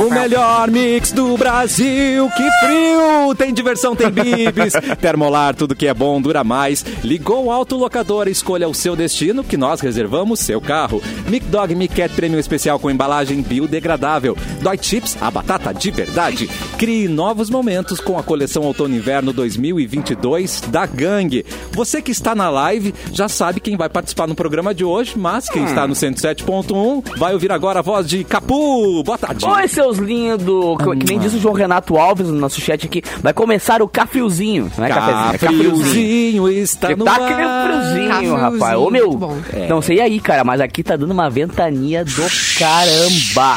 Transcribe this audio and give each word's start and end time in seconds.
O 0.00 0.08
melhor 0.08 0.70
mix 0.70 1.12
do 1.12 1.36
Brasil. 1.36 2.30
Que 2.30 2.50
frio! 2.52 3.34
Tem 3.36 3.52
diversão, 3.52 3.94
tem 3.94 4.10
bibis. 4.10 4.72
Termolar, 4.98 5.54
tudo 5.54 5.76
que 5.76 5.86
é 5.86 5.92
bom 5.92 6.22
dura 6.22 6.42
mais. 6.42 6.82
Ligou 7.04 7.44
o 7.44 7.50
autolocador, 7.50 8.26
escolha 8.26 8.66
o 8.66 8.74
seu 8.74 8.96
destino 8.96 9.44
que 9.44 9.58
nós 9.58 9.82
reservamos 9.82 10.40
seu 10.40 10.58
carro. 10.58 11.02
Mic 11.28 11.44
Dog 11.46 11.74
Mic 11.74 11.94
Cat 11.94 12.14
Prêmio 12.14 12.38
Especial 12.38 12.78
com 12.78 12.90
embalagem 12.90 13.42
biodegradável. 13.42 14.38
Dói 14.62 14.78
Chips, 14.80 15.18
a 15.20 15.30
batata 15.30 15.74
de 15.74 15.90
verdade. 15.90 16.48
Crie 16.78 17.06
novos 17.06 17.50
momentos 17.50 18.00
com 18.00 18.18
a 18.18 18.22
coleção 18.22 18.62
Outono 18.62 18.94
e 18.94 18.96
Inverno 18.96 19.34
2022 19.34 20.62
da 20.68 20.86
Gangue. 20.86 21.44
Você 21.72 22.00
que 22.00 22.10
está 22.10 22.34
na 22.34 22.48
live 22.48 22.94
já 23.12 23.28
sabe 23.28 23.60
quem 23.60 23.76
vai 23.76 23.90
participar 23.90 24.26
no 24.26 24.34
programa 24.34 24.74
de 24.74 24.82
hoje, 24.82 25.18
mas 25.18 25.50
quem 25.50 25.64
está 25.64 25.86
no 25.86 25.92
107.1 25.92 27.18
vai 27.18 27.34
ouvir 27.34 27.52
agora 27.52 27.80
a 27.80 27.82
voz 27.82 28.08
de 28.08 28.24
Capu. 28.24 29.02
Boa 29.04 29.18
tarde. 29.18 29.44
Oi, 29.44 29.68
seus 29.90 29.98
lindos. 29.98 30.76
Que, 30.78 30.96
que 30.96 31.06
nem 31.06 31.18
diz 31.18 31.34
o 31.34 31.38
João 31.38 31.54
Renato 31.54 31.96
Alves 31.96 32.28
no 32.28 32.34
nosso 32.34 32.60
chat 32.60 32.86
aqui. 32.86 33.02
Vai 33.22 33.32
começar 33.32 33.82
o 33.82 33.88
cafriozinho. 33.88 34.70
Não 34.76 34.84
é 34.84 34.88
cafezinho, 34.88 35.34
é 35.34 35.38
cafriozinho. 35.38 36.48
Está 36.48 36.96
no 36.96 37.04
Tá 37.04 37.14
aquele 37.14 37.34
friozinho, 37.34 38.08
Cafriozinho, 38.08 38.36
rapaz. 38.36 38.78
Ô, 38.78 38.90
meu. 38.90 39.10
bom. 39.12 39.36
Não 39.68 39.82
sei 39.82 40.00
aí, 40.00 40.20
cara, 40.20 40.44
mas 40.44 40.60
aqui 40.60 40.82
tá 40.82 40.96
dando 40.96 41.12
uma 41.12 41.28
ventania 41.28 42.04
do 42.04 42.26
caramba. 42.58 43.56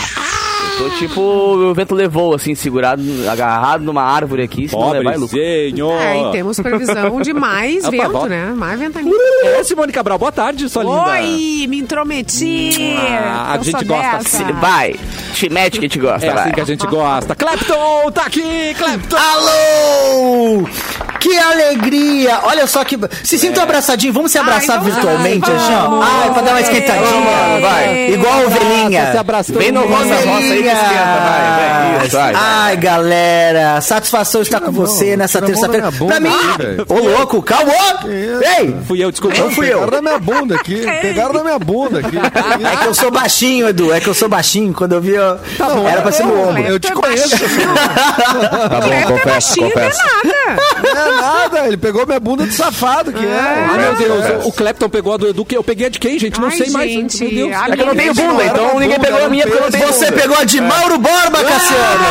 Tô 0.78 0.90
tipo, 0.98 1.22
o 1.22 1.74
vento 1.74 1.94
levou, 1.94 2.34
assim, 2.34 2.56
segurado, 2.56 3.02
agarrado 3.30 3.84
numa 3.84 4.02
árvore 4.02 4.42
aqui, 4.44 4.68
senão 4.68 4.90
levar 4.92 5.14
é 5.14 5.18
lucro. 5.18 5.38
É, 5.40 5.68
e 5.70 6.32
temos 6.32 6.60
previsão 6.60 7.22
de 7.22 7.32
mais 7.34 7.86
vento, 7.90 8.10
volta. 8.12 8.30
né? 8.30 8.54
Mais 8.56 8.80
ventania. 8.80 9.14
É, 9.44 9.64
Simone 9.64 9.92
Cabral, 9.94 10.18
boa 10.18 10.32
tarde, 10.32 10.68
sua 10.70 10.84
linda. 10.84 11.10
Oi, 11.12 11.66
me 11.70 11.78
intrometi. 11.80 12.96
Ah, 13.00 13.54
a 13.54 13.64
gente 13.64 13.86
gosta 13.86 14.18
assim. 14.18 14.44
Vai, 14.54 14.96
te 15.34 15.50
mete 15.50 15.80
que 15.80 15.88
te 15.88 16.00
gosta, 16.00 16.26
É 16.26 16.30
assim 16.30 16.44
vai. 16.44 16.52
que 16.54 16.62
a 16.62 16.66
gente 16.66 16.88
gosta. 16.88 17.36
Clapton, 17.36 18.12
tá 18.12 18.24
aqui, 18.24 18.74
Clapton. 18.78 19.16
Alô! 19.18 20.68
Que 21.20 21.38
alegria! 21.38 22.40
Olha 22.44 22.68
só 22.68 22.84
que. 22.84 22.98
Se 23.24 23.38
sintam 23.40 23.64
abraçadinhos, 23.64 24.14
vamos 24.14 24.32
se 24.32 24.38
abraçar 24.38 24.80
Ai, 24.80 24.84
virtualmente, 24.84 25.50
Ai, 25.50 25.56
assim, 25.56 25.74
ó. 25.74 25.90
vamos. 25.90 26.06
Ai, 26.06 26.34
pra 26.34 26.42
dar 26.42 26.52
uma 26.52 26.62
esquentadinha, 26.62 27.60
vai. 27.62 28.12
Igual 28.12 28.34
a 28.34 28.46
ovelhinha. 28.48 29.12
Se 29.12 29.18
abraçou. 29.18 29.56
Vem 29.58 29.72
no 29.72 29.88
roça, 29.88 30.16
roça 30.16 30.54
aí 30.54 30.63
esquenta, 30.72 31.20
vai, 31.20 31.98
vai. 31.98 32.08
Isso, 32.08 32.16
vai. 32.18 32.34
Ai, 32.36 32.78
galera, 32.78 33.82
satisfação 33.82 34.42
estar 34.42 34.60
com 34.62 34.72
você 34.72 35.16
nessa 35.18 35.42
terça-feira. 35.42 35.92
Pra 35.92 36.20
mim, 36.20 36.30
ô 36.88 36.94
louco, 37.18 37.42
calma! 37.42 37.72
Ei! 38.60 38.76
Fui 38.88 39.04
eu, 39.04 39.12
desculpa. 39.12 39.38
Não 39.38 39.52
fui 39.52 39.72
eu. 39.72 39.80
Pegaram 39.80 40.02
na 40.02 40.02
minha 40.02 40.20
bunda 40.20 40.56
aqui. 40.56 40.82
Pegaram 41.02 41.34
na 41.34 41.44
minha 41.44 41.60
bunda 41.60 42.00
aqui. 42.00 42.18
É 42.18 42.76
que 42.78 42.88
eu 42.88 42.94
sou 42.94 43.12
baixinho, 43.12 43.68
Edu, 43.70 43.94
é 43.94 44.00
que 44.00 44.08
eu 44.08 44.14
sou 44.14 44.30
baixinho. 44.30 44.74
Quando 44.74 44.94
eu 44.94 45.02
vi, 45.02 45.12
eu... 45.12 45.40
era 45.90 46.02
pra 46.02 46.12
ser 46.12 46.24
no 46.26 46.50
ombro. 46.50 46.62
Eu 46.64 46.80
te 46.80 46.92
conheço. 46.92 47.36
Tá 47.38 48.82
bom, 48.82 48.94
É 48.94 49.02
confesso, 49.04 49.26
baixinho, 49.30 49.72
confesso. 49.72 50.00
não 50.24 50.32
é 50.32 50.36
nada. 50.46 50.62
Não 50.94 51.02
é 51.18 51.22
nada. 51.22 51.68
Ele 51.68 51.78
pegou 51.78 52.06
minha 52.06 52.20
bunda 52.20 52.46
de 52.46 52.54
safado, 52.54 53.12
que 53.12 53.26
Ah, 53.26 53.76
é. 53.76 53.78
meu 53.78 53.96
Deus, 53.96 54.46
o 54.46 54.52
Clapton 54.52 54.90
pegou 54.90 55.14
a 55.14 55.18
do 55.18 55.28
Edu, 55.28 55.46
que 55.46 55.56
eu 55.58 55.64
peguei 55.64 55.88
a 55.88 55.90
de 55.90 56.00
quem, 56.00 56.18
gente? 56.20 56.40
Não 56.40 56.48
Ai, 56.50 56.58
sei 56.58 56.70
mais. 56.70 57.20
Meu 57.20 57.30
Deus. 57.30 57.52
É 57.54 57.76
que 57.76 57.82
eu 57.82 57.86
não 57.86 57.96
tenho 57.96 58.14
bunda, 58.14 58.44
então 58.46 58.80
ninguém 58.80 59.00
pegou 59.00 59.26
a 59.26 59.30
minha 59.30 59.46
Você 59.88 60.12
pegou 60.12 60.38
a 60.38 60.43
de 60.46 60.60
Mauro 60.60 60.98
Borba, 60.98 61.44
Cassiano! 61.44 62.04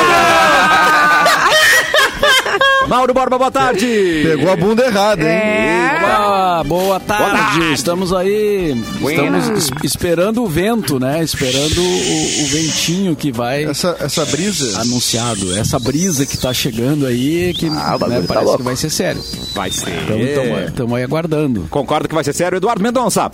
Mauro 2.88 3.14
Borba, 3.14 3.38
boa 3.38 3.50
tarde. 3.50 3.86
Pegou 4.22 4.50
a 4.52 4.56
bunda 4.56 4.84
errada, 4.84 5.22
hein? 5.22 5.28
É. 5.28 5.96
Opa, 6.02 6.64
boa 6.64 7.00
tarde. 7.00 7.72
Estamos 7.72 8.12
aí. 8.12 8.76
Estamos 9.02 9.48
es- 9.48 9.70
esperando 9.84 10.42
o 10.42 10.46
vento, 10.46 10.98
né? 11.00 11.22
Esperando 11.22 11.80
o, 11.80 12.42
o 12.42 12.46
ventinho 12.48 13.16
que 13.16 13.32
vai 13.32 13.64
Essa, 13.64 13.96
essa 14.00 14.24
brisa. 14.26 14.80
anunciado. 14.80 15.56
Essa 15.56 15.78
brisa 15.78 16.26
que 16.26 16.36
tá 16.36 16.52
chegando 16.52 17.06
aí, 17.06 17.54
que 17.54 17.66
Ah, 17.68 17.96
o 18.00 18.08
né, 18.08 18.20
tá 18.20 18.26
parece 18.26 18.44
louco. 18.44 18.58
que 18.58 18.64
vai 18.64 18.76
ser 18.76 18.90
sério. 18.90 19.22
Vai 19.54 19.70
ser. 19.70 19.88
Então 20.02 20.60
estamos 20.68 20.94
aí 20.96 21.02
aguardando. 21.04 21.66
Concordo 21.70 22.08
que 22.08 22.14
vai 22.14 22.24
ser 22.24 22.34
sério, 22.34 22.56
Eduardo 22.56 22.82
Mendonça. 22.82 23.30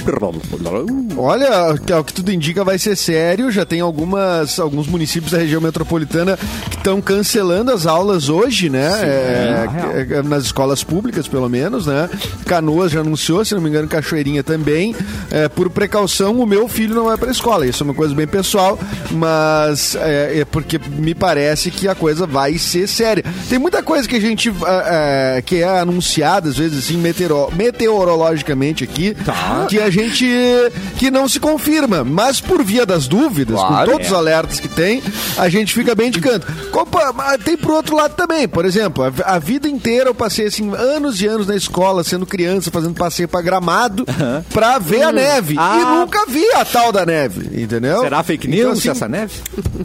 Olha, 1.17 1.77
que 1.85 1.93
ao 1.93 2.05
que 2.05 2.13
tudo 2.13 2.31
indica 2.33 2.63
vai 2.63 2.79
ser 2.79 2.95
sério. 2.97 3.51
Já 3.51 3.65
tem 3.67 3.81
algumas, 3.81 4.59
alguns 4.61 4.87
municípios 4.87 5.33
da 5.33 5.39
região 5.39 5.61
metropolitana 5.61 6.39
que 6.71 6.77
estão 6.77 7.01
cancelando 7.01 7.73
as 7.73 7.87
aulas 7.87 8.29
hoje, 8.29 8.69
né? 8.69 8.89
É, 9.03 9.07
é, 9.07 9.38
é, 9.39 10.23
nas 10.23 10.45
escolas 10.45 10.83
públicas, 10.85 11.27
pelo 11.29 11.49
menos, 11.49 11.87
né? 11.87 12.09
Canoas 12.47 12.93
já 12.93 13.01
anunciou, 13.01 13.45
se 13.45 13.55
não 13.55 13.61
me 13.63 13.69
engano, 13.69 13.89
Cachoeirinha 13.89 14.43
também. 14.43 14.95
É, 15.31 15.49
por 15.49 15.71
precaução, 15.71 16.39
o 16.41 16.47
meu 16.47 16.69
filho 16.69 16.95
não 16.95 17.05
vai 17.05 17.17
para 17.17 17.29
a 17.29 17.33
escola. 17.33 17.67
Isso 17.67 17.83
é 17.83 17.85
uma 17.85 17.95
coisa 17.95 18.15
bem 18.15 18.27
pessoal, 18.27 18.79
mas 19.11 19.95
é, 19.97 20.41
é 20.41 20.45
porque 20.45 20.79
me 20.79 21.15
parece 21.15 21.71
que 21.71 21.89
a 21.89 21.95
coisa 21.95 22.27
vai 22.27 22.59
ser 22.59 22.87
séria. 22.87 23.25
Tem 23.49 23.59
muita 23.59 23.83
coisa 23.83 24.09
que 24.09 24.17
a 24.17 24.21
gente 24.21 24.49
é, 24.49 25.37
é, 25.39 25.43
que 25.43 25.57
é 25.63 25.79
anunciada, 25.81 26.49
às 26.49 26.57
vezes, 26.57 26.85
assim, 26.85 26.97
meteoro, 26.97 27.53
meteorologicamente 27.55 28.85
aqui, 28.85 29.17
que 29.69 29.79
a 29.81 29.91
gente 29.91 30.27
que 30.97 31.11
não 31.11 31.29
se 31.29 31.39
confirma, 31.41 32.05
mas 32.05 32.41
por 32.41 32.63
via 32.63 32.85
das 32.87 33.07
dúvidas, 33.07 33.57
Claro. 33.59 33.87
com 33.91 33.93
todos 33.97 34.09
os 34.11 34.17
alertas 34.17 34.61
que 34.61 34.69
tem, 34.69 35.03
a 35.37 35.49
gente 35.49 35.73
fica 35.75 35.95
bem 35.95 36.11
de 36.11 36.21
canto. 36.21 36.47
Tem 37.45 37.57
pro 37.57 37.75
outro 37.75 37.97
lado 37.97 38.15
também, 38.15 38.49
por 38.49 38.65
exemplo, 38.65 39.05
a, 39.35 39.39
vida 39.39 39.69
inteira 39.69 40.09
eu 40.11 40.15
passei 40.15 40.47
assim 40.47 40.71
anos 40.75 41.21
e 41.21 41.27
anos 41.27 41.47
na 41.47 41.57
escola, 41.57 42.03
sendo 42.05 42.27
criança, 42.27 42.71
fazendo 42.71 42.95
passeio 42.95 43.29
pra 43.29 43.41
Gramado, 43.43 44.05
pra 44.53 44.79
ver 44.79 45.03
a 45.03 45.13
neve. 45.13 45.55
E 45.55 45.59
Ah. 45.59 46.01
nunca 46.01 46.25
vi 46.29 46.45
a 46.55 46.65
tal 46.65 46.93
da 46.93 47.05
neve, 47.07 47.61
entendeu? 47.63 48.01
Será 48.01 48.23
fake 48.23 48.47
Então, 48.49 48.59
news 48.69 48.79
assim, 48.79 48.91
essa 48.91 49.09
neve? 49.09 49.33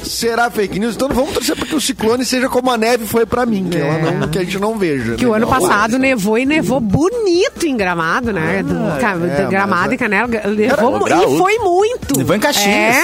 Será 0.03 0.49
fake 0.49 0.79
news? 0.79 0.95
Então 0.95 1.09
vamos 1.09 1.33
torcer 1.33 1.55
para 1.55 1.65
que 1.65 1.75
o 1.75 1.81
ciclone 1.81 2.25
seja 2.25 2.49
como 2.49 2.71
a 2.71 2.77
neve 2.77 3.05
foi 3.05 3.25
pra 3.25 3.45
mim, 3.45 3.67
que, 3.69 3.77
ela 3.77 4.11
não, 4.11 4.27
que 4.29 4.37
a 4.39 4.43
gente 4.43 4.59
não 4.59 4.77
veja. 4.77 5.15
Que 5.15 5.25
né? 5.25 5.31
o 5.31 5.33
ano 5.33 5.47
passado 5.47 5.97
nevou 5.97 6.37
e 6.37 6.45
nevou 6.45 6.79
bonito 6.79 7.65
em 7.65 7.75
Gramado, 7.77 8.31
né? 8.33 8.63
Do, 8.63 8.99
ca- 8.99 9.11
é, 9.13 9.43
do 9.43 9.49
Gramado 9.49 9.83
mas- 9.85 9.93
e 9.93 9.97
Canela. 9.97 10.27
Graúdo. 10.27 11.07
e 11.07 11.37
foi 11.37 11.57
muito. 11.59 12.17
Levou 12.17 12.35
em 12.35 12.39
Caxias. 12.39 12.67
É. 12.67 13.01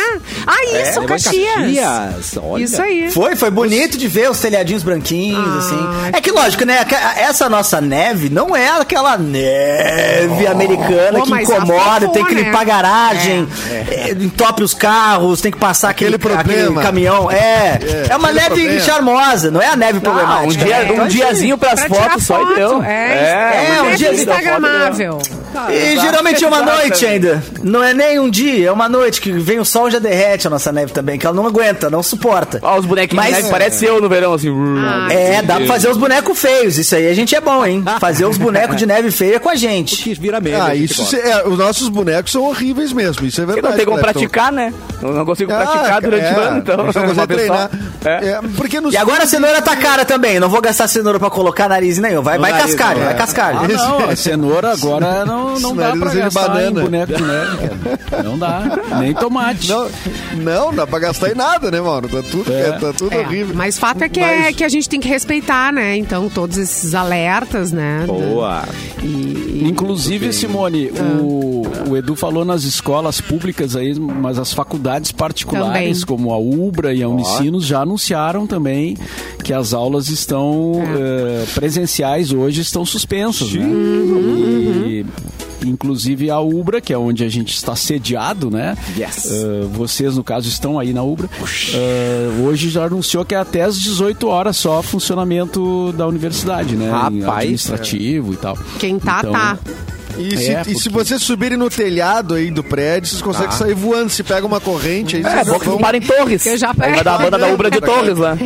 Ah, 0.48 0.66
isso, 0.82 1.02
em 1.02 1.06
Caxias. 1.06 1.54
Caxias, 1.56 2.38
olha. 2.42 2.64
Isso 2.64 2.82
aí. 2.82 3.12
Foi, 3.12 3.36
foi 3.36 3.50
bonito 3.50 3.98
de 3.98 4.08
ver 4.08 4.30
os 4.30 4.40
telhadinhos 4.40 4.84
branquinhos, 4.84 5.40
Ah, 5.40 5.58
assim. 5.60 6.10
É 6.18 6.22
que 6.22 6.29
lógico, 6.32 6.66
né? 6.66 6.84
que 6.86 6.96
Essa 6.96 7.50
nossa 7.50 7.80
neve 7.82 8.30
não 8.30 8.56
é 8.56 8.70
aquela 8.80 9.18
neve 9.18 10.48
americana 10.48 11.20
Pô, 11.20 11.24
que 11.26 11.34
incomoda, 11.42 12.08
tem 12.10 12.26
que 12.26 12.36
né? 12.36 12.42
limpar 12.44 12.62
a 12.62 12.64
garagem, 12.64 13.48
é, 13.92 14.12
entope 14.12 14.64
os 14.64 14.74
carros, 14.74 15.42
tem 15.42 15.52
que 15.52 15.58
passar 15.58 15.90
aquele, 15.90 16.16
Aquele 16.16 16.36
problema. 16.36 16.82
caminhão. 16.82 17.30
É, 17.32 17.80
é, 18.10 18.16
uma 18.16 18.30
aquele 18.30 18.42
neve 18.42 18.56
problema. 18.62 18.80
charmosa, 18.82 19.52
não 19.52 19.62
é 19.62 19.68
a 19.68 19.76
neve 19.76 19.98
Ah, 19.98 20.02
problemática. 20.02 20.46
um, 20.46 20.66
dia, 20.66 20.80
né? 20.84 21.02
um 21.04 21.08
diazinho 21.08 21.58
pras 21.58 21.80
Pra 21.82 21.90
fotos 21.90 22.26
só 22.26 22.42
e 22.42 22.46
foto, 22.46 22.56
deu. 22.56 22.84
É, 22.84 22.88
é, 22.90 23.76
é 23.78 23.82
um 23.82 23.86
um 23.88 23.96
dia 23.96 24.14
dia 24.14 25.30
instagramável. 25.50 25.76
E 25.76 26.00
geralmente 26.00 26.44
é 26.44 26.48
uma 26.48 26.58
Exato. 26.62 26.78
noite 26.78 27.06
ainda. 27.06 27.44
Não 27.64 27.84
é 27.84 27.94
nem 27.94 28.20
um 28.20 28.30
dia, 28.30 28.68
é 28.70 28.72
uma 28.72 28.88
noite 28.90 29.20
que 29.22 29.32
vem 29.32 29.60
o 29.60 29.66
sol 29.66 29.88
e 29.88 29.92
já 29.92 30.00
derrete 30.00 30.48
a 30.48 30.50
nossa 30.50 30.72
neve 30.72 30.92
também, 30.92 31.18
que 31.18 31.26
ela 31.26 31.36
não 31.36 31.46
aguenta, 31.46 31.90
não 31.90 32.02
suporta. 32.04 32.60
Ó, 32.62 32.78
os 32.78 32.86
bonequinhos 32.86 33.24
Mas- 33.24 33.36
de 33.36 33.42
neve, 33.44 33.52
parece 33.52 33.86
eu 33.86 34.00
no 34.02 34.08
verão, 34.10 34.34
assim. 34.34 34.50
Ah, 34.80 35.08
É, 35.12 35.42
dá 35.42 35.58
pra 35.58 35.66
fazer 35.66 35.90
os 35.90 35.98
bonecos 35.98 36.40
feios. 36.40 36.78
Isso 36.78 36.96
aí 36.96 37.08
a 37.08 37.14
gente 37.14 37.36
é 37.36 37.42
bom, 37.42 37.66
hein? 37.66 37.84
Fazer 38.00 38.26
os 38.26 38.38
bonecos 38.38 38.76
de 38.78 38.86
neve 38.86 39.12
feia 39.12 39.40
com 39.40 39.50
a 39.50 39.56
gente. 39.56 39.98
Que 40.04 40.14
vira 40.14 40.40
meme. 40.40 40.56
Ah, 40.60 40.76
isso 40.76 41.16
é, 41.16 41.48
os 41.48 41.58
nossos 41.58 41.90
bonecos 41.90 42.32
são 42.32 42.44
horríveis 42.44 42.94
mesmo, 42.94 43.26
isso 43.26 43.42
é 43.42 43.46
Porque 43.46 43.62
verdade. 43.62 43.72
não 43.74 43.78
tem 43.78 43.86
como 43.86 43.98
Clepton. 44.00 44.20
praticar, 44.20 44.52
né? 44.52 44.74
Não, 45.02 45.12
não 45.12 45.26
consigo 45.26 45.52
Ah, 45.52 45.58
praticar 45.66 46.02
durante 46.02 46.26
é, 46.26 46.34
o 46.34 46.40
ano, 46.42 46.58
então. 46.60 46.78
não 46.78 47.28
treinar. 47.28 47.70
É. 48.06 48.10
É, 48.30 48.40
porque 48.56 48.80
nos 48.80 48.94
E 48.94 48.98
agora 48.98 49.24
a 49.24 49.28
cenoura 49.28 49.62
tá 49.62 49.76
cara 49.76 50.06
também. 50.06 50.40
Não 50.40 50.50
vou 50.50 50.62
gastar 50.62 50.88
cenoura 50.88 51.20
pra 51.20 51.30
colocar 51.30 51.68
nariz 51.70 51.98
nenhum. 51.98 52.22
Vai, 52.22 52.38
vai 52.38 52.52
não, 52.52 52.58
vai 52.58 52.68
é. 53.12 53.14
cascar. 53.16 53.56
Ah, 53.56 53.68
não, 53.68 54.10
a 54.10 54.16
cenoura 54.16 54.72
agora 54.74 55.26
não, 55.26 55.39
não 55.60 55.76
dá 55.76 55.96
Nariz 55.96 56.00
pra 56.00 56.14
gastar 56.16 56.48
banana. 56.48 56.68
em 56.82 56.84
boneco 56.84 57.14
de 57.14 57.22
neve, 57.24 57.58
cara. 58.10 58.24
Não 58.24 58.38
dá. 58.38 58.80
Nem 59.00 59.14
tomate. 59.14 59.68
Não, 59.70 59.90
não, 60.38 60.74
dá 60.74 60.86
pra 60.88 61.00
gastar 61.00 61.32
em 61.32 61.36
nada, 61.36 61.70
né, 61.72 61.80
mano? 61.82 62.08
Tá 62.10 62.22
tudo, 62.24 62.52
É. 62.52 62.72
tá 62.74 62.94
tudo 62.94 63.14
É, 63.14 63.20
horrível. 63.20 63.56
mas 63.56 63.78
fato 63.78 64.04
é 64.04 64.10
que, 64.10 64.20
é 64.20 64.40
Mas- 64.46 64.56
que 64.56 64.64
a 64.64 64.70
gente 64.70 64.88
tem 64.90 65.00
que 65.00 65.08
respeitar, 65.08 65.72
né? 65.74 65.96
Então, 65.98 66.30
todos 66.30 66.58
esses 66.58 66.94
alertas, 66.94 67.72
né? 67.72 68.04
Boa. 68.08 68.64
E, 69.02 69.06
e- 69.08 69.64
Inclusive, 69.70 70.32
Simone, 70.34 70.92
o, 71.22 71.64
o 71.90 71.98
Edu 71.98 72.16
falou 72.16 72.44
nas 72.46 72.64
escolas 72.64 73.20
públicas 73.22 73.76
aí, 73.76 73.98
mas 74.00 74.38
as 74.40 74.54
faculdades 74.54 75.12
particulares, 75.12 76.02
Também. 76.02 76.06
como 76.06 76.34
a 76.34 76.38
UBRA 76.40 76.94
e 76.94 77.04
a 77.04 77.08
Unicinos, 77.10 77.66
já 77.66 77.82
anunciaram 77.82 78.48
também 78.48 78.98
que 79.44 79.54
as 79.54 79.74
aulas 79.74 80.10
estão 80.10 80.74
eh, 80.98 81.46
presenciais 81.56 82.32
hoje 82.32 82.62
estão 82.62 82.86
suspensas, 82.86 83.54
né? 83.54 83.66
E, 83.66 85.06
Inclusive 85.82 86.30
a 86.30 86.42
Ubra, 86.42 86.82
que 86.82 86.92
é 86.92 86.98
onde 86.98 87.24
a 87.24 87.30
gente 87.30 87.56
está 87.56 87.74
sediado, 87.74 88.52
né? 88.52 88.78
Yes. 88.98 89.32
Eh, 89.32 89.66
vocês, 89.72 90.18
no 90.18 90.24
caso, 90.26 90.50
estão 90.50 90.78
aí 90.78 90.92
na 90.92 91.02
Ubra. 91.04 91.30
Eh, 91.74 92.28
hoje 92.44 92.70
já 92.70 92.84
anunciou 92.84 93.24
que 93.24 93.34
é 93.34 93.38
até 93.38 93.62
às 93.62 93.80
18 93.80 94.28
horas 94.28 94.58
só 94.58 94.82
funcionamento 94.82 95.94
da 95.94 96.06
universidade, 96.06 96.76
né? 96.76 96.88
Em 96.88 97.22
Rapaz. 97.22 97.38
administrativo 97.38 98.34
e 98.34 98.36
tal. 98.36 98.58
Quem 98.78 99.00
tá, 99.00 99.20
Então, 99.20 99.32
tá. 99.32 99.58
E 100.20 100.38
se, 100.38 100.50
É, 100.52 100.62
e 100.68 100.76
se 100.78 100.90
vocês 100.90 101.22
subirem 101.22 101.58
no 101.58 101.70
telhado 101.70 102.34
aí 102.36 102.52
do 102.52 102.64
prédio, 102.64 103.10
vocês 103.10 103.22
conseguem 103.22 103.52
sair 103.52 103.74
voando. 103.74 104.10
Se 104.10 104.24
pega 104.24 104.46
uma 104.46 104.60
corrente 104.60 105.16
aí, 105.16 105.24
É, 105.24 105.30
vocês 105.30 105.48
bom 105.48 105.60
que 105.60 105.66
vão... 105.66 105.78
tu 105.78 105.82
para 105.82 105.98
em 105.98 106.02
Torres. 106.02 106.46
Eu 106.46 106.58
já 106.58 106.70
Aí 106.80 106.94
vai 106.94 107.04
dar 107.04 107.16
a 107.16 107.18
banda 107.18 107.38
da 107.38 107.48
Ubra 107.48 107.72
de 107.72 107.80
Torres 107.82 108.18
lá. 108.18 108.38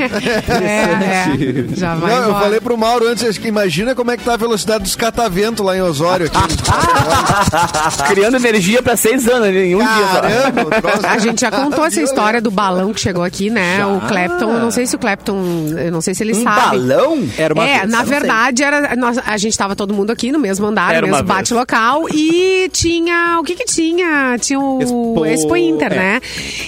É, 0.64 1.24
é. 1.32 1.66
Já 1.76 1.96
vai 1.96 2.12
Não, 2.14 2.30
eu 2.30 2.34
falei 2.36 2.60
pro 2.62 2.78
Mauro 2.78 3.08
antes, 3.08 3.24
acho 3.24 3.40
que 3.40 3.48
imagina 3.48 3.96
como 3.96 4.12
é 4.12 4.18
que 4.18 4.24
tá 4.24 4.34
a 4.34 4.38
velocidade 4.38 4.84
dos 4.84 4.96
cataventos 4.96 5.66
lá 5.66 5.76
em 5.76 5.82
Osório. 5.82 6.28
Aqui. 6.28 6.56
Criando 8.08 8.36
energia 8.38 8.82
pra 8.82 8.96
seis 8.96 9.28
anos 9.28 9.48
em 9.50 9.76
um 9.76 9.80
dia 9.80 10.08
só. 10.12 10.22
Caramba, 10.22 10.62
o 10.62 10.82
troço- 10.82 11.06
A 11.08 11.18
gente 11.18 11.42
já 11.42 11.52
contou 11.52 11.86
essa 11.86 12.02
história 12.02 12.42
do 12.42 12.52
balão 12.52 12.94
que 12.94 13.00
chegou 13.00 13.24
aqui, 13.24 13.50
né? 13.50 13.86
O 13.86 14.00
Clapton, 14.02 14.54
não 14.60 14.72
sei 14.72 14.86
se 14.86 14.96
o 14.96 15.00
Clapton, 15.00 15.38
eu 15.78 15.92
não 15.92 16.02
sei 16.02 16.14
se 16.14 16.24
ele 16.24 16.34
Um 16.34 16.44
sabe. 16.44 16.78
balão? 16.78 17.28
Era 17.38 17.54
uma 17.54 17.68
é, 17.68 17.80
vez. 17.80 17.92
na 17.92 18.00
não 18.00 18.06
sei. 18.08 18.20
verdade, 18.20 18.64
era, 18.64 18.96
nós- 18.96 19.20
a 19.26 19.38
gente 19.38 19.58
tava 19.58 19.76
todo 19.76 19.94
mundo 19.94 20.12
aqui 20.12 20.32
no 20.32 20.40
mesmo 20.40 20.66
andar, 20.66 20.94
Era 20.94 21.02
mesmo 21.06 21.24
vez. 21.24 21.28
Local 21.68 22.06
e 22.14 22.70
tinha, 22.74 23.38
o 23.40 23.44
que 23.44 23.56
que 23.56 23.64
tinha? 23.66 24.38
Tinha 24.40 24.60
o 24.60 24.82
Expo- 24.82 25.26
Expo, 25.26 25.56
Inter, 25.56 25.94
é. 25.94 25.96
né? 25.96 26.22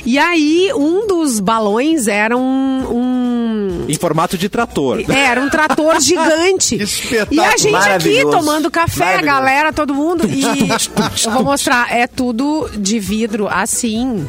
E 0.06 0.18
aí, 0.18 0.72
um 0.74 1.06
dos 1.06 1.40
balões 1.40 2.08
era 2.08 2.36
um- 2.38 2.88
um 2.90 3.86
Em 3.90 3.94
formato 3.96 4.38
de 4.38 4.48
trator. 4.48 5.00
é, 5.10 5.20
era 5.26 5.42
um 5.42 5.50
trator 5.50 6.00
gigante. 6.02 6.82
Espetáculo. 6.82 7.42
E 7.42 7.44
a 7.44 7.58
gente 7.58 7.76
aqui 7.76 8.22
tomando 8.22 8.72
café, 8.72 9.16
a 9.16 9.22
galera, 9.22 9.74
todo 9.74 9.94
mundo. 9.94 10.26
E 10.28 10.42
eu 11.26 11.32
vou 11.32 11.44
mostrar, 11.44 11.92
é 11.92 12.08
tudo 12.08 12.70
de 12.78 12.98
vidro 13.00 13.48
assim. 13.50 14.26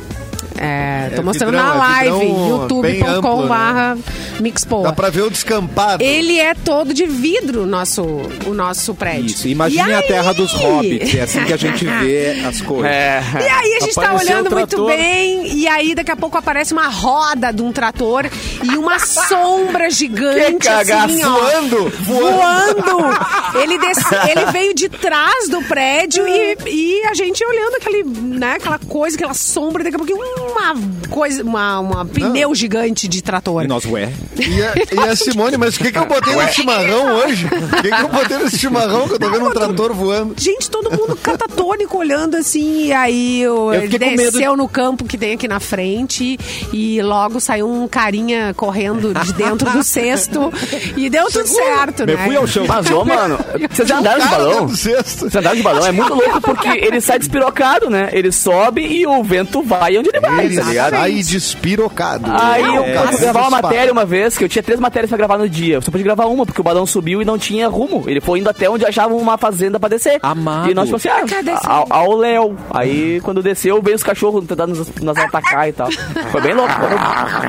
É, 0.58 1.10
tô 1.14 1.20
É 1.20 1.24
mostrando 1.24 1.50
vidrão, 1.52 1.66
na 1.68 1.74
é 1.74 1.78
live, 1.78 2.10
vidrão 2.26 2.80
bem 2.80 2.98
youtube.com 2.98 3.40
amplo, 3.42 3.46
né? 3.48 3.98
mixpoa. 4.40 4.82
Dá 4.84 4.92
pra 4.92 5.10
ver 5.10 5.22
o 5.22 5.30
descampado. 5.30 6.02
Ele 6.02 6.38
é 6.38 6.54
todo 6.54 6.92
de 6.94 7.06
vidro, 7.06 7.62
o 7.62 7.66
nosso, 7.66 8.02
o 8.46 8.54
nosso 8.54 8.94
prédio. 8.94 9.26
Isso, 9.26 9.48
imagine 9.48 9.92
a 9.92 10.02
terra 10.02 10.32
dos 10.32 10.52
hobbits. 10.52 11.14
É 11.14 11.22
assim 11.22 11.44
que 11.44 11.52
a 11.52 11.56
gente 11.56 11.84
vê 11.84 12.42
as 12.46 12.60
coisas. 12.60 12.90
É. 12.90 13.22
E 13.34 13.48
aí 13.48 13.74
a 13.76 13.80
gente 13.80 13.94
tá 13.94 14.14
olhando 14.14 14.50
muito 14.50 14.86
bem, 14.86 15.46
e 15.54 15.66
aí 15.68 15.94
daqui 15.94 16.10
a 16.10 16.16
pouco 16.16 16.36
aparece 16.38 16.72
uma 16.72 16.88
roda 16.88 17.52
de 17.52 17.62
um 17.62 17.72
trator 17.72 18.24
e 18.62 18.76
uma 18.76 18.98
sombra 18.98 19.90
gigante 19.90 20.58
Que 20.60 20.68
cagaço. 20.68 21.04
assim, 21.12 21.24
ó. 21.24 21.30
Voando, 21.36 21.92
Voando! 22.00 23.58
Ele, 23.62 23.78
desce- 23.78 24.14
ele 24.30 24.46
veio 24.52 24.74
de 24.74 24.88
trás 24.88 25.48
do 25.48 25.62
prédio 25.62 26.26
e, 26.26 26.56
e 26.66 27.04
a 27.06 27.14
gente 27.14 27.44
olhando 27.44 27.74
aquele, 27.76 28.04
né, 28.04 28.54
aquela 28.54 28.78
coisa, 28.78 29.16
aquela 29.16 29.34
sombra, 29.34 29.82
daqui 29.84 29.96
a 29.96 29.98
pouco 29.98 30.12
uma 30.50 30.74
coisa, 31.10 31.42
uma, 31.42 31.80
uma 31.80 32.04
pneu 32.04 32.54
gigante 32.54 33.06
de 33.08 33.22
trator. 33.22 33.64
E 33.64 33.66
nós, 33.68 33.84
ué. 33.86 34.12
E 34.38 34.62
a, 34.62 35.04
e 35.06 35.08
a 35.08 35.16
Simone, 35.16 35.56
mas 35.56 35.76
o 35.76 35.78
que, 35.80 35.92
que 35.92 35.98
eu 35.98 36.06
botei 36.06 36.34
no 36.34 36.48
chimarrão 36.52 37.16
hoje? 37.16 37.46
O 37.46 37.82
que, 37.82 37.88
que 37.90 38.02
eu 38.02 38.08
botei 38.08 38.38
nesse 38.38 38.58
chimarrão 38.58 39.06
que 39.08 39.14
eu 39.14 39.18
tô 39.18 39.30
vendo 39.30 39.46
um 39.46 39.52
trator 39.52 39.92
voando? 39.92 40.34
Gente, 40.38 40.70
todo 40.70 40.90
mundo 40.90 41.16
catatônico 41.16 41.96
olhando 41.98 42.36
assim, 42.36 42.86
e 42.86 42.92
aí 42.92 43.46
o- 43.48 43.72
Eu 43.72 43.82
ele 43.82 43.92
fiquei 43.92 44.10
com 44.10 44.16
medo 44.16 44.32
desceu 44.32 44.56
no 44.56 44.68
campo 44.68 45.04
que 45.04 45.16
tem 45.18 45.34
aqui 45.34 45.48
na 45.48 45.60
frente 45.60 46.38
e 46.72 47.00
logo 47.02 47.40
saiu 47.40 47.68
um 47.70 47.86
carinha 47.88 48.52
correndo 48.56 49.12
de 49.14 49.32
dentro 49.32 49.70
do 49.70 49.82
cesto 49.82 50.52
e 50.96 51.08
deu 51.08 51.26
tudo 51.30 51.46
certo, 51.46 52.06
Me 52.06 52.14
né? 52.14 52.24
fui 52.26 52.36
ao 52.36 52.46
chão. 52.46 52.64
Mas, 52.66 52.90
ô, 52.90 53.04
mano, 53.04 53.38
vocês 53.70 53.88
já 53.88 53.98
andaram 53.98 54.20
de 54.22 54.28
balão? 54.28 54.68
Vocês 54.68 55.34
andaram 55.34 55.56
de 55.56 55.62
balão? 55.62 55.86
É 55.86 55.92
muito 55.92 56.14
louco 56.14 56.40
porque 56.40 56.68
ele 56.68 57.00
sai 57.00 57.18
despirocado, 57.18 57.88
né? 57.90 58.10
Ele 58.12 58.30
sobe 58.32 58.82
e 58.86 59.06
o 59.06 59.22
vento 59.22 59.62
vai 59.62 59.96
onde 59.98 60.08
ele 60.10 60.20
vai, 60.20 60.35
tá 60.36 60.62
ligado? 60.62 60.90
Sai 60.90 61.12
despirocado. 61.22 62.30
Aí 62.30 62.62
eu 62.62 62.84
É, 62.84 63.06
fui 63.08 63.20
gravar 63.20 63.40
uma 63.48 63.50
matéria 63.62 63.92
uma 63.92 64.04
vez, 64.04 64.36
que 64.36 64.44
eu 64.44 64.48
tinha 64.48 64.62
três 64.62 64.78
matérias 64.80 65.08
pra 65.08 65.18
gravar 65.18 65.38
no 65.38 65.48
dia. 65.48 65.74
Eu 65.76 65.82
só 65.82 65.90
pude 65.90 66.04
gravar 66.04 66.26
uma, 66.26 66.44
porque 66.46 66.60
o 66.60 66.64
balão 66.64 66.86
subiu 66.86 67.20
e 67.22 67.24
não 67.24 67.38
tinha 67.38 67.68
rumo. 67.68 68.04
Ele 68.06 68.20
foi 68.20 68.38
indo 68.40 68.48
até 68.50 68.68
onde 68.68 68.84
achava 68.84 69.14
uma 69.14 69.36
fazenda 69.38 69.78
pra 69.80 69.88
descer. 69.88 70.18
Amado. 70.22 70.70
E 70.70 70.74
nós 70.74 70.86
tipo 70.86 70.96
assim, 70.96 71.08
ah, 71.08 71.84
ao, 71.90 72.16
Léo. 72.16 72.56
Aí 72.70 73.20
quando 73.22 73.42
desceu, 73.42 73.80
veio 73.82 73.96
os 73.96 74.02
cachorros 74.02 74.44
tentando 74.46 74.74
nos, 74.74 74.88
nos 74.94 75.16
atacar 75.18 75.68
e 75.68 75.72
tal. 75.72 75.88
Foi 76.30 76.40
bem 76.40 76.54
louco. 76.54 76.72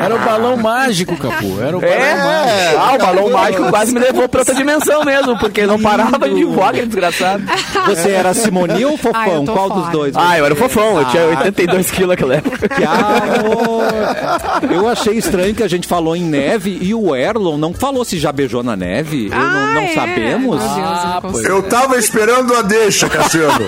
Era 0.04 0.16
o 0.16 0.20
balão 0.20 0.58
mágico, 0.58 1.16
Capu. 1.18 1.62
Era 1.62 1.78
o 1.78 1.82
balão 1.82 1.94
É, 1.96 2.16
mágico. 2.16 2.80
ah, 2.80 2.94
o 2.94 2.98
balão 2.98 3.30
mágico 3.30 3.70
quase 3.70 3.94
me 3.94 4.00
levou 4.00 4.28
pra 4.30 4.40
outra 4.42 4.56
dimensão 4.56 5.04
mesmo, 5.04 5.38
porque 5.40 5.66
não 5.66 5.80
parava 5.82 6.30
de 6.30 6.44
voar, 6.46 6.70
aquele 6.70 6.88
desgraçado. 6.88 7.44
Você 7.88 8.12
era 8.12 8.34
Simoni 8.34 8.86
ou 8.86 8.98
Fofão? 8.98 9.46
Qual 9.46 9.68
fora. 9.70 9.82
dos 9.82 9.90
dois? 9.92 10.16
Ah, 10.16 10.38
eu 10.38 10.46
era 10.46 10.56
fofão, 10.56 11.00
eu 11.00 11.06
tinha 11.06 11.26
82 11.28 11.92
quilos 11.92 12.10
naquela 12.10 12.36
época. 12.36 12.68
Que 12.78 12.84
amor. 12.84 14.72
Eu 14.72 14.88
achei 14.88 15.18
estranho 15.18 15.56
que 15.56 15.64
a 15.64 15.68
gente 15.68 15.88
falou 15.88 16.16
em 16.16 16.24
neve 16.24 16.78
e 16.82 16.94
o 16.94 17.16
Erlon 17.16 17.58
não 17.58 17.74
falou 17.74 18.06
se 18.06 18.18
já 18.20 18.32
beijou 18.32 18.64
na 18.64 18.76
neve. 18.76 19.26
Eu 19.28 19.32
não, 19.32 19.38
Ah, 19.40 19.74
não 19.74 19.82
é. 19.82 19.94
sabemos. 19.94 20.60
Deus, 20.60 20.78
eu 20.78 20.84
Ah, 20.84 21.20
consigo. 21.22 21.32
pois 21.34 21.46
Eu 21.46 21.64
tava 21.64 21.98
esperando 21.98 22.54
a 22.56 22.62
deixa, 22.62 23.10
Cassiano. 23.10 23.66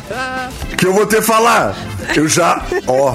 que 0.76 0.86
eu 0.86 0.92
vou 0.92 1.06
te 1.06 1.20
falar. 1.22 1.74
Eu 2.14 2.28
já, 2.28 2.62
ó. 2.86 3.14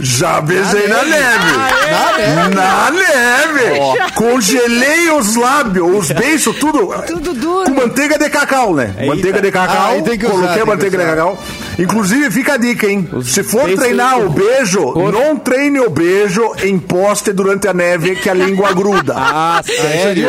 Já 0.00 0.40
beijei 0.40 0.86
na 0.88 1.02
neve. 1.04 2.54
Na 2.54 2.90
neve. 2.90 4.12
Congelei 4.14 5.10
os 5.10 5.34
lábios, 5.36 5.98
os 5.98 6.10
beiços, 6.12 6.56
tudo. 6.56 6.88
Tudo 7.06 7.34
duro. 7.34 7.64
Com 7.64 7.74
manteiga 7.74 8.18
de 8.18 8.28
cacau, 8.30 8.74
né? 8.74 8.94
Manteiga 9.06 9.40
de 9.40 9.50
cacau. 9.50 9.96
Ah, 9.98 10.02
tem 10.02 10.18
que 10.18 10.26
usar, 10.26 10.34
coloquei 10.36 10.64
manteiga 10.64 10.96
de 10.98 11.04
usar. 11.04 11.16
cacau. 11.16 11.42
Inclusive, 11.78 12.30
fica 12.30 12.54
a 12.54 12.56
dica, 12.56 12.86
hein? 12.86 13.08
Se 13.24 13.42
for 13.42 13.64
beijos- 13.64 13.80
treinar 13.84 14.18
o 14.20 14.30
beijo, 14.30 14.94
não 15.12 15.36
treine 15.36 15.80
o 15.80 15.90
beijo 15.90 16.52
em 16.62 16.78
poste 16.78 17.32
durante 17.32 17.68
a 17.68 17.74
neve, 17.74 18.16
que 18.16 18.28
a 18.28 18.34
língua 18.34 18.72
gruda. 18.72 19.14
Ah, 19.16 19.60
sério? 19.64 20.28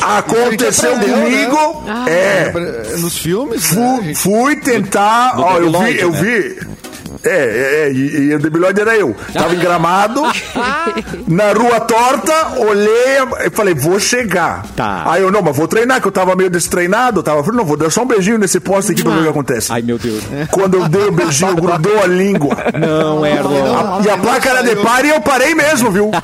Aconteceu 0.00 0.94
aprendeu, 0.94 1.18
comigo. 1.20 1.84
É. 2.06 2.52
Nos 2.98 3.18
filmes, 3.18 3.64
Fu- 3.64 4.02
né? 4.02 4.14
fui 4.14 4.56
tentar. 4.56 5.36
do 5.36 5.42
ó, 5.42 5.58
eu 5.58 5.72
vi, 5.72 6.00
eu 6.00 6.10
né? 6.10 6.20
vi. 6.20 6.75
É, 7.26 7.30
é, 7.30 7.88
é, 7.88 7.92
e, 7.92 8.28
e 8.30 8.34
o 8.34 8.38
debilóide 8.38 8.80
era 8.80 8.96
eu. 8.96 9.14
Tava 9.32 9.54
em 9.54 9.58
gramado, 9.58 10.22
na 11.26 11.52
rua 11.52 11.80
torta, 11.80 12.58
olhei 12.58 13.16
e 13.46 13.50
falei, 13.50 13.74
vou 13.74 13.98
chegar. 13.98 14.64
Tá. 14.76 15.02
Aí 15.06 15.22
eu, 15.22 15.30
não, 15.30 15.42
mas 15.42 15.56
vou 15.56 15.66
treinar, 15.68 16.00
que 16.00 16.06
eu 16.08 16.12
tava 16.12 16.34
meio 16.36 16.50
destreinado. 16.50 17.22
Tava, 17.22 17.42
falei, 17.42 17.58
não, 17.58 17.64
vou 17.64 17.76
dar 17.76 17.90
só 17.90 18.02
um 18.02 18.06
beijinho 18.06 18.38
nesse 18.38 18.60
poste 18.60 18.92
aqui 18.92 19.02
pra 19.02 19.12
ver 19.12 19.20
o 19.20 19.22
que 19.24 19.28
acontece. 19.28 19.72
Ai, 19.72 19.82
meu 19.82 19.98
Deus. 19.98 20.22
Quando 20.50 20.74
eu 20.74 20.88
dei 20.88 21.06
o 21.08 21.12
beijinho, 21.12 21.54
grudou 21.60 22.02
a 22.02 22.06
língua. 22.06 22.56
Não, 22.78 23.24
Erlon. 23.26 24.02
e 24.04 24.10
a 24.10 24.16
placa 24.18 24.48
era 24.50 24.62
de 24.62 24.76
pare 24.76 25.08
e 25.08 25.10
eu 25.10 25.20
parei 25.20 25.54
mesmo, 25.54 25.90
viu? 25.90 26.10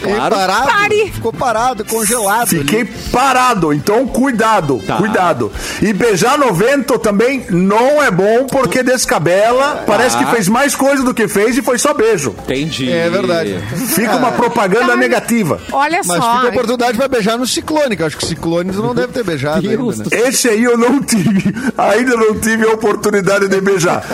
Claro. 0.00 0.34
parado. 0.34 0.66
Pare. 0.66 1.10
Ficou 1.12 1.32
parado, 1.32 1.84
congelado. 1.84 2.48
Fiquei 2.48 2.80
ali. 2.82 2.90
parado, 3.12 3.72
então 3.72 4.06
cuidado, 4.06 4.80
Tá. 4.86 4.96
cuidado. 4.96 5.52
E 5.82 5.92
beijar 5.92 6.38
no 6.38 6.52
vento 6.54 6.98
também 6.98 7.44
não 7.50 8.02
é 8.02 8.10
bom 8.10 8.46
porque 8.46 8.82
descabela, 8.82 9.82
parece 9.86 10.16
que 10.16 10.24
fez 10.34 10.48
mais 10.48 10.74
coisa 10.74 11.02
do 11.04 11.14
que 11.14 11.28
fez 11.28 11.56
e 11.56 11.62
foi 11.62 11.78
só 11.78 11.94
beijo. 11.94 12.34
Entendi. 12.44 12.90
É 12.90 13.08
verdade. 13.08 13.58
Fica 13.94 14.16
uma 14.16 14.32
propaganda 14.32 14.96
negativa. 14.96 15.60
Olha 15.72 16.00
Mas 16.04 16.06
só. 16.22 16.34
fica 16.34 16.46
a 16.46 16.50
oportunidade 16.50 16.98
pra 16.98 17.08
beijar 17.08 17.38
no 17.38 17.46
Ciclone, 17.46 17.96
que 17.96 18.02
eu 18.02 18.06
acho 18.06 18.16
que 18.16 18.24
o 18.24 18.28
Ciclone 18.28 18.72
tu 18.72 18.82
não 18.82 18.94
deve 18.94 19.12
ter 19.12 19.22
beijado 19.24 19.68
ainda, 19.68 19.82
né? 19.96 20.04
Esse 20.10 20.48
aí 20.48 20.62
eu 20.64 20.76
não 20.76 21.00
tive, 21.02 21.54
ainda 21.78 22.16
não 22.16 22.34
tive 22.40 22.64
a 22.68 22.72
oportunidade 22.72 23.48
de 23.48 23.60
beijar. 23.60 24.04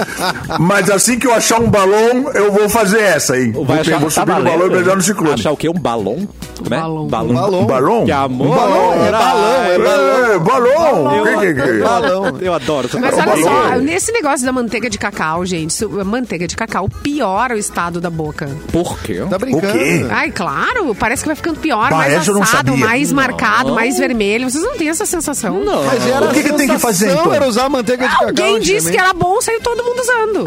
Mas 0.58 0.90
assim 0.90 1.18
que 1.18 1.26
eu 1.26 1.32
achar 1.34 1.60
um 1.60 1.68
balão, 1.70 2.30
eu 2.34 2.52
vou 2.52 2.68
fazer 2.68 3.00
essa 3.00 3.34
aí. 3.34 3.50
Vai 3.52 3.64
Vou, 3.64 3.76
achar- 3.80 3.98
vou 4.00 4.10
tá 4.10 4.20
subir 4.20 4.34
no 4.34 4.42
balão 4.44 4.66
e 4.66 4.70
beijar 4.70 4.96
no 4.96 5.02
ciclone. 5.02 5.34
Achar 5.34 5.52
o 5.52 5.56
quê? 5.56 5.68
Um 5.68 5.72
balão? 5.74 6.28
Como 6.58 6.74
é? 6.74 6.78
Balão. 6.78 7.06
Balão. 7.06 7.34
Balão. 7.34 7.60
Um 7.62 7.66
balão? 7.66 8.04
Que 8.04 8.12
amor. 8.12 8.46
Um 8.46 8.50
balão, 8.50 9.06
é 9.06 9.10
balão, 9.10 9.64
é 9.64 9.78
balão. 9.78 10.34
É, 10.34 10.38
balão. 10.38 11.16
Eu, 11.16 11.24
Que- 11.40 11.54
que- 11.54 11.62
que- 11.62 11.78
Balão. 11.78 12.38
eu 12.40 12.52
adoro 12.54 12.88
Mas 13.00 13.14
olha 13.14 13.42
só, 13.42 13.76
nesse 13.78 14.12
negócio 14.12 14.44
da 14.44 14.52
manteiga 14.52 14.90
de 14.90 14.98
cacau, 14.98 15.44
gente, 15.46 15.72
manteiga 16.10 16.46
de 16.46 16.54
cacau 16.56 16.88
piora 17.02 17.54
o 17.54 17.58
estado 17.58 18.00
da 18.00 18.10
boca. 18.10 18.48
Por 18.72 18.98
quê? 19.00 19.22
Tá 19.30 19.38
brincando? 19.38 19.68
O 19.68 19.72
quê? 19.72 20.06
Ai, 20.10 20.30
claro, 20.30 20.94
parece 20.94 21.22
que 21.22 21.28
vai 21.28 21.36
ficando 21.36 21.58
pior, 21.60 21.88
Bah, 21.90 21.96
mais 21.98 22.12
essa 22.12 22.30
eu 22.30 22.34
não 22.34 22.42
assado, 22.42 22.70
sabia. 22.72 22.86
mais 22.86 23.12
marcado, 23.12 23.72
mais 23.74 23.96
vermelho. 23.98 24.50
Vocês 24.50 24.62
não 24.62 24.76
têm 24.76 24.88
essa 24.90 25.06
sensação? 25.06 25.64
Não. 25.64 25.84
Mas 25.84 26.06
era 26.06 26.26
O 26.26 26.34
que 26.34 26.42
que 26.42 26.50
a 26.50 26.54
tem 26.54 26.68
que 26.68 26.78
fazer, 26.78 27.06
sensação 27.06 27.22
então? 27.22 27.34
Era 27.34 27.48
usar 27.48 27.68
manteiga 27.70 28.04
de 28.06 28.12
cacau. 28.12 28.28
Alguém 28.28 28.58
disse 28.60 28.88
antigamente. 28.88 28.96
que 28.96 29.02
era 29.02 29.12
bom, 29.14 29.40
saiu 29.40 29.60
todo 29.62 29.82
mundo 29.84 30.00
usando. 30.00 30.44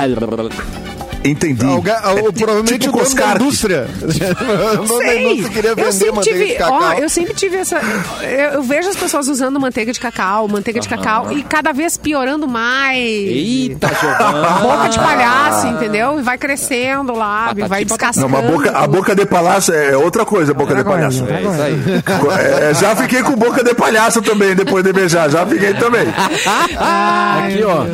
Entendi. 1.23 1.65
Alguém- 1.65 1.93
o- 1.93 2.33
provavelmente 2.33 2.79
Tipo 2.79 2.99
o 2.99 3.03
dono 3.03 3.15
da 3.15 3.35
indústria. 3.35 3.87
o 4.01 4.85
dono 4.85 4.99
da 4.99 5.05
Sei. 5.05 5.43
queria 5.49 5.69
Eu 5.71 5.75
vender 5.75 5.91
sempre 5.93 6.15
manteiga 6.15 6.37
tive, 6.39 6.45
de 6.51 6.55
cacau. 6.55 6.79
ó, 6.81 6.93
eu 6.93 7.09
sempre 7.09 7.33
tive 7.33 7.57
essa. 7.57 7.77
Eu, 8.21 8.49
eu 8.55 8.63
vejo 8.63 8.89
as 8.89 8.95
pessoas 8.95 9.27
usando 9.27 9.59
manteiga 9.59 9.91
de 9.93 9.99
cacau, 9.99 10.47
manteiga 10.47 10.79
de 10.79 10.87
cacau, 10.89 11.31
e 11.31 11.41
cada 11.43 11.71
vez 11.71 11.97
piorando 11.97 12.47
mais. 12.47 12.97
Eita, 12.99 13.87
Giovana. 13.87 14.49
Boca 14.61 14.89
de 14.89 14.99
palhaço, 14.99 15.67
entendeu? 15.67 16.19
E 16.19 16.21
vai 16.23 16.37
crescendo 16.37 17.13
lá, 17.15 17.47
Patati 17.49 17.69
vai 17.69 17.85
descascando. 17.85 18.27
Não, 18.29 18.39
a 18.39 18.41
boca, 18.41 18.71
a 18.77 18.87
boca 18.87 19.15
de 19.15 19.25
palhaço 19.25 19.71
é 19.73 19.95
outra 19.95 20.25
coisa, 20.25 20.53
boca 20.53 20.75
de 20.75 20.83
palhaço. 20.83 21.25
É 21.29 21.41
isso 21.41 21.61
aí. 21.61 21.83
É, 22.69 22.73
já 22.73 22.95
fiquei 22.95 23.21
com 23.23 23.35
boca 23.35 23.63
de 23.63 23.73
palhaço 23.73 24.21
também, 24.21 24.55
depois 24.55 24.83
de 24.83 24.91
beijar. 24.91 25.29
Já 25.29 25.45
fiquei 25.45 25.73
também. 25.73 26.07
Aqui, 26.77 27.63
ó. 27.63 27.85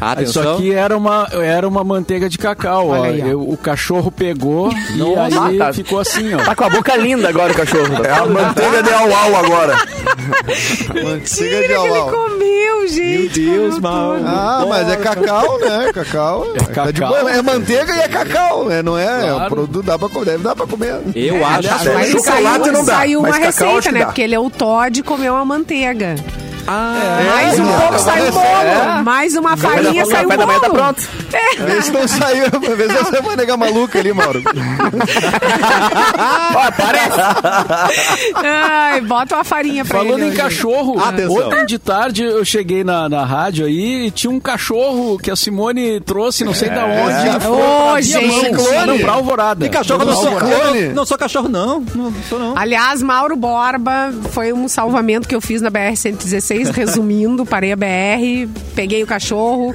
Atenção. 0.00 0.42
Isso 0.42 0.50
aqui 0.54 0.72
era 0.74 0.96
uma, 0.96 1.28
era 1.32 1.66
uma 1.66 1.82
manteiga 1.82 2.28
de 2.28 2.38
cacau. 2.38 2.88
ó. 2.90 3.02
Aí, 3.04 3.22
ó. 3.22 3.26
Eu- 3.26 3.40
o 3.48 3.56
cachorro 3.56 4.10
pegou 4.10 4.70
e 4.72 5.18
aí 5.48 5.58
tá- 5.58 5.72
ficou 5.72 5.98
assim, 6.00 6.34
ó. 6.34 6.38
Tá 6.38 6.54
com 6.54 6.64
a 6.64 6.70
boca 6.70 6.96
linda 6.96 7.28
agora 7.28 7.52
o 7.52 7.56
cachorro. 7.56 8.04
É 8.04 8.10
a 8.12 8.26
manteiga 8.26 8.82
de 8.82 8.92
au-au 8.92 9.36
agora. 9.36 9.74
Manteiga 10.88 11.60
de 11.62 11.66
que 11.68 11.72
ele 11.72 12.00
comeu, 12.10 12.88
gente. 12.88 13.40
Meu 13.40 13.52
Deus, 13.60 13.78
Mauro. 13.78 14.22
Ah, 14.24 14.64
mas 14.68 14.88
é 14.88 14.96
cacau, 14.96 15.58
né? 15.60 15.90
Cacau. 15.92 16.46
É, 16.54 16.58
cacau. 16.64 16.92
de 16.92 17.00
boa. 17.00 17.30
É 17.30 17.42
manteiga 17.42 17.94
e 17.94 18.00
é 18.00 18.08
cacau, 18.08 18.64
né? 18.66 18.82
Não 18.82 18.96
é? 18.98 19.26
É 19.28 19.32
um 19.32 19.36
Claro. 19.36 19.54
produto, 19.54 19.82
dá 19.84 19.98
pra 19.98 20.08
comer, 20.08 20.24
deve 20.26 20.44
dar 20.44 20.54
pra 20.56 20.66
comer. 20.66 21.00
Eu 21.14 21.44
acho. 21.44 21.54
Aliás, 21.58 21.86
É, 21.86 21.94
mas 21.94 22.10
chocolate 22.10 22.64
saiu, 22.64 22.72
não 22.72 22.84
dá, 22.84 22.94
saiu 22.94 23.22
mas 23.22 23.36
uma 23.36 23.44
receita, 23.46 23.92
né? 23.92 24.00
dá. 24.00 24.06
Porque 24.06 24.22
ele 24.22 24.34
é 24.34 24.38
o 24.40 24.50
Todd 24.50 24.98
e 24.98 25.02
comeu 25.02 25.36
a 25.36 25.44
manteiga. 25.44 26.14
Ah, 26.70 27.20
Mais 27.34 27.58
um 27.58 27.66
é, 27.66 27.78
pouco 27.78 27.94
é, 27.94 27.98
sai 27.98 28.26
é, 28.28 28.30
bolo. 28.30 29.02
Mais 29.04 29.34
uma 29.36 29.56
farinha 29.56 30.04
O 30.04 30.06
saiu 30.06 30.28
café 30.28 30.46
da 30.46 30.46
tá 30.60 30.68
bolo. 30.68 30.74
pronto. 30.74 31.02
Vê 31.66 31.82
se 31.82 31.90
não 31.92 32.06
saiu, 32.06 32.44
vê 32.76 32.88
se 32.88 32.96
essa 32.98 33.22
vai 33.22 33.36
negar 33.36 33.56
maluca 33.56 33.98
ali, 33.98 34.12
Mauro. 34.12 34.42
Ó, 36.54 36.70
parece. 36.76 37.18
Ai, 38.34 39.00
bota 39.00 39.36
uma 39.36 39.44
farinha 39.44 39.84
pra 39.84 39.98
Falando 39.98 40.22
ele. 40.24 40.34
em 40.34 40.36
cachorro, 40.36 41.00
Atenção. 41.02 41.46
ontem 41.48 41.64
de 41.66 41.78
tarde 41.78 42.22
eu 42.22 42.44
cheguei 42.44 42.84
na, 42.84 43.08
na 43.08 43.24
rádio 43.24 43.64
aí 43.66 44.06
e 44.06 44.10
tinha 44.10 44.30
um 44.30 44.40
cachorro 44.40 45.18
que 45.18 45.30
a 45.30 45.36
Simone 45.36 46.00
trouxe, 46.00 46.44
não 46.44 46.52
sei 46.54 46.68
da 46.70 46.84
onde. 46.84 47.40
foi 47.40 47.50
Ô, 47.50 47.92
pra 47.92 48.00
gente. 48.00 48.86
Não, 48.86 48.98
pra 48.98 49.12
Alvorada. 49.12 49.64
E 49.66 49.68
cachorro, 49.68 50.04
não 50.04 50.06
Pra 50.06 50.16
sou, 50.16 50.38
eu 50.76 50.94
não 50.94 51.06
sou 51.06 51.16
cachorro, 51.18 51.48
não. 51.48 51.82
Não 51.94 52.12
sou, 52.28 52.38
não. 52.38 52.56
Aliás, 52.58 53.02
Mauro 53.02 53.36
Borba 53.36 54.12
foi 54.32 54.52
um 54.52 54.68
salvamento 54.68 55.26
que 55.28 55.34
eu 55.34 55.40
fiz 55.40 55.60
na 55.62 55.70
BR-116, 55.70 56.57
resumindo, 56.64 57.44
parei 57.46 57.72
a 57.72 57.76
BR, 57.76 58.48
peguei 58.74 59.02
o 59.02 59.06
cachorro, 59.06 59.74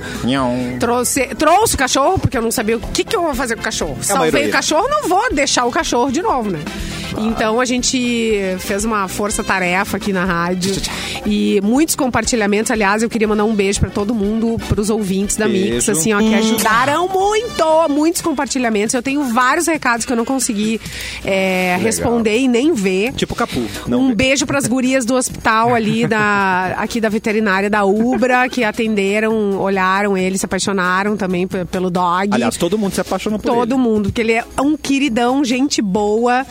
trouxe, 0.79 1.25
trouxe 1.35 1.75
o 1.75 1.77
cachorro, 1.77 2.19
porque 2.19 2.37
eu 2.37 2.41
não 2.41 2.51
sabia 2.51 2.77
o 2.77 2.79
que, 2.79 3.03
que 3.03 3.15
eu 3.15 3.21
vou 3.21 3.35
fazer 3.35 3.55
com 3.55 3.61
o 3.61 3.63
cachorro. 3.63 3.97
Salvei 4.01 4.29
ironia. 4.29 4.49
o 4.49 4.51
cachorro, 4.51 4.87
não 4.89 5.07
vou 5.07 5.33
deixar 5.33 5.65
o 5.65 5.71
cachorro 5.71 6.11
de 6.11 6.21
novo, 6.21 6.49
né? 6.51 6.59
Então 7.17 7.59
a 7.59 7.65
gente 7.65 8.39
fez 8.59 8.83
uma 8.85 9.07
força-tarefa 9.07 9.97
aqui 9.97 10.11
na 10.11 10.25
rádio 10.25 10.75
e 11.25 11.59
muitos 11.63 11.95
compartilhamentos. 11.95 12.71
Aliás, 12.71 13.03
eu 13.03 13.09
queria 13.09 13.27
mandar 13.27 13.43
um 13.45 13.53
beijo 13.53 13.79
pra 13.79 13.89
todo 13.89 14.13
mundo, 14.15 14.57
pros 14.67 14.89
ouvintes 14.89 15.35
da 15.37 15.47
Mix, 15.47 15.69
Beijo. 15.69 15.91
assim, 15.91 16.13
ó, 16.13 16.19
que 16.19 16.33
ajudaram 16.33 17.07
muito, 17.07 17.87
muitos 17.89 18.21
compartilhamentos. 18.21 18.93
Eu 18.93 19.01
tenho 19.03 19.23
vários 19.25 19.67
recados 19.67 20.05
que 20.05 20.11
eu 20.11 20.17
não 20.17 20.25
consegui 20.25 20.79
é, 21.23 21.77
responder 21.81 22.37
e 22.39 22.47
nem 22.47 22.73
ver. 22.73 23.13
Tipo 23.13 23.35
capu. 23.35 23.63
Não 23.87 24.01
um 24.01 24.07
vê. 24.09 24.15
beijo 24.15 24.45
para 24.45 24.57
as 24.57 24.67
gurias 24.67 25.05
do 25.05 25.15
hospital 25.15 25.73
ali 25.73 26.07
da 26.07 26.73
aqui 26.77 26.99
da 26.99 27.09
veterinária 27.09 27.69
da 27.69 27.85
Ubra 27.85 28.49
que 28.49 28.63
atenderam, 28.63 29.57
olharam 29.59 30.17
ele, 30.17 30.37
se 30.37 30.45
apaixonaram 30.45 31.15
também 31.15 31.47
pe- 31.47 31.65
pelo 31.65 31.89
dog. 31.89 32.29
Aliás, 32.31 32.57
todo 32.57 32.77
mundo 32.77 32.93
se 32.93 33.01
apaixonou 33.01 33.39
por 33.39 33.53
Todo 33.53 33.75
ele. 33.75 33.81
mundo, 33.81 34.03
porque 34.09 34.21
ele 34.21 34.33
é 34.33 34.43
um 34.61 34.75
queridão, 34.75 35.43
gente 35.43 35.81
boa. 35.81 36.45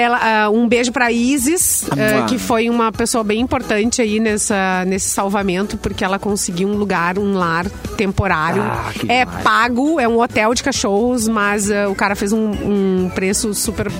Pela, 0.00 0.18
ah, 0.46 0.48
um 0.50 0.66
beijo 0.66 0.90
pra 0.92 1.12
Isis, 1.12 1.84
Ah. 1.90 2.24
que 2.26 2.38
foi 2.38 2.70
uma 2.70 2.90
pessoa 2.90 3.22
bem 3.22 3.38
importante 3.38 4.00
aí 4.00 4.18
nessa, 4.18 4.82
nesse 4.86 5.10
salvamento, 5.10 5.76
porque 5.76 6.02
ela 6.02 6.18
conseguiu 6.18 6.68
um 6.68 6.74
lugar, 6.74 7.18
um 7.18 7.34
lar 7.34 7.66
temporário. 7.98 8.62
Ah, 8.62 8.90
é 9.06 9.26
demais. 9.26 9.42
pago, 9.44 10.00
é 10.00 10.08
um 10.08 10.18
hotel 10.18 10.54
de 10.54 10.62
cachorros, 10.62 11.28
mas 11.28 11.70
ah, 11.70 11.86
o 11.90 11.94
cara 11.94 12.14
fez 12.16 12.32
um, 12.32 12.50
um 12.50 13.10
preço 13.14 13.52
super 13.52 13.92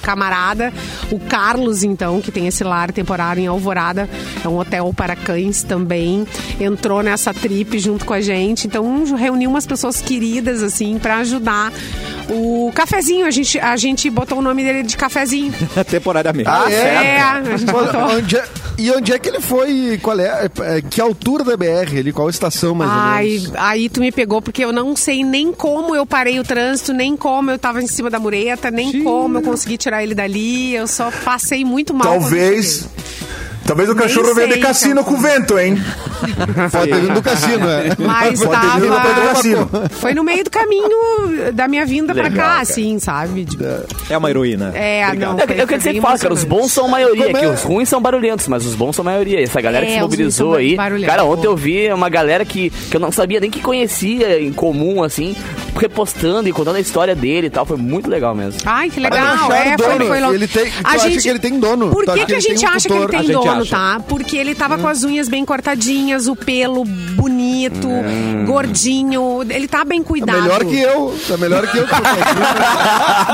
camarada. 0.00 0.72
O 1.10 1.20
Carlos, 1.20 1.82
então, 1.82 2.22
que 2.22 2.32
tem 2.32 2.46
esse 2.46 2.64
lar 2.64 2.90
temporário 2.90 3.42
em 3.42 3.46
Alvorada, 3.46 4.08
é 4.42 4.48
um 4.48 4.58
hotel 4.58 4.90
para 4.96 5.14
cães 5.14 5.62
também, 5.62 6.26
entrou 6.58 7.02
nessa 7.02 7.34
trip 7.34 7.78
junto 7.78 8.06
com 8.06 8.14
a 8.14 8.22
gente. 8.22 8.66
Então, 8.66 9.04
reuniu 9.14 9.50
umas 9.50 9.66
pessoas 9.66 10.00
queridas, 10.00 10.62
assim, 10.62 10.98
para 10.98 11.18
ajudar. 11.18 11.70
O 12.30 12.72
cafezinho, 12.74 13.26
a 13.26 13.30
gente, 13.30 13.58
a 13.60 13.76
gente 13.76 14.08
botou 14.08 14.38
o 14.38 14.42
nome 14.42 14.62
dele 14.64 14.82
de 14.82 14.96
cafezinho. 14.96 15.41
Temporariamente. 15.90 16.48
Ah, 16.48 16.70
é, 16.70 17.20
a 17.20 17.42
gente. 17.42 17.64
Onde 18.16 18.36
é- 18.36 18.44
e 18.78 18.90
onde 18.90 19.12
é 19.12 19.18
que 19.18 19.28
ele 19.28 19.40
foi? 19.40 19.98
Qual 20.02 20.18
é? 20.18 20.48
é, 20.60 20.80
Que 20.82 21.00
altura 21.00 21.44
da 21.44 21.56
BR 21.56 21.98
ali? 21.98 22.12
Qual 22.12 22.28
estação 22.30 22.74
mais 22.74 22.90
ou 22.90 22.96
Ai, 22.96 23.28
menos? 23.28 23.52
aí 23.56 23.88
tu 23.88 24.00
me 24.00 24.10
pegou, 24.10 24.40
porque 24.40 24.64
eu 24.64 24.72
não 24.72 24.96
sei 24.96 25.22
nem 25.22 25.52
como 25.52 25.94
eu 25.94 26.06
parei 26.06 26.40
o 26.40 26.42
trânsito, 26.44 26.92
nem 26.92 27.16
como 27.16 27.50
eu 27.50 27.58
tava 27.58 27.82
em 27.82 27.86
cima 27.86 28.08
da 28.08 28.18
mureta, 28.18 28.70
nem 28.70 29.02
como 29.04 29.38
eu 29.38 29.42
consegui 29.42 29.76
tirar 29.76 30.02
ele 30.02 30.14
dali. 30.14 30.74
Eu 30.74 30.86
só 30.86 31.10
passei 31.24 31.64
muito 31.64 31.92
mal. 31.92 32.08
Talvez. 32.08 32.88
Talvez 33.66 33.88
o 33.88 33.94
cachorro 33.94 34.34
venha 34.34 34.48
de 34.48 34.58
cassino 34.58 35.00
então. 35.00 35.04
com 35.04 35.20
vento, 35.20 35.58
hein? 35.58 35.80
Pode 36.70 36.90
ter 36.90 37.00
vindo 37.00 37.14
do 37.14 37.22
cassino, 37.22 37.68
é. 37.68 37.84
Mas 37.98 38.42
Pode 38.42 38.60
ter 38.60 38.80
vindo 38.80 38.94
tava. 38.94 39.14
do 39.14 39.28
cassino. 39.28 39.70
Foi 39.90 40.14
no 40.14 40.22
meio 40.24 40.44
do 40.44 40.50
caminho 40.50 41.52
da 41.52 41.66
minha 41.68 41.84
vinda 41.86 42.12
pra 42.14 42.24
Legal, 42.24 42.36
cá, 42.38 42.50
cara. 42.50 42.60
assim, 42.62 42.98
sabe? 42.98 43.44
De- 43.44 43.58
É 44.10 44.16
uma 44.18 44.28
heroína. 44.30 44.72
É, 44.74 45.04
Obrigado. 45.06 45.30
não. 45.32 45.38
É, 45.40 45.46
que- 45.46 45.52
é 45.52 45.56
que 45.56 45.62
eu 45.62 45.66
Foi 45.66 45.76
sempre 45.78 45.92
bem 45.92 46.00
falo, 46.02 46.18
cara. 46.18 46.34
Os 46.34 46.44
bons 46.44 46.72
são 46.72 46.84
a 46.86 46.88
maioria, 46.88 47.24
Como 47.26 47.38
que 47.38 47.44
é? 47.44 47.48
os 47.48 47.62
ruins 47.62 47.88
são 47.88 48.00
barulhentos, 48.00 48.46
mas 48.48 48.64
os 48.66 48.74
bons 48.74 48.94
são 48.96 49.02
a 49.02 49.06
maioria. 49.10 49.42
Essa 49.42 49.60
galera 49.60 49.84
que 49.86 49.92
É, 49.92 49.94
se 49.94 50.00
os 50.00 50.06
ruins 50.06 50.12
mobilizou 50.12 50.54
aí. 50.54 50.76
Cara, 51.06 51.24
ontem 51.24 51.46
eu 51.46 51.56
vi 51.56 51.90
uma 51.92 52.08
galera 52.08 52.44
que, 52.44 52.70
que 52.70 52.96
eu 52.96 53.00
não 53.00 53.10
sabia 53.12 53.40
nem 53.40 53.50
que 53.50 53.60
conhecia 53.60 54.40
em 54.40 54.52
comum, 54.52 55.02
assim, 55.02 55.34
repostando 55.78 56.48
e 56.48 56.52
contando 56.52 56.76
a 56.76 56.80
história 56.80 57.14
dele 57.14 57.46
e 57.46 57.50
tal. 57.50 57.64
Foi 57.66 57.76
muito 57.76 58.08
legal 58.10 58.34
mesmo. 58.34 58.60
Ai, 58.64 58.90
que 58.90 59.00
legal. 59.00 59.50
É, 59.52 59.76
foi, 59.78 60.06
foi 60.06 60.20
louco. 60.20 60.34
Ele 60.34 60.48
tem- 60.48 60.66
tu 60.70 60.72
acha 60.84 61.10
que 61.10 61.28
ele 61.28 61.38
tem 61.38 61.58
dono? 61.58 61.90
Por 61.90 62.04
que, 62.04 62.12
que 62.20 62.26
que 62.26 62.34
a 62.34 62.40
gente 62.40 62.64
um 62.64 62.68
acha 62.68 62.88
que 62.88 62.94
ele? 62.94 63.04
A 63.04 63.08
tem 63.08 63.22
gente 63.22 63.32
dono, 63.32 63.44
acha. 63.60 63.76
tá? 63.76 64.00
Porque 64.08 64.36
ele 64.36 64.54
tava 64.54 64.78
com 64.78 64.86
as 64.88 65.04
unhas 65.04 65.28
bem 65.28 65.44
cortadinhas, 65.44 66.26
o 66.26 66.34
pelo 66.36 66.84
bonito, 66.84 67.88
gordinho. 68.46 69.42
Ele 69.48 69.68
tá 69.68 69.84
bem 69.84 70.02
Tá 70.02 70.08
cuidado. 70.08 70.42
melhor 70.42 70.64
que 70.64 70.80
eu. 70.80 71.14
Tá 71.28 71.36
melhor 71.36 71.66
que 71.66 71.78
eu. 71.78 71.86
tô. 71.86 71.94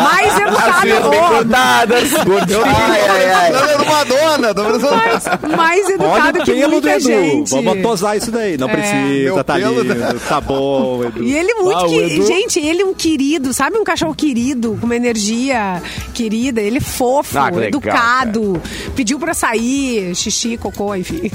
Mais 0.02 0.32
As 0.34 0.40
educado. 0.40 0.86
unhas 0.86 1.08
bem 1.08 1.20
cortadas, 1.20 2.10
gordinho. 2.24 2.64
Ai, 2.64 3.00
ai, 3.08 3.32
ai. 3.32 3.72
É 3.72 3.76
uma 3.76 4.04
dona. 4.04 4.54
Tô 4.54 4.64
pensando... 4.64 5.56
mais, 5.56 5.84
Olha 5.86 5.94
educado 5.94 6.38
o 6.40 6.44
que 6.44 6.52
pelo 6.52 6.66
do 6.66 6.70
muita 6.72 6.90
Edu. 6.90 7.00
gente. 7.00 7.50
Vamos 7.50 7.82
tosar 7.82 8.16
isso 8.16 8.30
daí. 8.30 8.56
Não 8.58 8.68
É. 8.68 8.72
precisa, 8.72 9.44
tá 9.44 9.58
lindo. 9.58 9.78
Tá 10.28 10.40
bom, 10.40 11.04
Edu. 11.04 11.22
E 11.24 11.32
ele 11.34 11.54
muito 11.54 11.78
Ah, 11.78 11.88
que- 11.88 11.94
Edu- 12.14 12.26
Gente, 12.26 12.58
ele 12.60 12.82
é 12.82 12.84
um 12.84 12.94
querido, 12.94 13.52
sabe? 13.54 13.78
Um 13.78 13.84
cachorro 13.84 14.14
querido, 14.14 14.76
com 14.80 14.86
uma 14.86 14.96
energia 14.96 15.80
querida. 16.14 16.60
Ele 16.60 16.78
é 16.78 16.80
fofo, 16.80 17.38
Ah, 17.38 17.44
legal, 17.46 17.62
educado. 17.64 18.60
Pediu 18.94 19.18
pra 19.18 19.32
sair, 19.34 20.07
xixi, 20.14 20.56
cocô, 20.56 20.94
enfim. 20.94 21.30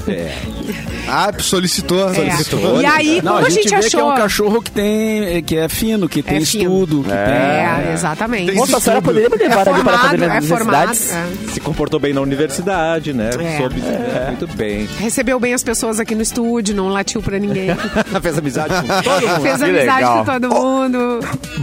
Ah, 1.08 1.30
solicitou. 1.38 2.08
É. 2.10 2.14
solicitou. 2.14 2.80
E 2.80 2.86
aí, 2.86 3.20
Não, 3.22 3.32
como 3.34 3.44
a 3.44 3.48
a 3.48 3.50
gente, 3.50 3.68
gente, 3.68 3.70
vê 3.80 3.86
achou. 3.86 3.90
que 3.90 3.96
é 3.96 4.04
um 4.04 4.16
cachorro 4.16 4.62
que 4.62 4.70
tem 4.70 5.42
que 5.42 5.56
é 5.56 5.68
fino, 5.68 6.08
que 6.08 6.22
tem 6.22 6.44
fino. 6.44 6.62
estudo, 6.64 7.04
que 7.04 7.12
É, 7.12 7.90
exatamente. 7.92 8.46
Tem 8.46 8.54
Moça, 8.56 8.76
a 8.76 8.80
senhora 8.80 9.02
poderia 9.02 9.28
me 9.28 9.36
É 9.36 9.38
levar 9.48 9.68
ali 9.68 9.82
para 9.82 9.98
fazer 9.98 10.18
formado, 10.18 10.18
minhas 10.18 10.44
é 10.44 10.48
formado. 10.48 10.92
é. 10.92 11.52
Se 11.52 11.60
comportou 11.60 12.00
bem 12.00 12.12
na 12.12 12.20
universidade, 12.20 13.12
né? 13.12 13.30
É. 13.38 13.58
Soube 13.58 13.80
é, 13.80 14.26
muito 14.28 14.46
bem. 14.56 14.88
Recebeu 14.98 15.38
bem 15.38 15.54
as 15.54 15.62
pessoas 15.62 16.00
aqui 16.00 16.14
no 16.14 16.22
estúdio, 16.22 16.74
não 16.74 16.88
latiu 16.88 17.22
pra 17.22 17.38
ninguém. 17.38 17.68
Fez 18.22 18.38
amizade 18.38 18.74
com 18.74 19.02
todo 19.02 19.28
mundo. 19.28 19.42
Fez 19.42 19.56
que 19.58 19.64
amizade 19.64 19.72
legal. 19.96 20.24
com 20.24 20.32
todo 20.32 20.48
mundo. 20.50 21.20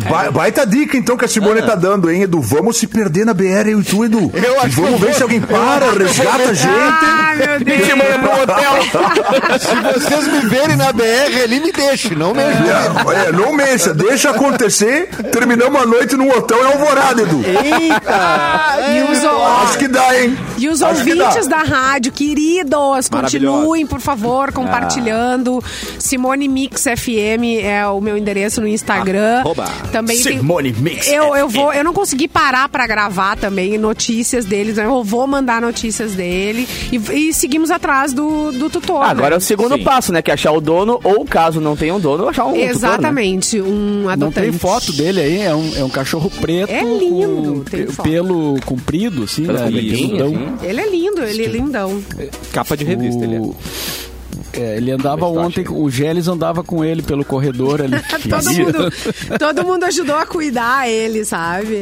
Ba- 0.10 0.32
Baita 0.32 0.65
dica, 0.65 0.98
então, 0.98 1.18
que 1.18 1.25
a 1.25 1.27
Simone 1.27 1.62
tá 1.62 1.75
dando, 1.75 2.10
hein, 2.10 2.24
Edu? 2.24 2.41
Vamos 2.41 2.77
se 2.77 2.88
perder 2.88 3.25
na 3.25 3.34
BR, 3.34 3.70
eu 3.70 3.82
e 3.82 3.84
tu, 3.84 4.03
Edu. 4.06 4.32
Eu 4.34 4.60
acho 4.60 4.68
E 4.68 4.82
vamos 4.82 5.00
ver 5.00 5.13
se 5.15 5.24
alguém 5.24 5.41
para, 5.41 5.91
resgata 5.91 6.50
a 6.50 6.53
gente. 6.53 7.00
Ah, 7.01 7.34
meu 7.36 7.60
Deus. 7.60 7.81
Se 9.62 9.75
vocês 10.00 10.27
me 10.27 10.50
verem 10.50 10.75
na 10.75 10.91
BR 10.91 11.43
ali, 11.43 11.60
me 11.60 11.72
deixem. 11.72 12.15
Não 12.15 12.34
me 12.34 12.43
ajudem. 12.43 12.72
É, 13.27 13.31
não 13.31 13.53
mexa, 13.53 13.93
deixa 13.93 14.29
acontecer. 14.29 15.10
Terminamos 15.31 15.81
a 15.81 15.86
noite 15.86 16.15
num 16.15 16.29
hotel 16.29 16.60
em 16.60 16.72
Alvorada, 16.74 17.22
Edu. 17.22 17.41
E 17.43 19.12
os, 19.12 19.24
Acho 19.24 19.77
que 19.77 19.88
dá, 19.88 20.20
hein? 20.20 20.38
E 20.65 20.70
os 20.70 20.82
Acho 20.82 21.00
ouvintes 21.00 21.48
da 21.48 21.58
rádio, 21.58 22.12
queridos, 22.12 23.10
continuem, 23.10 23.86
por 23.86 24.00
favor, 24.00 24.51
compartilhando. 24.51 25.63
Simone 26.00 26.48
Mix 26.48 26.84
FM 26.84 27.62
é 27.63 27.86
o 27.88 28.00
meu 28.01 28.18
endereço 28.18 28.62
no 28.62 28.68
Instagram. 28.68 29.39
Arroba. 29.39 29.65
Também 29.91 30.22
tem- 30.22 30.38
Simone 30.38 30.74
Mix 30.77 31.08
Eu, 31.08 31.36
eu, 31.36 31.48
vou, 31.50 31.74
eu 31.74 31.84
não 31.84 31.94
consegui 31.94 32.27
parar 32.27 32.68
pra 32.70 32.86
gravar 32.88 33.36
também 33.38 33.77
notícias 33.77 34.46
deles, 34.46 34.77
né? 34.77 34.86
eu 34.86 35.03
vou 35.03 35.25
mandar 35.27 35.62
notícias 35.62 36.13
dele. 36.13 36.68
E, 36.91 37.30
e 37.30 37.34
seguimos 37.34 37.72
atrás 37.72 38.13
do, 38.13 38.51
do 38.51 38.70
tutor. 38.70 39.03
Agora 39.03 39.27
é 39.27 39.30
né? 39.32 39.38
o 39.38 39.41
segundo 39.41 39.75
Sim. 39.77 39.84
passo, 39.84 40.12
né? 40.12 40.22
Que 40.22 40.32
é 40.32 40.34
achar 40.34 40.51
o 40.51 40.62
dono, 40.62 41.00
ou 41.03 41.25
caso 41.25 41.60
não 41.62 41.75
tenha 41.75 41.94
um 41.94 42.00
dono, 42.00 42.27
achar 42.27 42.46
um 42.46 42.51
tutor, 42.53 42.65
né? 42.65 42.72
Exatamente, 42.72 43.62
um 43.62 44.08
adotante. 44.10 44.36
Não 44.48 44.51
tem 44.51 44.51
foto 44.60 44.94
dele 44.94 45.20
aí, 45.22 45.39
é 45.41 45.56
um, 45.56 45.72
é 45.77 45.84
um 45.84 45.89
cachorro 45.89 46.30
preto 46.41 46.70
É 46.72 46.82
lindo, 46.84 47.53
com 47.53 47.63
tem 47.63 47.88
foto. 47.88 48.08
pelo 48.10 48.60
comprido, 48.65 49.24
assim, 49.24 49.46
Pelo 49.46 49.58
né? 49.60 49.72
Peludão. 49.72 50.50
Ele 50.62 50.81
é 50.81 50.89
lindo, 50.89 51.22
ele 51.24 51.43
é 51.46 51.48
lindão. 51.48 52.03
Capa 52.53 52.75
de 52.77 52.84
revista, 52.86 53.24
ele 53.24 53.36
é. 53.36 53.39
O- 53.39 53.55
é, 54.53 54.75
ele 54.77 54.91
andava 54.91 55.25
ontem, 55.27 55.65
o 55.70 55.89
Gélis 55.89 56.27
andava 56.27 56.62
com 56.62 56.84
ele 56.84 57.01
pelo 57.01 57.24
corredor 57.24 57.81
ali. 57.81 57.96
todo, 58.29 58.51
mundo, 58.51 58.93
todo 59.39 59.63
mundo 59.63 59.84
ajudou 59.86 60.15
a 60.15 60.25
cuidar 60.25 60.89
ele, 60.89 61.24
sabe? 61.24 61.74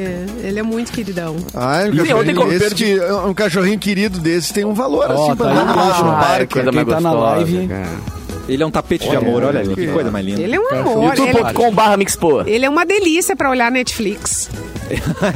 Ele 0.44 0.60
é 0.60 0.62
muito 0.64 0.92
queridão. 0.92 1.36
Ah, 1.56 1.80
um 1.92 1.96
E 1.96 2.14
ontem 2.14 2.36
cachorrinho, 2.36 2.60
desse, 2.60 2.76
que- 2.76 3.00
um 3.28 3.34
cachorrinho 3.34 3.80
querido 3.80 4.20
desse 4.20 4.54
tem 4.54 4.66
um 4.66 4.74
valor 4.76 5.08
Ó, 5.10 5.14
assim 5.30 5.36
pra 5.36 5.46
tá 5.48 5.52
andar 5.52 5.72
aí, 5.72 6.04
no 6.04 6.10
Ah, 6.12 6.16
parque. 6.16 6.54
Quem 6.54 6.64
tá 6.66 6.72
na 6.72 6.84
gostosa, 6.84 7.16
live- 7.16 7.68
cara. 7.68 7.90
Ele 8.48 8.64
é 8.64 8.66
um 8.66 8.72
tapete 8.72 9.08
de 9.10 9.16
amor, 9.16 9.44
olha 9.44 9.60
ali, 9.60 9.76
que 9.76 9.88
coisa 9.88 10.10
mais 10.12 10.26
linda. 10.26 10.42
Ele 10.42 10.56
é 10.56 10.60
um 10.60 10.68
amor. 10.70 11.14
Ele, 11.18 11.22
youtube.com 11.28 11.72
barra 11.72 11.98
mixpoa. 11.98 12.44
ele 12.48 12.66
é 12.66 12.70
uma 12.70 12.86
delícia 12.86 13.36
pra 13.36 13.50
olhar 13.50 13.72
Netflix. 13.72 14.50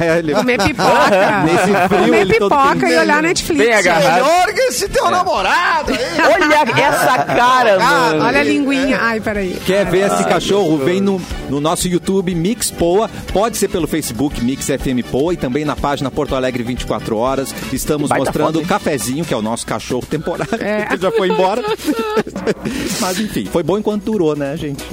É, 0.00 0.18
ele- 0.18 0.34
Comer 0.34 0.62
pipoca. 0.62 1.42
Nesse 1.44 1.88
frio, 1.88 2.04
Comer 2.04 2.20
ele 2.20 2.34
todo 2.38 2.50
pipoca 2.56 2.88
e 2.88 2.98
olhar 2.98 3.22
Netflix. 3.22 3.64
Bem 3.64 3.74
agarrado. 3.74 4.14
Melhor 4.24 4.46
que 4.54 4.60
esse 4.62 4.88
teu 4.88 5.10
namorado 5.10 5.92
aí. 5.92 6.32
Olha 6.34 6.84
essa 6.84 7.24
cara, 7.24 7.78
mano. 7.78 8.24
Olha 8.24 8.40
a 8.40 8.44
linguinha. 8.44 8.98
Ai, 9.00 9.20
peraí. 9.20 9.58
Quer 9.66 9.86
ver 9.86 10.10
esse 10.10 10.24
cachorro? 10.24 10.78
Vem 10.78 11.00
no, 11.00 11.20
no 11.48 11.60
nosso 11.60 11.88
YouTube 11.88 12.34
Mix 12.34 12.70
Poa. 12.70 13.08
Pode 13.32 13.56
ser 13.56 13.68
pelo 13.68 13.86
Facebook 13.86 14.42
Mix 14.44 14.66
FM 14.66 15.06
Poa 15.10 15.34
e 15.34 15.36
também 15.36 15.64
na 15.64 15.76
página 15.76 16.10
Porto 16.10 16.34
Alegre 16.34 16.62
24 16.62 17.16
horas. 17.16 17.54
Estamos 17.72 18.10
mostrando 18.10 18.54
foto, 18.54 18.64
o 18.64 18.66
cafezinho, 18.66 19.24
que 19.24 19.32
é 19.32 19.36
o 19.36 19.42
nosso 19.42 19.66
cachorro 19.66 20.04
temporário. 20.06 20.54
É. 20.60 20.86
que 20.86 20.96
já 20.96 21.10
foi 21.10 21.28
embora. 21.28 21.62
Mas 23.00 23.18
enfim, 23.20 23.46
foi 23.46 23.62
bom 23.62 23.78
enquanto 23.78 24.04
durou, 24.04 24.36
né, 24.36 24.56
gente? 24.56 24.84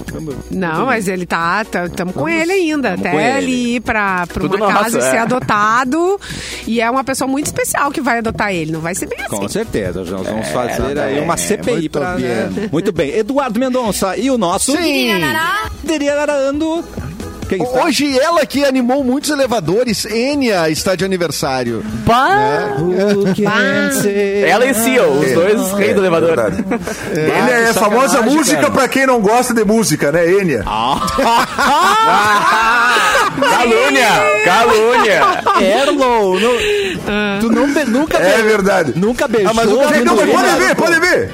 Não, 0.50 0.86
mas 0.86 1.08
ele 1.08 1.26
tá. 1.26 1.66
Estamos 1.86 2.14
com 2.14 2.28
ele 2.28 2.52
ainda. 2.52 2.98
tamo 2.98 3.08
Até 3.18 3.38
ele. 3.38 3.76
ir 3.76 3.80
pra, 3.82 4.26
Tudo 4.28 4.51
uma 4.56 4.72
nosso, 4.72 4.84
casa 4.84 4.98
e 4.98 5.02
é. 5.02 5.12
ser 5.12 5.18
adotado. 5.18 6.20
E 6.68 6.82
é 6.82 6.90
uma 6.90 7.04
pessoa 7.04 7.28
muito 7.28 7.48
especial 7.48 7.92
que 7.92 8.02
vai 8.02 8.20
adotar 8.20 8.54
ele. 8.54 8.72
Não 8.72 8.82
vai 8.82 8.96
ser 8.96 9.08
bem 9.08 9.20
assim. 9.20 9.36
Com 9.36 9.48
certeza, 9.48 10.04
nós 10.04 10.28
vamos 10.28 10.48
fazer 10.50 11.00
aí 11.00 11.18
é, 11.18 11.22
uma 11.22 11.38
CPI 11.38 11.74
muito 11.74 11.92
pra. 11.92 12.16
bem. 12.16 12.26
né? 12.26 12.70
Muito 12.72 12.92
bem. 12.92 13.18
Eduardo 13.18 13.60
Mendonça 13.60 14.18
e 14.18 14.30
o 14.30 14.38
nosso. 14.38 14.74
Sim. 14.74 15.10
Diriararando. 15.84 16.84
Quem 17.52 17.62
está? 17.62 17.84
Hoje 17.84 18.18
ela 18.18 18.46
que 18.46 18.64
animou 18.64 19.04
muitos 19.04 19.30
elevadores, 19.30 20.06
Enya 20.06 20.70
está 20.70 20.96
de 20.96 21.04
aniversário. 21.04 21.84
Pá. 22.06 22.78
Ela 24.48 24.68
e 24.68 24.74
Seal, 24.74 25.12
os 25.12 25.34
dois 25.34 25.60
os 25.60 25.74
reis 25.74 25.94
do 25.94 26.00
elevador. 26.00 26.30
Verdade. 26.30 26.64
Enya 27.12 27.52
é 27.52 27.70
a 27.72 27.74
famosa 27.74 28.22
música 28.22 28.62
cara. 28.62 28.72
pra 28.72 28.88
quem 28.88 29.06
não 29.06 29.20
gosta 29.20 29.54
de 29.54 29.66
música, 29.66 30.14
né? 30.14 30.32
Enya. 30.32 30.64
Calúnia! 33.40 34.10
Calúnia! 34.46 35.22
Erlon, 35.62 36.40
não- 36.40 37.40
tu 37.40 37.50
não 37.52 37.68
nunca, 37.86 38.18
É 38.18 38.38
be- 38.38 38.44
verdade. 38.44 38.94
nunca 38.96 39.28
beijou. 39.28 39.52
Ah, 39.52 39.54
mas 39.54 39.72
o 39.72 39.76
cara- 39.78 39.88
ouvindo 39.88 40.06
Não, 40.06 40.16
mas 40.16 40.26
Enya? 40.30 40.34
pode 40.38 40.56
ver, 40.60 40.76
pode 40.76 41.00
ver. 41.00 41.30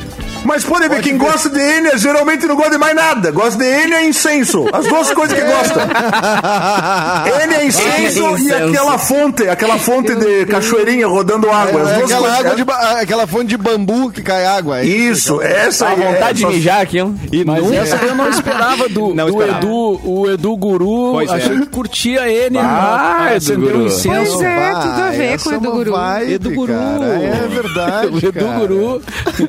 Mas 0.45 0.63
pode 0.63 0.87
ver, 0.87 1.01
quem 1.01 1.17
gosta 1.17 1.49
de 1.49 1.59
Enya 1.59 1.97
geralmente 1.97 2.45
não 2.45 2.55
gosta 2.55 2.71
de 2.71 2.77
mais 2.77 2.95
nada. 2.95 3.31
Gosta 3.31 3.57
de 3.57 3.65
Enya 3.65 4.01
e 4.03 4.09
incenso. 4.09 4.65
As 4.71 4.85
duas 4.85 5.11
coisas 5.13 5.37
que 5.37 5.43
gosta. 5.43 5.81
Enya, 7.43 7.65
incenso 7.65 8.37
e 8.37 8.53
aquela 8.53 8.97
fonte, 8.97 9.47
aquela 9.49 9.77
fonte 9.77 10.15
de 10.15 10.45
cachoeirinha 10.45 11.07
rodando 11.07 11.49
água. 11.51 11.81
As 11.81 11.89
É, 11.89 11.93
duas 11.97 12.11
aquela, 12.11 12.37
água 12.37 12.55
de 12.55 12.63
aquela 13.01 13.27
fonte 13.27 13.47
de 13.47 13.57
bambu 13.57 14.09
que 14.11 14.21
cai 14.21 14.45
água. 14.45 14.79
é 14.79 14.85
Isso, 14.85 15.41
essa 15.41 15.85
A 15.87 15.89
aí. 15.89 16.01
é- 16.01 16.13
vontade 16.13 16.37
de 16.39 16.45
mijar 16.45 16.81
aqui. 16.81 16.97
E 17.31 17.43
Mas 17.45 17.63
nunca- 17.63 17.75
essa 17.75 17.95
eu 17.97 18.15
não 18.15 18.29
esperava 18.29 18.87
do, 18.89 19.13
Não 19.13 19.25
do 19.29 19.31
esperava. 19.39 19.57
Edu, 19.59 20.01
o 20.03 20.29
Edu 20.29 20.57
Guru. 20.57 21.11
Pois 21.13 21.29
é. 21.29 21.33
achei 21.33 21.59
que 21.59 21.65
curtia 21.67 22.27
ele. 22.29 22.57
Ah, 22.57 23.17
né? 23.21 23.27
Edu 23.29 23.37
acendeu 23.37 23.59
Guru. 23.71 23.79
um 23.83 23.87
incenso. 23.87 24.31
Pois 24.37 24.41
é, 24.47 24.71
tudo 24.73 25.01
a 25.01 25.09
ver 25.11 25.39
com 25.39 25.49
o 25.49 25.53
é 25.53 25.55
Edu 25.57 25.71
Guru. 25.71 25.95
Edu 26.27 26.51
Guru. 26.51 26.73
É 26.73 27.47
verdade, 27.49 28.07
O 28.15 28.17
Edu. 28.17 28.47
Guru. 28.59 29.01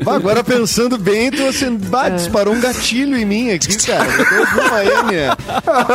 Agora 0.07 0.43
pensando 0.45 0.88
bem, 0.97 1.31
tu 1.31 1.45
assim, 1.47 1.77
bah, 1.77 2.09
disparou 2.09 2.55
um 2.55 2.61
gatilho 2.61 3.17
em 3.17 3.25
mim 3.25 3.51
aqui, 3.51 3.77
cara. 3.85 4.07
Uma 4.07 4.85
Enya. 4.85 5.37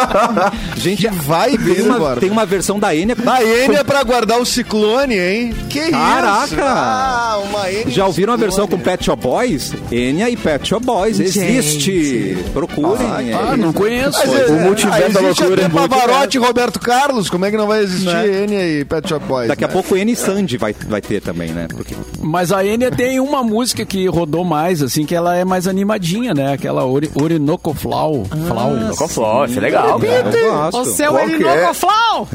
Gente, 0.78 1.08
Vibe, 1.08 1.76
tem 1.76 1.86
uma, 1.86 1.96
agora. 1.96 2.20
tem 2.20 2.30
uma 2.30 2.46
versão 2.46 2.78
da 2.78 2.96
Enya. 2.96 3.16
Da 3.16 3.44
Enya 3.44 3.84
pra 3.84 4.04
guardar 4.04 4.40
o 4.40 4.46
ciclone, 4.46 5.18
hein? 5.18 5.56
Que 5.70 5.90
Caraca! 5.90 6.46
isso? 6.46 6.56
Ah, 6.60 7.42
uma 7.44 7.72
Enya 7.72 7.90
Já 7.90 8.06
ouviram 8.06 8.34
a 8.34 8.38
versão 8.38 8.68
com. 8.68 8.84
Pet 8.84 9.06
Shop 9.06 9.22
Boys? 9.22 9.74
Enya 9.92 10.30
e 10.30 10.36
Pet 10.36 10.68
Shop 10.68 10.86
Boys. 10.86 11.20
Existe. 11.20 12.38
Procurem. 12.54 13.34
Ah, 13.34 13.56
não 13.56 13.72
conheço. 13.72 14.20
Mas, 14.20 14.50
O 14.50 14.54
é, 14.54 14.64
multiverso 14.66 15.14
da 15.14 15.22
existe 15.22 15.44
loucura, 15.44 15.70
Pavarotti 15.70 16.38
e 16.38 16.40
Roberto 16.40 16.80
Carlos. 16.80 17.30
Como 17.30 17.46
é 17.46 17.52
que 17.52 17.58
não 17.58 17.68
vai 17.68 17.82
existir 17.82 18.14
Né? 18.14 18.44
Enya 18.44 18.68
e 18.68 18.86
Pet 18.86 19.08
Shop 19.08 19.26
Boys? 19.26 19.48
Daqui 19.48 19.64
a 19.64 19.68
né? 19.68 19.74
pouco 19.74 19.96
Enya 19.96 20.14
e 20.14 20.16
Sandy 20.16 20.58
vai, 20.58 20.76
vai 20.88 21.02
ter 21.02 21.22
também, 21.22 21.52
né? 21.52 21.68
Porque 21.70 21.96
Mas 22.20 22.52
a 22.52 22.66
Enya 22.66 22.92
tem 22.92 23.20
uma 23.20 23.44
música 23.44 23.86
que 23.86 24.06
rodou 24.08 24.44
mais, 24.44 24.73
assim, 24.82 25.06
que 25.06 25.16
ela 25.16 25.36
é 25.36 25.46
mais 25.46 25.68
animadinha, 25.68 26.34
né? 26.34 26.54
Aquela 26.54 26.86
Ori 26.86 27.12
Orinoco 27.16 27.74
Flau. 27.74 28.26
Flau. 28.48 28.74
Tocou 28.90 29.08
flor, 29.08 29.50
isso 29.50 29.60
é 29.60 29.62
legal. 29.62 30.00
gosto. 30.00 30.80
O 30.80 30.86
seu 30.86 31.12
Qual 31.12 31.26
que 31.26 31.34
Elinocoflau! 31.34 32.28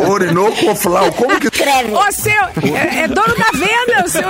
Orinoco 0.10 0.74
Flau. 0.74 1.12
Como 1.12 1.40
que. 1.40 1.48
O 1.48 2.12
seu. 2.12 2.32
É, 2.76 3.04
é 3.04 3.08
dono 3.08 3.34
da 3.36 3.50
venda, 3.52 4.04
o 4.04 4.08
seu 4.08 4.28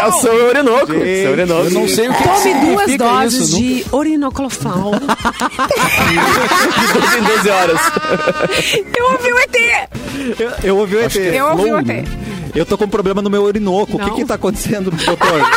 É 0.00 0.06
o 0.06 0.12
seu 0.12 0.46
Orinoco. 0.46 0.86
Seu 0.92 1.30
Orinoco. 1.32 1.64
Eu 1.64 1.70
não 1.70 1.88
sei 1.88 2.08
o 2.08 2.14
que 2.14 2.22
Tome 2.22 2.54
duas 2.54 2.82
significa 2.82 3.04
doses 3.04 3.48
isso, 3.48 3.56
de 3.56 3.86
Orinocloflau. 3.92 4.92
De 4.92 5.06
12 7.00 7.18
em 7.18 7.22
12 7.22 7.50
horas. 7.50 7.80
Eu 8.96 9.12
ouvi 9.12 9.32
o 9.32 9.38
ET! 9.38 9.56
Eu, 10.38 10.52
eu 10.62 10.76
ouvi 10.76 10.96
o 10.96 11.00
ET. 11.00 11.16
Eu 11.16 11.46
ouvi 11.46 11.72
o 11.72 11.78
ET. 11.78 12.08
Eu 12.58 12.66
tô 12.66 12.76
com 12.76 12.84
um 12.86 12.88
problema 12.88 13.22
no 13.22 13.30
meu 13.30 13.42
orinoco. 13.44 13.96
O 13.96 14.00
que 14.04 14.10
que 14.16 14.24
tá 14.24 14.34
acontecendo, 14.34 14.90
doutor? 14.90 15.16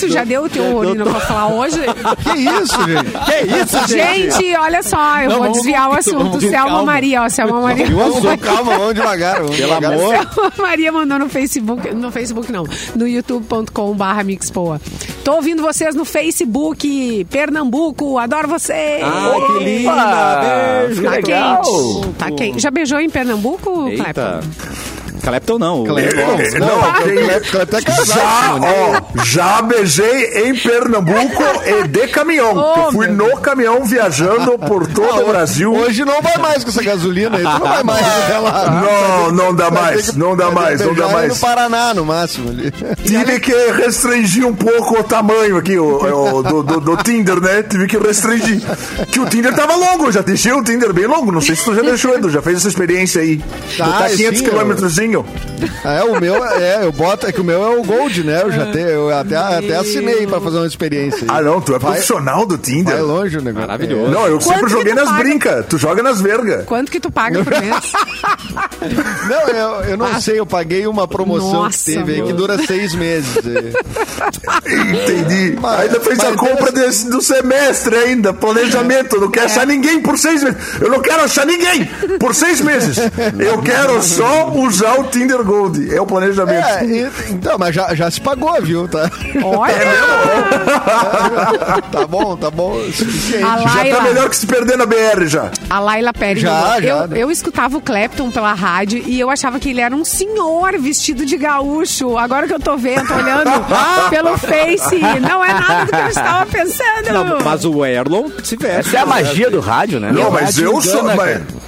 Tu 0.00 0.08
já 0.08 0.24
deu 0.24 0.44
o 0.44 0.48
teu 0.48 0.74
Orinocloflau 0.76 1.58
hoje? 1.58 1.76
Que 2.22 2.38
isso, 2.38 2.74
gente? 2.86 3.10
que 3.26 3.56
isso, 3.76 3.88
Gente, 3.88 4.56
olha 4.56 4.82
só, 4.82 5.18
eu 5.18 5.28
Não, 5.28 5.36
vou 5.36 5.42
vamos 5.48 5.58
desviar 5.58 5.88
o 5.88 5.90
com- 5.92 5.98
assunto. 5.98 6.24
vamos 6.24 6.40
Selma 6.42 6.66
calma. 6.68 6.82
Maria, 6.84 7.22
ó, 7.22 7.28
Selma 7.28 7.60
Maria. 7.60 7.86
Vamos, 7.86 8.40
calma, 8.40 8.78
vamos 8.78 8.94
devagar. 8.94 9.42
Vamos 9.42 9.56
Pelo 9.56 9.68
devagar. 9.68 9.92
amor. 9.92 10.08
Selma 10.16 10.52
Maria 10.56 10.90
mandou 10.92 11.18
no 11.18 11.28
Facebook, 11.28 11.94
no 11.94 12.10
Facebook 12.10 12.50
não, 12.50 12.64
no 12.96 13.06
youtube.com 13.06 13.92
barra 13.94 14.24
Mixpoa. 14.24 14.80
Tô 15.24 15.34
ouvindo 15.34 15.62
vocês 15.62 15.94
no 15.94 16.04
Facebook, 16.04 17.26
Pernambuco, 17.30 18.18
adoro 18.18 18.48
vocês. 18.48 19.02
Ah, 19.04 19.34
que 19.46 19.64
linda. 19.64 20.40
Beijo. 20.86 21.02
Tá 21.02 21.10
legal. 21.10 21.62
quente, 21.62 22.14
tá 22.18 22.30
quente. 22.30 22.58
Já 22.60 22.70
beijou 22.70 23.00
em 23.00 23.10
Pernambuco, 23.10 23.88
Eita. 23.88 24.02
Clepton? 24.02 24.89
Clepton 25.20 25.58
não. 25.58 25.84
Clepton. 25.84 26.20
Não, 26.58 26.66
Não, 26.66 26.80
Já, 27.80 27.82
casado. 27.82 28.60
ó, 28.64 29.24
já 29.24 29.62
beijei 29.62 30.46
em 30.48 30.54
Pernambuco 30.54 31.42
e 31.66 31.88
de 31.88 32.08
caminhão. 32.08 32.52
Oh, 32.56 32.86
Eu 32.86 32.92
fui 32.92 33.06
no 33.08 33.36
caminhão 33.40 33.84
viajando 33.84 34.58
por 34.58 34.86
todo 34.92 35.22
o 35.22 35.28
Brasil. 35.28 35.72
Hoje 35.72 36.04
não 36.04 36.20
vai 36.22 36.36
mais 36.38 36.64
com 36.64 36.70
essa 36.70 36.82
gasolina 36.82 37.36
aí. 37.36 37.42
Tu 37.42 37.48
não 37.50 37.60
vai 37.60 37.82
mais. 37.82 38.06
Não, 38.82 39.32
não 39.32 39.54
dá 39.54 39.70
mais, 39.70 40.14
não 40.14 40.36
dá 40.36 40.50
mais, 40.50 40.80
não 40.80 40.94
dá 40.94 41.08
mais. 41.08 41.28
no 41.34 41.36
Paraná, 41.36 41.94
no 41.94 42.04
máximo. 42.04 42.50
Ali. 42.50 42.72
Tive 43.04 43.40
que 43.40 43.52
restringir 43.72 44.46
um 44.46 44.54
pouco 44.54 45.00
o 45.00 45.04
tamanho 45.04 45.56
aqui 45.56 45.78
o, 45.78 45.98
o- 46.38 46.42
do, 46.42 46.62
do, 46.62 46.80
do 46.80 46.96
Tinder, 46.98 47.40
né? 47.40 47.62
Tive 47.62 47.86
que 47.86 47.98
restringir. 47.98 48.60
Que 49.10 49.20
o 49.20 49.26
Tinder 49.26 49.54
tava 49.54 49.74
longo, 49.76 50.06
eu 50.06 50.12
já 50.12 50.20
deixei 50.22 50.52
o 50.52 50.62
Tinder 50.62 50.92
bem 50.92 51.06
longo. 51.06 51.30
Não 51.32 51.40
sei 51.40 51.54
se 51.56 51.64
tu 51.64 51.74
já 51.74 51.82
deixou, 51.82 52.14
Edu, 52.14 52.30
já 52.30 52.42
fez 52.42 52.58
essa 52.58 52.68
experiência 52.68 53.20
aí. 53.22 53.42
Tá, 53.76 53.84
Botar 53.86 54.10
500 54.10 54.42
É, 55.84 56.02
o 56.04 56.20
meu 56.20 56.44
é, 56.44 56.84
eu 56.84 56.92
boto, 56.92 57.26
é 57.26 57.32
que 57.32 57.40
o 57.40 57.44
meu 57.44 57.62
é 57.62 57.76
o 57.76 57.82
Gold, 57.82 58.22
né? 58.24 58.42
Eu 58.42 58.50
já 58.52 58.66
tenho, 58.66 58.88
eu 58.88 59.16
até, 59.16 59.36
até 59.36 59.76
assinei 59.76 60.26
pra 60.26 60.40
fazer 60.40 60.56
uma 60.58 60.66
experiência. 60.66 61.22
aí. 61.22 61.26
Ah, 61.28 61.42
não, 61.42 61.60
tu 61.60 61.74
é 61.74 61.78
Vai- 61.78 61.92
profissional 61.92 62.46
do 62.46 62.56
Tinder. 62.58 62.94
Vai 62.94 63.02
longe 63.02 63.38
o 63.38 63.42
negócio. 63.42 63.68
Maravilhoso. 63.68 64.10
Não, 64.10 64.26
eu 64.26 64.40
sempre 64.40 64.64
que 64.64 64.70
joguei 64.70 64.94
nas 64.94 65.08
paga? 65.08 65.22
brincas. 65.22 65.66
Tu 65.68 65.78
joga 65.78 66.02
nas 66.02 66.20
vergas. 66.20 66.64
Quanto 66.64 66.90
que 66.90 66.98
tu 67.00 67.10
paga 67.10 67.42
por 67.44 67.50
mês? 67.60 67.92
É. 68.82 68.90
Não, 69.30 69.48
eu, 69.48 69.90
eu 69.90 69.96
não 69.96 70.20
sei, 70.20 70.40
eu 70.40 70.46
paguei 70.46 70.86
uma 70.86 71.06
promoção 71.06 71.64
Nossa, 71.64 71.78
que 71.78 71.92
teve 71.98 72.14
aí 72.14 72.22
que 72.22 72.32
dura 72.32 72.58
seis 72.66 72.94
meses. 72.94 73.36
Entendi. 74.66 75.56
Mas- 75.60 75.80
ainda 75.80 76.00
fez 76.00 76.18
a 76.20 76.32
compra 76.34 76.72
Deus- 76.72 76.86
desse- 76.86 77.10
do 77.10 77.20
semestre 77.22 77.94
ainda, 77.96 78.32
planejamento. 78.32 79.20
Não 79.20 79.30
quero 79.30 79.46
achar 79.46 79.66
ninguém 79.66 80.00
por 80.00 80.18
seis 80.18 80.42
meses. 80.42 80.58
Eu 80.80 80.90
não 80.90 81.00
quero 81.00 81.22
achar 81.22 81.46
ninguém 81.46 81.84
por 82.18 82.34
seis 82.34 82.60
meses. 82.60 82.96
Eu 83.38 83.58
quero 83.62 84.02
só 84.02 84.50
usar 84.52 84.98
o 85.00 85.04
Tinder 85.04 85.42
Gold. 85.42 85.94
É 85.94 86.00
o 86.00 86.06
planejamento. 86.06 86.64
É, 86.66 86.84
e- 86.84 87.10
então, 87.30 87.56
mas 87.58 87.74
já, 87.74 87.94
já 87.94 88.10
se 88.10 88.20
pagou, 88.20 88.60
viu? 88.62 88.86
Tá, 88.88 89.10
Olha! 89.44 89.74
tá 91.92 92.06
bom, 92.06 92.36
tá 92.36 92.50
bom. 92.50 92.72
o 92.72 92.92
suficiente. 92.92 93.44
A 93.44 93.58
Já 93.58 93.64
tá 93.68 93.74
Laila, 93.74 94.00
melhor 94.02 94.28
que 94.28 94.36
se 94.36 94.46
perder 94.46 94.76
na 94.76 94.86
BR 94.86 95.26
já. 95.26 95.50
a 95.68 95.78
Laila 95.80 96.12
Pérez 96.12 96.42
Já, 96.42 96.52
mandou. 96.52 96.82
já, 96.82 96.88
eu, 96.88 97.06
né? 97.08 97.18
eu 97.22 97.30
escutava 97.30 97.76
o 97.76 97.80
Clapton 97.80 98.30
pela 98.30 98.52
rádio 98.52 99.02
e 99.06 99.18
eu 99.18 99.30
achava 99.30 99.58
que 99.58 99.70
ele 99.70 99.80
era 99.80 99.94
um 99.94 100.04
senhor 100.04 100.78
vestido 100.78 101.24
de 101.26 101.36
gaúcho. 101.36 102.16
Agora 102.18 102.46
que 102.46 102.54
eu 102.54 102.60
tô 102.60 102.76
vendo, 102.76 103.06
tô 103.06 103.14
olhando 103.14 103.50
pelo 104.10 104.36
Face, 104.38 104.98
não 105.20 105.44
é 105.44 105.52
nada 105.52 105.84
do 105.84 105.90
que 105.92 105.96
eu 105.96 106.08
estava 106.08 106.46
pensando. 106.46 107.12
Não, 107.12 107.38
mas 107.44 107.64
o 107.64 107.84
Erlon 107.84 108.28
se 108.42 108.56
veste. 108.56 108.88
Essa 108.90 108.96
é 108.98 109.00
a 109.00 109.06
magia 109.06 109.50
do 109.50 109.60
rádio, 109.60 110.00
né? 110.00 110.10
Não, 110.12 110.30
mas 110.30 110.58
eu 110.58 110.80
sou. 110.80 111.00
engana, 111.00 111.14
Mas... 111.16 111.59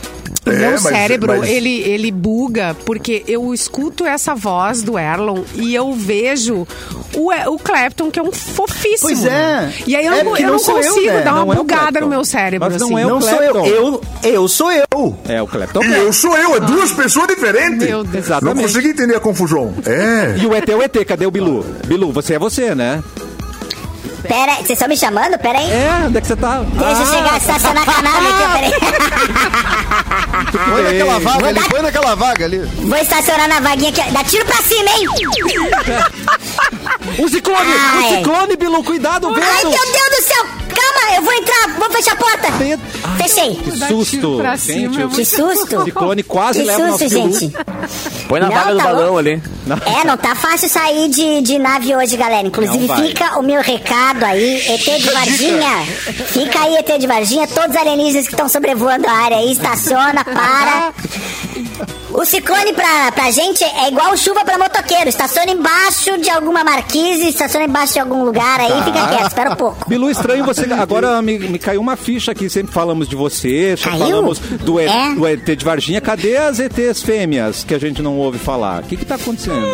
O 0.44 0.50
É, 0.50 0.56
meu 0.56 0.70
mas- 0.72 0.82
cérebro, 0.82 1.38
mas- 1.38 1.48
ele, 1.48 1.80
ele 1.82 2.10
buga, 2.10 2.74
porque 2.84 3.22
eu 3.28 3.54
escuto 3.54 4.04
essa 4.04 4.34
voz 4.34 4.82
do 4.82 4.98
Erlon 4.98 5.42
e 5.54 5.72
eu 5.74 5.92
vejo 5.92 6.66
o, 7.14 7.30
o 7.50 7.58
Clapton, 7.58 8.10
que 8.10 8.18
é 8.18 8.22
um 8.22 8.32
fofíssimo. 8.32 9.08
Pois 9.08 9.24
é. 9.24 9.72
E 9.86 9.94
aí 9.94 10.04
eu, 10.04 10.12
É 10.14 10.24
não- 10.24 10.36
eu 10.36 10.42
não 10.46 10.52
não 10.54 10.58
sou 10.58 10.78
eu, 10.80 10.92
consigo 10.94 11.12
né? 11.14 11.20
dar 11.22 11.34
uma 11.34 11.44
Não 11.44 11.52
é 11.52 11.54
o 11.54 11.58
bugada 11.58 11.82
Clapton. 11.82 12.00
no 12.00 12.08
meu 12.08 12.24
cérebro. 12.24 12.68
Mas 12.70 12.80
não 12.80 12.88
assim. 12.88 13.00
é 13.00 13.06
o 13.06 13.08
Não 13.08 13.20
sou 13.20 13.42
eu. 13.42 13.52
Clapton. 13.52 13.66
Eu, 13.68 14.00
eu 14.24 14.48
sou 14.48 14.72
eu. 14.72 15.16
É 15.28 15.40
o 15.42 15.46
Clepton. 15.46 15.84
Eu 15.84 16.12
sou 16.12 16.36
eu, 16.36 16.56
é 16.56 16.60
duas 16.60 16.90
pessoas 16.92 17.28
diferentes. 17.28 17.86
Meu 17.86 18.02
Deus. 18.02 18.12
Não 18.12 18.20
Exatamente. 18.20 18.62
consegui 18.66 18.88
entender 18.88 19.14
a 19.16 19.20
confusão. 19.20 19.72
É. 19.86 20.36
E 20.38 20.46
o 20.46 20.54
ET 20.54 20.68
é 20.68 20.74
o 20.76 20.82
ET, 20.82 21.04
cadê 21.04 21.24
o 21.26 21.30
Bilu? 21.30 21.64
Bilu, 21.86 22.10
você 22.12 22.34
é 22.34 22.38
você, 22.38 22.74
né? 22.74 23.02
Pera, 24.26 24.54
vocês 24.56 24.70
estão 24.70 24.88
me 24.88 24.96
chamando? 24.96 25.38
Pera 25.38 25.58
aí. 25.58 25.70
É, 25.70 26.04
onde 26.06 26.18
é 26.18 26.20
que 26.20 26.26
você 26.26 26.36
tá? 26.36 26.60
Deixa 26.64 27.02
eu 27.02 27.06
chegar, 27.06 27.36
estacionar 27.38 27.88
a 27.88 27.92
canal 27.92 28.14
aqui, 28.16 28.52
peraí. 28.52 28.72
Põe 30.70 30.82
naquela 30.92 31.18
vaga 31.18 31.48
ali, 31.48 31.60
põe 31.68 31.82
naquela 31.82 32.14
vaga 32.14 32.44
ali. 32.44 32.58
Vou 32.58 32.98
estacionar 32.98 33.48
na 33.48 33.60
vaguinha 33.60 33.90
aqui. 33.90 34.10
Dá 34.12 34.24
tiro 34.24 34.44
pra 34.46 34.56
cima, 34.62 34.90
hein? 34.90 35.08
O 37.18 37.28
ciclone! 37.28 37.58
Ai. 37.60 38.04
O 38.04 38.16
ciclone, 38.18 38.56
Bilu, 38.56 38.82
cuidado, 38.84 39.28
Ai, 39.28 39.34
vento! 39.34 39.68
meu 39.70 39.92
Deus 39.92 40.10
do 40.16 40.22
céu! 40.22 40.46
Calma, 40.74 41.16
eu 41.16 41.22
vou 41.22 41.32
entrar, 41.34 41.68
vou 41.78 41.90
fechar 41.90 42.12
a 42.12 42.16
porta. 42.16 42.48
Ai, 42.48 42.78
Fechei. 43.18 43.54
Que 43.56 43.70
susto! 43.86 44.38
Gente, 44.56 45.02
o 45.02 45.08
Que 45.10 45.24
susto. 45.24 45.76
o 45.78 45.84
ciclone 45.84 46.22
quase 46.22 46.60
Que 46.60 46.66
leva 46.66 46.82
o 46.82 46.86
nosso 46.86 46.98
susto, 47.08 47.14
gente. 47.14 47.52
Põe 48.28 48.40
na 48.40 48.46
Não, 48.48 48.54
vaga 48.54 48.72
do 48.72 48.78
tá 48.78 48.84
balão 48.84 49.02
louco. 49.04 49.18
ali. 49.18 49.42
É, 50.00 50.04
não 50.06 50.16
tá 50.16 50.34
fácil 50.34 50.68
sair 50.68 51.08
de, 51.08 51.42
de 51.42 51.58
nave 51.58 51.94
hoje, 51.94 52.16
galera. 52.16 52.46
Inclusive, 52.46 52.88
fica 52.88 53.38
o 53.38 53.42
meu 53.42 53.60
recado 53.60 54.11
aí, 54.20 54.62
ET 54.68 54.80
de 55.00 55.10
Varginha. 55.10 55.82
Fica 56.26 56.60
aí, 56.64 56.76
ET 56.76 56.98
de 56.98 57.06
Varginha. 57.06 57.46
Todos 57.46 57.70
os 57.70 57.76
alienígenas 57.76 58.26
que 58.26 58.32
estão 58.32 58.48
sobrevoando 58.48 59.06
a 59.08 59.12
área 59.12 59.36
aí, 59.38 59.52
estaciona, 59.52 60.24
para. 60.24 60.92
O 62.12 62.26
ciclone 62.26 62.74
pra, 62.74 63.10
pra 63.12 63.30
gente 63.30 63.64
é 63.64 63.88
igual 63.88 64.14
chuva 64.18 64.44
pra 64.44 64.58
motoqueiro. 64.58 65.08
Estaciona 65.08 65.50
embaixo 65.50 66.18
de 66.18 66.28
alguma 66.28 66.62
marquise, 66.62 67.28
estaciona 67.28 67.64
embaixo 67.64 67.94
de 67.94 68.00
algum 68.00 68.22
lugar 68.24 68.60
aí, 68.60 68.68
Tá. 68.68 68.82
fica 68.84 69.06
quieto, 69.08 69.26
espera 69.28 69.50
um 69.52 69.56
pouco. 69.56 69.88
Bilu, 69.88 70.10
estranho 70.10 70.44
você. 70.44 70.70
Agora 70.74 71.22
me, 71.22 71.38
me 71.38 71.58
caiu 71.58 71.80
uma 71.80 71.96
ficha 71.96 72.32
aqui. 72.32 72.50
Sempre 72.50 72.70
falamos 72.72 73.08
de 73.08 73.16
você, 73.16 73.74
sempre 73.78 73.98
Caiu? 73.98 74.16
falamos 74.16 74.38
do, 74.38 74.78
E- 74.78 74.84
É. 74.84 75.14
do 75.14 75.26
ET 75.26 75.56
de 75.56 75.64
Varginha. 75.64 76.00
Cadê 76.02 76.36
as 76.36 76.58
ETs 76.58 77.00
fêmeas 77.02 77.64
que 77.64 77.74
a 77.74 77.78
gente 77.78 78.02
não 78.02 78.18
ouve 78.18 78.38
falar? 78.38 78.82
O 78.82 78.86
que 78.86 78.96
que 78.98 79.06
tá 79.06 79.14
acontecendo? 79.14 79.66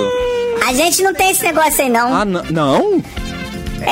A 0.66 0.72
gente 0.74 1.02
não 1.02 1.14
tem 1.14 1.30
esse 1.30 1.42
negócio 1.42 1.82
aí, 1.82 1.88
não. 1.88 2.14
Ah, 2.14 2.24
não? 2.24 3.02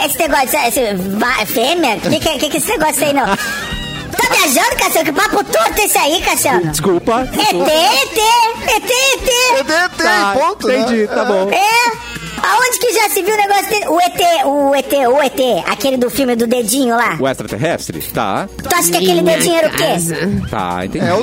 Esse 0.04 0.18
negócio, 0.18 0.58
esse, 0.66 0.94
va- 1.18 1.46
fêmea? 1.46 1.96
O 1.96 2.00
que, 2.10 2.20
que, 2.20 2.38
que 2.38 2.48
que 2.50 2.56
é 2.56 2.60
esse 2.60 2.68
negócio 2.70 3.04
aí, 3.04 3.12
não? 3.12 3.26
Tá 3.26 4.34
viajando, 4.34 4.76
Cassiano? 4.76 5.04
Que 5.06 5.12
papo 5.12 5.44
torto 5.44 5.80
esse 5.80 5.98
aí, 5.98 6.20
Cassiano? 6.22 6.70
Desculpa. 6.70 7.22
ET, 7.22 7.30
desculpa. 7.38 7.70
ET, 7.70 8.18
ET, 8.68 8.90
ET. 8.90 9.70
ET, 9.70 9.96
Tá, 9.96 10.34
ponto, 10.38 10.68
né? 10.68 10.78
entendi, 10.78 11.06
tá 11.08 11.24
bom. 11.24 11.50
É? 11.50 12.15
Aonde 12.48 12.78
que 12.78 12.92
já 12.92 13.08
se 13.08 13.22
viu 13.22 13.34
o 13.34 13.38
negócio 13.38 13.68
dele? 13.70 13.86
O 13.88 14.00
ET, 14.00 14.20
o 14.46 14.74
ET, 14.74 14.92
o 15.08 15.22
ET, 15.22 15.64
aquele 15.66 15.96
do 15.96 16.08
filme 16.08 16.36
do 16.36 16.46
dedinho 16.46 16.96
lá. 16.96 17.16
O 17.18 17.26
extraterrestre? 17.28 18.00
Tá. 18.12 18.48
Tu 18.62 18.74
acha 18.74 18.90
que 18.90 18.96
aquele 18.98 19.22
dedinho 19.22 19.56
era 19.56 19.68
o 19.68 19.70
quê? 19.72 20.48
Tá, 20.50 20.84
entendi. 20.84 21.04
É, 21.04 21.12
o, 21.14 21.18
é, 21.20 21.22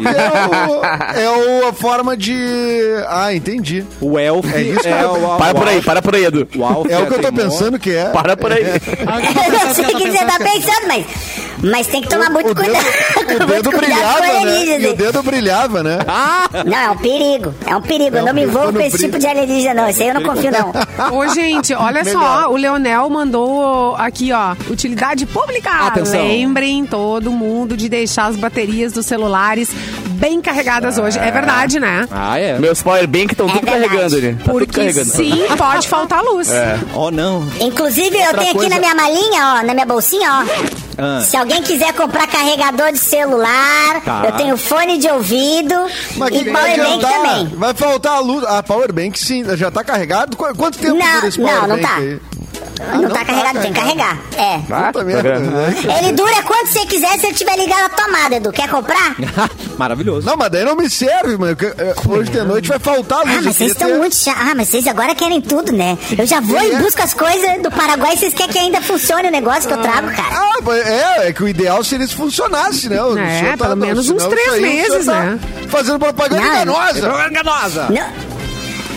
o, 0.50 1.20
é 1.20 1.30
o- 1.64 1.68
a 1.70 1.74
forma 1.74 2.18
de. 2.18 2.36
Ah, 3.08 3.34
entendi. 3.34 3.86
O 4.02 4.20
Elf 4.20 4.46
É 4.54 4.62
isso 4.62 4.80
que 4.82 4.88
é 4.88 5.04
eu- 5.04 5.12
o, 5.14 5.38
Para 5.38 5.52
o 5.52 5.56
por 5.56 5.68
aí, 5.68 5.82
para 5.82 6.02
por 6.02 6.16
aí, 6.16 6.26
Edu. 6.26 6.48
O 6.56 6.64
É 6.90 6.98
o 7.00 7.08
que 7.08 7.14
eu 7.14 7.22
tô 7.22 7.32
teimoso. 7.32 7.32
pensando 7.58 7.80
que 7.80 7.92
é. 7.96 8.06
Para 8.10 8.36
por 8.36 8.52
aí. 8.52 8.64
Eu 9.54 9.66
não 9.68 9.74
sei 9.74 9.86
o 9.86 9.98
que 9.98 10.12
você 10.12 10.26
tá 10.26 10.38
pensando, 10.40 10.88
mas, 10.88 11.06
mas 11.62 11.88
tem 11.88 12.02
que 12.02 12.10
tomar 12.10 12.30
muito 12.30 12.52
o 12.52 12.54
dedo, 12.54 12.66
cuidado. 12.74 13.44
o 13.44 13.46
dedo 13.48 13.72
cuidado 13.72 13.78
brilhava, 13.80 14.22
com 14.40 14.46
né? 14.46 14.80
E 14.82 14.88
o 14.88 14.96
dedo 14.96 15.24
brilhava, 15.24 15.84
né? 15.84 15.98
Não, 16.66 16.78
é 16.78 16.90
um 16.90 16.98
perigo. 16.98 17.54
É 17.66 17.76
um 17.76 17.82
perigo. 17.82 18.18
Eu 18.18 18.26
não 18.26 18.34
me 18.34 18.44
envolvo 18.44 18.74
com 18.74 18.80
esse 18.80 18.98
brilha. 18.98 19.08
tipo 19.10 19.20
de 19.20 19.28
alienígena, 19.28 19.82
não. 19.82 19.90
Esse 19.90 20.04
aí 20.04 20.10
eu 20.10 20.14
não 20.16 20.24
confio, 20.24 20.52
não. 20.52 21.18
Ô, 21.18 21.28
gente, 21.30 21.74
olha 21.74 22.04
Melhor. 22.04 22.42
só, 22.44 22.52
o 22.52 22.56
Leonel 22.58 23.10
mandou 23.10 23.96
aqui, 23.96 24.32
ó, 24.32 24.56
utilidade 24.70 25.26
pública. 25.26 25.70
Atenção. 25.70 26.22
Lembrem 26.28 26.86
todo 26.86 27.32
mundo 27.32 27.76
de 27.78 27.88
deixar 27.90 28.26
as 28.28 28.36
baterias 28.36 28.92
dos 28.94 29.06
celulares 29.06 29.70
bem 30.16 30.42
carregadas 30.42 30.98
hoje. 30.98 31.18
É 31.20 31.32
verdade, 31.32 31.80
né? 31.80 32.08
Ah, 32.12 32.40
é. 32.40 32.58
Meus 32.60 32.82
powerbank 32.82 33.32
estão 33.34 33.48
É 33.48 33.52
tudo 33.54 33.66
verdade. 33.66 33.88
carregando 33.90 34.16
ali. 34.16 34.36
Tá 34.36 34.52
Porque 34.52 34.66
carregando. 34.80 35.10
sim, 35.12 35.44
pode 35.58 35.88
faltar 35.88 36.22
luz. 36.24 36.50
Oh, 36.94 37.12
não. 37.12 37.48
Inclusive, 37.60 38.16
eu 38.18 38.30
tenho 38.34 38.42
aqui 38.42 38.54
coisa- 38.54 38.70
na 38.70 38.80
minha 38.80 38.96
malinha, 38.96 39.60
ó, 39.62 39.66
na 39.66 39.74
minha 39.74 39.86
bolsinha, 39.86 40.30
ó. 40.32 40.74
Ah. 40.98 41.22
Se 41.22 41.36
alguém 41.38 41.62
quiser 41.64 41.94
comprar 41.94 42.28
carregador 42.28 42.92
de 42.92 43.00
celular, 43.00 44.02
Tá. 44.04 44.24
eu 44.26 44.32
tenho 44.34 44.58
fone 44.58 44.98
de 44.98 45.08
ouvido 45.08 45.76
Mas 46.18 46.36
e 46.36 46.44
powerbank 46.46 47.02
também. 47.02 47.48
Vai 47.56 47.74
faltar 47.74 48.14
a 48.14 48.20
luz. 48.20 48.44
A 48.46 48.62
Powerbank, 48.64 49.18
sim, 49.20 49.44
já 49.56 49.72
tá 49.72 49.84
carregado? 49.84 50.36
Qu- 50.38 50.56
Quanto 50.56 50.78
tempo 50.78 50.96
Não, 50.96 51.12
dura 51.16 51.28
esse 51.28 51.40
não, 51.40 51.48
não 51.48 51.60
Powerbank 51.78 51.82
tá. 51.88 51.96
aí? 51.98 52.20
Não, 52.80 53.02
não 53.04 53.10
tá 53.10 53.20
tá 53.20 53.26
carregado, 53.26 53.60
tem 53.62 53.74
que 53.74 53.80
carregar. 53.80 54.18
É. 54.38 54.56
Ah, 54.56 54.60
Puta 54.88 55.00
tá 55.00 55.04
merda, 55.06 55.34
vendo? 55.40 55.52
né? 55.52 55.76
Ele 56.00 56.12
dura 56.14 56.42
quanto 56.44 56.68
você 56.68 56.86
quiser 56.86 57.20
se 57.20 57.28
ele 57.28 57.34
tiver 57.36 57.56
ligado 57.58 57.86
à 57.86 57.90
tomada, 57.90 58.36
Edu. 58.36 58.52
Quer 58.52 58.70
comprar? 58.70 59.16
Maravilhoso. 59.78 60.26
Não, 60.28 60.36
mas 60.38 60.50
daí 60.52 60.64
não 60.66 60.76
me 60.76 60.90
serve, 60.90 61.38
mano. 61.38 61.56
é, 61.78 61.94
Hoje 62.08 62.32
de 62.32 62.42
noite 62.44 62.68
vai 62.70 62.80
faltar 62.80 63.20
luz. 63.20 63.30
Ah, 63.38 63.42
mas 63.44 63.56
vocês 63.56 63.72
estão 63.72 63.90
ter- 63.90 63.98
muito 63.98 64.16
chatos. 64.16 64.42
Ah, 64.42 64.54
mas 64.56 64.68
vocês 64.70 64.88
agora 64.88 65.14
querem 65.16 65.42
tudo, 65.42 65.72
né? 65.72 65.98
Eu 66.18 66.26
já 66.26 66.40
vou 66.40 66.62
e 66.62 66.72
É. 66.72 66.78
busco 66.80 67.02
as 67.02 67.14
coisas 67.14 67.62
do 67.62 67.72
Paraguai. 67.72 68.16
Vocês 68.18 68.34
querem 68.34 68.52
que 68.52 68.60
ainda 68.60 68.82
funcione 68.82 69.28
o 69.28 69.32
negócio 69.32 69.68
que 69.68 69.74
eu 69.74 69.82
trago, 69.82 70.08
cara? 70.12 70.36
Ah, 70.36 70.58
é, 71.24 71.28
é 71.30 71.34
que 71.34 71.44
o 71.44 71.48
ideal 71.48 71.84
seria 71.84 72.08
se 72.08 72.16
funcionasse, 72.16 72.90
né? 72.90 73.02
O 73.04 73.18
É, 73.18 73.40
senhor 73.40 73.58
pelo 73.58 73.76
menos 73.76 74.06
senão 74.06 74.18
uns 74.18 74.22
isso 74.24 74.30
três 74.30 74.62
meses, 74.62 75.06
tá 75.06 75.14
né? 75.14 75.40
Fazendo 75.70 76.00
propaganda 76.00 76.42
Não, 76.42 76.54
enganosa. 76.54 77.28
Enganosa. 77.30 77.88
Não. 77.90 78.33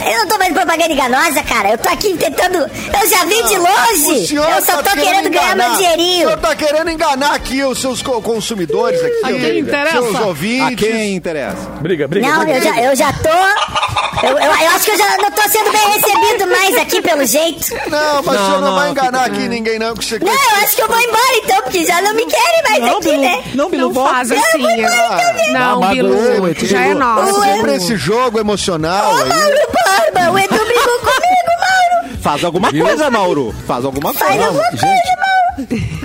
Eu 0.04 0.18
não 0.18 0.26
tô 0.28 0.36
fazendo 0.36 0.54
propaganda 0.54 0.92
enganosa, 0.92 1.42
cara. 1.42 1.70
Eu 1.70 1.78
tô 1.78 1.88
aqui 1.88 2.14
tentando. 2.16 2.58
Eu 2.58 3.08
já 3.08 3.24
vim 3.24 3.42
de 3.44 3.56
O 3.56 3.62
longe. 3.62 4.34
Eu 4.34 4.62
só 4.64 4.82
tá 4.82 4.90
tô 4.90 5.00
querendo 5.00 5.30
ganhar 5.30 5.52
enganar. 5.52 5.68
meu 5.68 5.72
O 5.72 5.76
dinheirinho. 5.76 6.26
senhor 6.28 6.38
tá 6.38 6.54
querendo 6.56 6.90
enganar 6.90 7.34
aqui 7.34 7.64
os 7.64 7.80
seus 7.80 8.02
co- 8.02 8.20
consumidores 8.22 9.00
aqui. 9.02 9.20
A 9.24 9.28
quem 9.32 9.58
interessa? 9.60 9.92
Seus 9.92 10.14
A 10.16 10.20
ouvintes. 10.26 10.76
quem 10.88 11.14
interessa? 11.14 11.56
Briga, 11.80 12.06
briga. 12.08 12.28
Não, 12.28 12.42
eu 12.48 12.62
já, 12.62 12.80
eu 12.82 12.96
já 12.96 13.12
tô. 13.12 14.26
Eu, 14.26 14.30
eu, 14.30 14.38
eu 14.38 14.70
acho 14.70 14.84
que 14.84 14.90
eu 14.92 14.98
já 14.98 15.16
não 15.18 15.30
tô 15.30 15.42
sendo 15.42 15.70
bem 15.70 15.88
recebido 15.90 16.46
mais 16.50 16.76
aqui, 16.78 17.02
pelo 17.02 17.24
jeito. 17.26 17.66
Não, 17.88 18.22
mas 18.22 18.36
o 18.36 18.38
Não, 18.38 18.46
senhor 18.46 18.60
não, 18.60 18.68
não, 18.68 18.74
vai 18.76 18.90
enganar 18.90 19.24
aqui 19.26 19.48
ninguém, 19.48 19.78
não. 19.78 19.94
Que 19.94 20.04
você 20.04 20.18
Não, 20.18 20.32
eu 20.32 20.64
acho 20.64 20.76
que 20.76 20.82
eu 20.82 20.88
vou 20.88 20.98
embora 21.00 21.36
então, 21.44 21.62
porque 21.62 21.84
já 21.84 22.00
não 22.00 22.14
me 22.14 22.24
querem 22.26 22.62
mais 22.68 22.80
Não, 22.82 22.98
aqui, 22.98 23.08
Bilu, 23.10 23.20
né? 23.22 23.42
Não, 23.54 23.70
Bilu, 23.70 23.82
não 23.86 23.92
volta. 23.92 24.14
faz 24.14 24.32
assim. 24.32 24.82
Não, 25.52 25.82
Ah, 25.82 25.88
Bilu, 25.88 26.08
magoou, 26.16 26.48
ET. 26.48 26.64
já 26.66 26.82
é 26.86 26.90
É 26.90 26.94
nosso. 26.94 27.42
sempre 27.42 27.74
esse 27.76 27.96
jogo 27.96 28.38
emocional 28.38 29.12
Ô, 29.14 29.16
aí. 29.22 29.28
Mauro 29.28 29.56
Barba, 29.86 30.30
o 30.32 30.38
Edu 30.38 30.64
brigou 30.64 30.98
comigo, 31.00 31.52
Mauro. 31.60 32.18
Faz 32.22 32.44
alguma 32.44 32.70
coisa, 32.70 33.10
Mauro. 33.10 33.54
Faz 33.66 33.84
alguma 33.84 34.12
Faz 34.12 34.28
coisa. 34.30 34.46
alguma 34.46 34.62
coisa, 34.70 34.84
Mauro. 34.86 35.36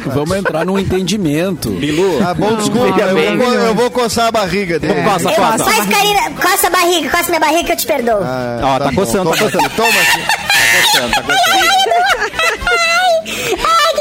Vamos 0.06 0.38
entrar 0.38 0.66
num 0.66 0.80
entendimento. 0.80 1.70
Bilu. 1.72 2.20
Tá 2.20 2.34
bom, 2.34 2.56
desculpa. 2.56 3.00
Eu, 3.02 3.16
bem. 3.16 3.38
vou, 3.38 3.54
eu 3.54 3.76
vou 3.76 3.92
coçar 3.92 4.28
a 4.28 4.32
barriga 4.32 4.80
dele. 4.80 5.02
Coça, 5.04 5.30
Eu, 5.30 5.36
coça. 5.36 5.64
faz 5.66 5.90
carinho, 5.90 6.20
coça 6.42 6.68
a 6.68 6.70
barriga, 6.70 7.10
coça 7.10 7.26
minha 7.30 7.40
barriga 7.40 7.64
que 7.66 7.72
eu 7.74 7.76
te 7.78 7.86
perdoo. 7.86 8.20
Ah, 8.24 8.60
Ó, 8.64 8.80
tá 8.80 8.92
coçando, 8.94 9.26
bom, 9.26 9.32
tá 9.32 9.38
coçando. 9.44 9.70
Toma 9.72 9.90
aqui. 9.90 10.22
Tá 10.22 10.82
coçando, 10.82 11.14
tá 11.14 11.22
coçando. 11.24 12.41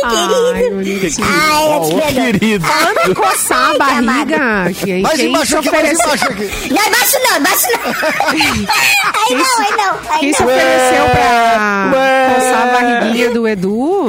Ai, 0.04 0.62
que 0.62 1.22
Ai, 1.22 1.50
querido. 1.50 1.66
eu 1.74 1.80
te 1.82 1.94
perdoo. 1.94 2.24
querido. 2.24 2.66
Em 3.08 3.14
coçar 3.14 3.70
a 3.70 3.78
barriga, 3.78 4.72
quem, 4.84 5.02
Mais 5.02 5.16
quem 5.16 5.28
embaixo 5.28 5.58
aqui, 5.58 5.70
mais 5.70 5.82
ofereceu, 5.82 6.06
embaixo 6.06 6.24
aqui. 6.24 6.50
Não, 6.72 6.86
embaixo 6.86 7.18
não, 7.24 7.36
embaixo 7.40 7.66
não. 7.72 7.80
Ai, 8.28 9.34
não, 9.34 9.58
ai, 9.58 9.70
não. 9.76 9.98
Ai, 10.10 10.18
quem 10.20 10.32
se 10.32 10.42
ofereceu 10.42 11.04
pra 11.10 12.34
coçar 12.34 12.62
a 12.62 12.66
barriguinha 12.72 13.30
do 13.30 13.48
Edu? 13.48 14.06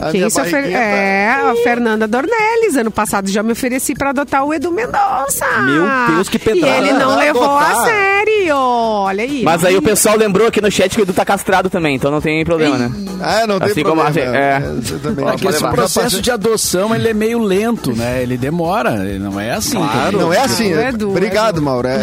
A 0.00 0.10
Quem 0.10 0.28
se 0.30 0.40
ofer... 0.40 0.62
tá- 0.64 0.68
É, 0.78 1.30
a 1.30 1.54
Fernanda 1.62 2.06
Dornelles. 2.06 2.76
Ano 2.76 2.90
passado 2.90 3.28
já 3.30 3.42
me 3.42 3.52
ofereci 3.52 3.94
pra 3.94 4.10
adotar 4.10 4.44
o 4.44 4.52
Edu 4.54 4.70
Mendonça. 4.70 5.46
Meu 5.64 5.84
Deus, 6.14 6.28
que 6.28 6.36
E 6.36 6.40
pedrada. 6.40 6.78
ele 6.78 6.92
não 6.92 7.10
Ah, 7.12 7.16
levou 7.16 7.44
a 7.44 7.66
adotar. 7.66 7.84
sério. 7.86 8.56
Olha 8.56 9.24
aí. 9.24 9.42
Mas 9.42 9.64
aí 9.64 9.76
o 9.76 9.82
pessoal 9.82 10.16
lembrou 10.16 10.46
aqui 10.46 10.60
no 10.60 10.70
chat 10.70 10.94
que 10.94 11.00
o 11.00 11.04
Edu 11.04 11.12
tá 11.12 11.24
castrado 11.24 11.68
também, 11.70 11.96
então 11.96 12.10
não 12.10 12.20
tem 12.20 12.44
problema, 12.44 12.76
né? 12.78 12.90
Ah, 13.22 13.46
não 13.46 13.58
tem 13.58 13.70
Assim 13.70 13.82
como 13.82 14.02
problema. 14.02 14.30
a- 14.30 14.38
é. 14.40 14.56
exatamente. 14.78 15.28
É 15.28 15.36
que 15.36 15.48
esse 15.48 15.68
processo 15.68 16.20
de 16.22 16.30
adoção 16.30 16.94
ele 16.94 17.08
é 17.08 17.14
meio 17.14 17.38
lento, 17.40 17.94
né? 17.96 18.22
Ele 18.22 18.36
demora, 18.36 19.04
ele 19.04 19.18
não 19.18 19.38
é 19.40 19.52
assim. 19.52 19.78
também. 19.78 20.12
Não 20.20 20.32
é 20.32 20.38
assim. 20.40 20.70
Edu, 20.72 20.80
é- 20.80 20.88
Edu, 20.88 21.10
Obrigado. 21.10 21.60
Mauro. 21.62 21.88
É. 21.88 21.98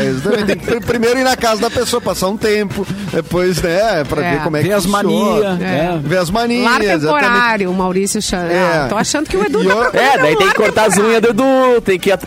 Tem 0.45 0.57
que 0.57 0.65
pr- 0.65 0.85
primeiro 0.85 1.19
ir 1.19 1.23
na 1.23 1.35
casa 1.37 1.61
da 1.61 1.69
pessoa, 1.69 2.01
passar 2.01 2.27
um 2.27 2.37
tempo, 2.37 2.85
depois, 3.13 3.61
né, 3.61 4.03
pra 4.03 4.23
É. 4.25 4.31
ver 4.35 4.43
como 4.43 4.57
é 4.57 4.61
que 4.61 4.67
Tem 4.67 4.75
as 4.75 4.83
funciona. 4.85 5.03
manias, 5.03 5.61
É. 5.61 5.63
né? 5.63 6.01
Ver 6.03 6.17
as 6.17 6.29
manias. 6.29 6.63
Lar 6.65 6.81
exatamente. 6.81 7.23
temporário, 7.23 7.69
o 7.69 7.73
Maurício 7.85 8.19
chama. 8.21 8.51
É. 8.51 8.63
Ah, 8.63 8.87
tô 8.89 8.97
achando 8.97 9.29
que 9.29 9.37
o 9.37 9.45
Edu 9.45 9.63
tá 9.63 9.91
É, 9.93 10.17
daí 10.17 10.35
tem 10.35 10.47
que 10.49 10.55
cortar 10.55 10.85
as 10.87 10.97
unhas 10.97 11.21
do 11.21 11.27
Edu, 11.29 11.81
tem 11.83 11.99
que 11.99 12.11
ah, 12.11 12.17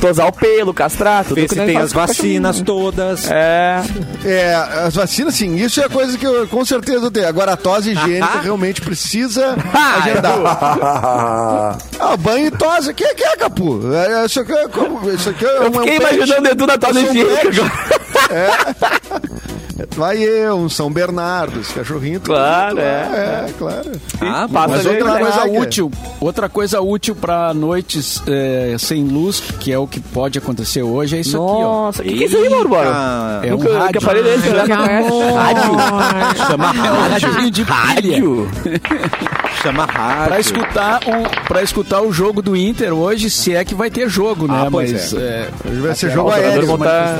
tosar 0.00 0.26
o 0.28 0.32
pelo, 0.32 0.72
castrar, 0.72 1.24
tudo 1.24 1.34
Ver 1.36 1.48
que 1.48 1.54
se 1.54 1.60
tem 1.60 1.76
as 1.76 1.92
vacinas 1.92 2.60
todas. 2.62 3.30
É, 3.30 3.82
É, 4.24 4.54
as 4.86 4.94
vacinas, 4.94 5.34
sim, 5.34 5.56
isso 5.56 5.80
é 5.82 5.88
coisa 5.90 6.16
que 6.16 6.26
eu 6.26 6.48
com 6.48 6.64
certeza 6.64 7.10
tenho. 7.10 7.28
Agora, 7.28 7.52
a 7.52 7.56
tosse 7.56 7.90
higiênica 7.90 8.40
realmente 8.42 8.80
precisa 8.80 9.54
agendar. 9.98 10.34
Ah, 12.00 12.16
banho 12.18 12.46
e 12.46 12.50
tosse. 12.50 12.92
Que, 12.94 13.14
que 13.14 13.24
é, 13.24 13.36
Capu? 13.36 13.80
É, 13.94 14.24
Isso 14.26 14.40
aqui 14.40 14.52
é, 14.52 14.68
como- 14.68 15.10
isso 15.10 15.30
aqui 15.30 15.44
é 15.44 15.56
eu 15.58 15.70
um- 15.70 15.72
fiquei 15.72 15.96
é 15.96 15.98
um 15.98 16.02
imaginando 16.02 16.48
o 16.48 16.50
Edu 16.52 16.66
na 16.66 16.74
um 16.74 16.98
higiênica 16.98 17.50
pet. 17.50 17.62
vai 19.96 20.18
eu, 20.18 20.56
um 20.56 20.68
São 20.68 20.90
Bernardo, 20.90 21.60
esse 21.60 21.72
cachorrinho. 21.72 22.20
tudo 22.20 22.34
Claro, 22.34 22.70
junto, 22.70 22.80
é. 22.80 22.84
É, 22.84 23.46
claro. 23.58 23.92
Ah, 24.20 24.48
Passa 24.52 24.68
Mas 24.68 24.86
outra 24.86 25.18
coisa 25.18 25.40
Águia. 25.42 25.60
útil, 25.60 25.90
outra 26.20 26.48
coisa 26.48 26.80
útil 26.80 27.14
para 27.14 27.52
noites 27.54 28.22
eh, 28.26 28.76
sem 28.78 29.04
luz, 29.04 29.40
que 29.60 29.72
é 29.72 29.78
o 29.78 29.86
que 29.86 30.00
pode 30.00 30.38
acontecer 30.38 30.82
hoje, 30.82 31.16
é 31.16 31.20
isso 31.20 31.36
aqui, 31.36 31.44
ó. 31.46 31.62
Nossa, 31.86 32.02
o 32.02 32.04
que, 32.04 32.12
que 32.14 32.24
é 32.24 32.26
isso 32.26 32.36
aí? 32.36 32.44
Eita. 32.44 32.56
É 33.46 33.54
um 33.54 33.58
Nunca- 33.58 33.68
que 33.68 33.74
rádio. 33.76 34.00
aparelho 34.02 34.28
é 34.28 34.34
esse? 34.34 34.48
né? 34.50 34.64
Rádio? 35.34 36.46
Chama 36.46 36.64
É 36.64 37.08
rádio. 37.08 37.30
radinho 37.30 37.50
de. 37.50 37.62
Rádio? 37.62 38.50
Chama 39.62 39.86
rádio. 39.86 40.26
Pra 40.26 40.40
escutar, 40.40 41.00
o, 41.06 41.46
pra 41.48 41.62
escutar 41.62 42.00
o 42.02 42.12
jogo 42.12 42.42
do 42.42 42.54
Inter 42.56 42.92
hoje, 42.92 43.30
se 43.30 43.54
é 43.54 43.64
que 43.64 43.74
vai 43.74 43.90
ter 43.90 44.08
jogo, 44.08 44.46
né? 44.46 44.64
Ah, 44.66 44.68
pois 44.70 44.92
Mas 44.92 45.12
é. 45.14 45.16
é, 45.16 45.48
Hoje 45.70 45.80
vai 45.80 45.94
ser 45.94 46.10
jogo 46.10 46.30
aéreo. 46.30 46.74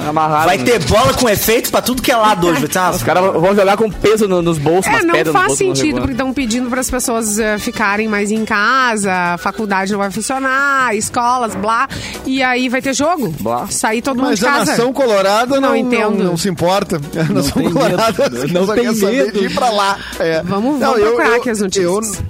amarrados. 0.08 0.44
Vai 0.44 0.58
né? 0.58 0.64
ter 0.64 0.78
bola 0.84 1.14
com 1.14 1.28
efeito 1.28 1.70
pra 1.70 1.80
tudo 1.80 2.02
que 2.02 2.12
é 2.12 2.16
lado 2.16 2.46
hoje. 2.48 2.66
Umas 2.66 2.96
Os 2.96 3.02
caras 3.02 3.32
vão 3.32 3.54
jogar 3.54 3.76
com 3.76 3.90
peso 3.90 4.28
no- 4.28 4.42
nos 4.42 4.58
bolsos, 4.58 4.92
É, 4.92 5.02
não 5.02 5.32
faz 5.32 5.54
sentido, 5.56 5.98
porque 5.98 6.12
estão 6.12 6.32
pedindo 6.34 6.68
para 6.68 6.80
as 6.80 6.90
pessoas 6.90 7.38
eh, 7.38 7.58
ficarem 7.58 8.08
mais 8.08 8.30
em 8.30 8.44
casa, 8.44 9.10
a 9.12 9.38
faculdade 9.38 9.92
não 9.92 9.98
vai 9.98 10.10
funcionar, 10.10 10.94
escolas, 10.94 11.54
blá. 11.54 11.88
E 12.26 12.42
aí 12.42 12.68
vai 12.68 12.82
ter 12.82 12.92
jogo. 12.94 13.34
Blá. 13.40 13.66
Sair 13.68 14.02
todo 14.02 14.16
mundo 14.18 14.28
Mas 14.30 14.38
de 14.38 14.46
a 14.46 14.50
casa. 14.52 14.70
nação 14.72 14.92
colorada 14.92 15.60
não, 15.60 15.70
Não 15.70 15.76
entendo. 15.76 16.18
não, 16.18 16.24
não 16.26 16.36
se 16.36 16.48
importa. 16.48 17.00
A 17.18 17.32
nação 17.32 17.62
colorada 17.72 18.28
Não 18.52 18.66
só 18.66 18.74
tem 18.74 18.92
medo. 18.94 19.32
de 19.38 19.44
ir 19.46 19.54
pra 19.54 19.70
lá. 19.70 19.96
É. 20.18 20.42
Vamos- 20.42 20.78
vamos 20.78 21.00
procurar 21.00 21.36
aqui 21.36 21.50
as 21.50 21.60
notícias. 21.60 21.84
Eu, 22.18 22.23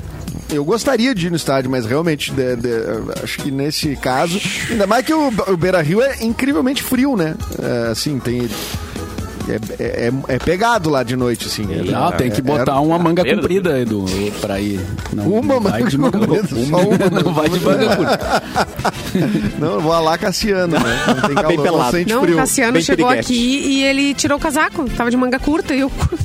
eu 0.54 0.64
gostaria 0.64 1.14
de 1.14 1.26
ir 1.26 1.30
no 1.30 1.36
estádio, 1.36 1.70
mas 1.70 1.84
realmente 1.86 2.32
de- 2.32 2.56
de- 2.56 3.22
acho 3.22 3.38
que 3.38 3.50
nesse 3.50 3.96
caso, 3.96 4.40
ainda 4.70 4.86
mais 4.86 5.04
que 5.04 5.12
o, 5.12 5.28
o 5.48 5.56
Beira 5.56 5.80
Rio 5.82 6.02
é 6.02 6.22
incrivelmente 6.24 6.82
frio, 6.82 7.16
né? 7.16 7.34
É, 7.62 7.90
assim, 7.90 8.18
tem. 8.18 8.48
É, 9.46 10.08
é, 10.08 10.12
é 10.28 10.38
pegado 10.38 10.88
lá 10.88 11.02
de 11.02 11.14
noite, 11.16 11.46
assim. 11.48 11.66
É- 11.70 11.82
não, 11.92 12.10
tem 12.12 12.30
que 12.30 12.40
é- 12.40 12.42
botar 12.42 12.80
uma 12.80 12.98
manga 12.98 13.22
comprida, 13.22 13.78
Edu, 13.78 14.06
pra 14.40 14.58
ir. 14.58 14.80
Não, 15.12 15.24
Uma 15.28 15.54
não 15.56 15.60
vai 15.60 15.72
manga 15.80 15.90
de 15.90 15.98
manga 15.98 16.18
comprida, 16.18 16.48
só 16.48 16.76
uma. 16.78 17.22
Não 17.22 17.34
vai 17.34 17.48
de 17.50 17.60
manga 17.60 17.96
curta. 17.96 18.42
Não, 19.58 19.74
eu 19.74 19.80
vou 19.80 19.92
lá 20.00 20.18
Cassiano, 20.18 20.78
né? 20.78 21.04
Não 21.06 21.14
tem 21.28 21.34
calor, 21.34 21.48
Bem 21.48 21.56
não 21.58 21.62
pelado. 21.64 21.90
sente 21.92 22.12
Não, 22.12 22.22
frio. 22.22 22.34
o 22.34 22.38
Cassiano 22.38 22.72
Bem 22.72 22.82
chegou 22.82 23.06
piriguete. 23.08 23.32
aqui 23.32 23.58
e 23.68 23.84
ele 23.84 24.14
tirou 24.14 24.38
o 24.38 24.40
casaco. 24.40 24.88
Tava 24.90 25.10
de 25.10 25.16
manga 25.16 25.38
curta 25.38 25.74
e 25.74 25.80
eu. 25.80 25.92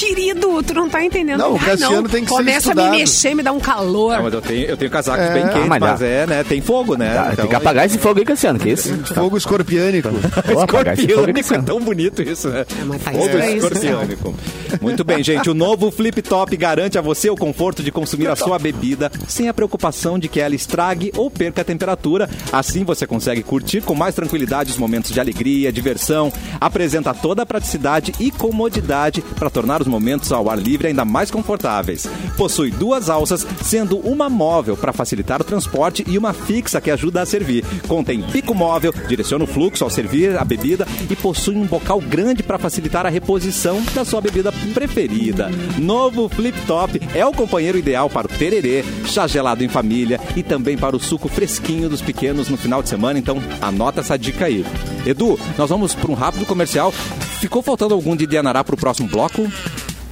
Querido, 0.00 0.62
tu 0.62 0.72
não 0.74 0.88
tá 0.88 1.04
entendendo. 1.04 1.38
Não, 1.38 1.52
o 1.52 1.58
Ai, 1.60 1.66
Cassiano 1.66 2.08
tem 2.08 2.24
que 2.24 2.30
ser 2.30 2.36
Começa 2.36 2.72
a 2.72 2.74
me 2.74 2.90
mexer, 2.90 3.34
me 3.34 3.42
dá 3.42 3.52
um 3.52 3.60
calor. 3.60 4.14
Não, 4.16 4.22
mas 4.24 4.32
eu 4.34 4.40
tenho, 4.40 4.64
eu 4.66 4.76
tenho 4.76 4.90
casacos 4.90 5.26
É. 5.26 5.32
bem 5.34 5.42
quentes, 5.42 5.62
Ah, 5.62 5.66
mas 5.66 5.80
mas, 5.80 6.00
dá. 6.00 6.06
é, 6.06 6.26
né? 6.26 6.44
Tem 6.44 6.60
fogo, 6.62 6.96
né? 6.96 7.12
Tá, 7.14 7.22
Então, 7.32 7.36
tem 7.36 7.48
que 7.48 7.54
apagar 7.54 7.84
esse 7.86 7.98
fogo 7.98 8.18
aí, 8.18 8.24
Cassiano, 8.24 8.58
que 8.58 8.70
isso? 8.70 8.88
Fogo 9.14 9.36
escorpiânico. 9.36 10.08
Escorpiônico, 10.48 11.54
é 11.54 11.58
tão 11.62 11.80
bonito 11.80 12.22
isso, 12.22 12.48
né? 12.48 12.64
mas 12.86 13.02
tá 13.02 13.10
Fogo 13.12 13.24
estranho 13.26 13.56
isso, 13.58 13.66
escorpiônico. 13.66 14.34
Muito 14.80 15.04
bem, 15.04 15.22
gente. 15.22 15.50
O 15.50 15.54
novo 15.54 15.90
Flip 15.90 16.22
Top 16.22 16.56
garante 16.56 16.96
a 16.98 17.00
você 17.02 17.28
o 17.28 17.36
conforto 17.36 17.82
de 17.82 17.90
consumir 17.92 18.28
a 18.28 18.36
sua 18.36 18.58
bebida 18.58 19.10
sem 19.28 19.48
a 19.48 19.54
preocupação 19.54 20.18
de 20.18 20.28
que 20.28 20.40
ela 20.40 20.54
estrague 20.54 21.12
ou 21.16 21.30
perca 21.30 21.60
a 21.62 21.64
temperatura. 21.64 22.28
Assim 22.52 22.84
você 22.84 23.06
consegue 23.06 23.42
curtir 23.42 23.80
com 23.82 23.94
mais 23.94 24.14
tranquilidade 24.14 24.70
os 24.70 24.78
momentos 24.78 25.10
de 25.10 25.20
alegria, 25.20 25.72
diversão. 25.72 26.32
Apresenta 26.60 27.12
toda 27.12 27.42
a 27.42 27.46
praticidade 27.46 28.12
e 28.18 28.30
comodidade 28.30 29.20
para 29.20 29.50
tornar 29.50 29.80
os 29.82 29.88
momentos 29.90 30.32
ao 30.32 30.48
ar 30.48 30.58
livre 30.58 30.88
ainda 30.88 31.04
mais 31.04 31.30
confortáveis. 31.30 32.08
Possui 32.36 32.70
duas 32.70 33.10
alças, 33.10 33.46
sendo 33.62 33.98
uma 33.98 34.30
móvel 34.30 34.76
para 34.76 34.92
facilitar 34.92 35.40
o 35.40 35.44
transporte 35.44 36.04
e 36.06 36.16
uma 36.16 36.32
fixa 36.32 36.80
que 36.80 36.90
ajuda 36.90 37.20
a 37.20 37.26
servir. 37.26 37.64
Contém 37.86 38.22
pico 38.22 38.54
móvel, 38.54 38.94
direciona 39.08 39.44
o 39.44 39.46
fluxo 39.46 39.84
ao 39.84 39.90
servir 39.90 40.38
a 40.38 40.44
bebida 40.44 40.86
e 41.10 41.16
possui 41.16 41.56
um 41.56 41.66
bocal 41.66 42.00
grande 42.00 42.42
para 42.42 42.58
facilitar 42.58 43.04
a 43.04 43.10
reposição 43.10 43.82
da 43.94 44.04
sua 44.04 44.20
bebida 44.20 44.52
preferida. 44.72 45.50
Novo 45.78 46.28
Flip 46.28 46.58
Top 46.66 47.00
é 47.14 47.26
o 47.26 47.32
companheiro 47.32 47.78
ideal 47.78 48.08
para 48.08 48.26
o 48.26 48.30
tererê, 48.30 48.84
chá 49.06 49.26
gelado 49.26 49.64
em 49.64 49.68
família 49.68 50.20
e 50.36 50.42
também 50.42 50.76
para 50.76 50.96
o 50.96 51.00
suco 51.00 51.28
fresquinho 51.28 51.88
dos 51.88 52.00
pequenos 52.00 52.48
no 52.48 52.56
final 52.56 52.82
de 52.82 52.88
semana. 52.88 53.18
Então, 53.18 53.42
anota 53.60 54.00
essa 54.00 54.16
dica 54.18 54.46
aí. 54.46 54.64
Edu, 55.04 55.38
nós 55.56 55.70
vamos 55.70 55.94
para 55.94 56.10
um 56.10 56.14
rápido 56.14 56.46
comercial. 56.46 56.92
Ficou 57.40 57.62
faltando 57.62 57.94
algum 57.94 58.14
de 58.14 58.26
Dianará 58.26 58.62
para 58.62 58.74
o 58.74 58.78
próximo 58.78 59.08
bloco? 59.08 59.50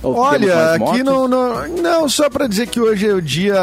Ou 0.02 0.14
Olha, 0.14 0.74
aqui 0.74 1.02
não, 1.02 1.26
não, 1.26 1.66
não, 1.68 2.08
só 2.08 2.30
pra 2.30 2.46
dizer 2.46 2.68
que 2.68 2.80
hoje 2.80 3.08
é 3.08 3.12
o 3.12 3.20
Dia 3.20 3.56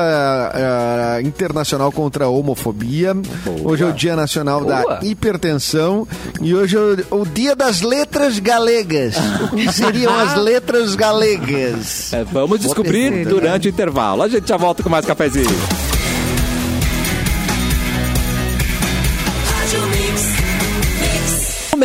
eh, 0.53 1.21
Internacional 1.23 1.91
contra 1.91 2.25
a 2.25 2.29
Homofobia, 2.29 3.15
hoje 3.63 3.83
é 3.83 3.85
o 3.85 3.93
Dia 3.93 4.15
Nacional 4.15 4.61
Boa. 4.61 4.99
da 4.99 4.99
Hipertensão 5.05 6.05
e 6.41 6.53
hoje 6.53 6.75
é 6.75 6.79
o, 6.79 7.21
o 7.21 7.25
Dia 7.25 7.55
das 7.55 7.81
Letras 7.81 8.39
Galegas. 8.39 9.15
O 9.51 9.55
que 9.55 9.71
seriam 9.71 10.13
as 10.19 10.35
letras 10.35 10.95
galegas? 10.95 12.11
É, 12.13 12.23
vamos 12.23 12.59
descobrir 12.59 13.11
perceber. 13.11 13.29
durante 13.29 13.67
o 13.67 13.69
intervalo. 13.69 14.23
A 14.23 14.27
gente 14.27 14.47
já 14.47 14.57
volta 14.57 14.83
com 14.83 14.89
mais 14.89 15.05
cafezinho. 15.05 15.45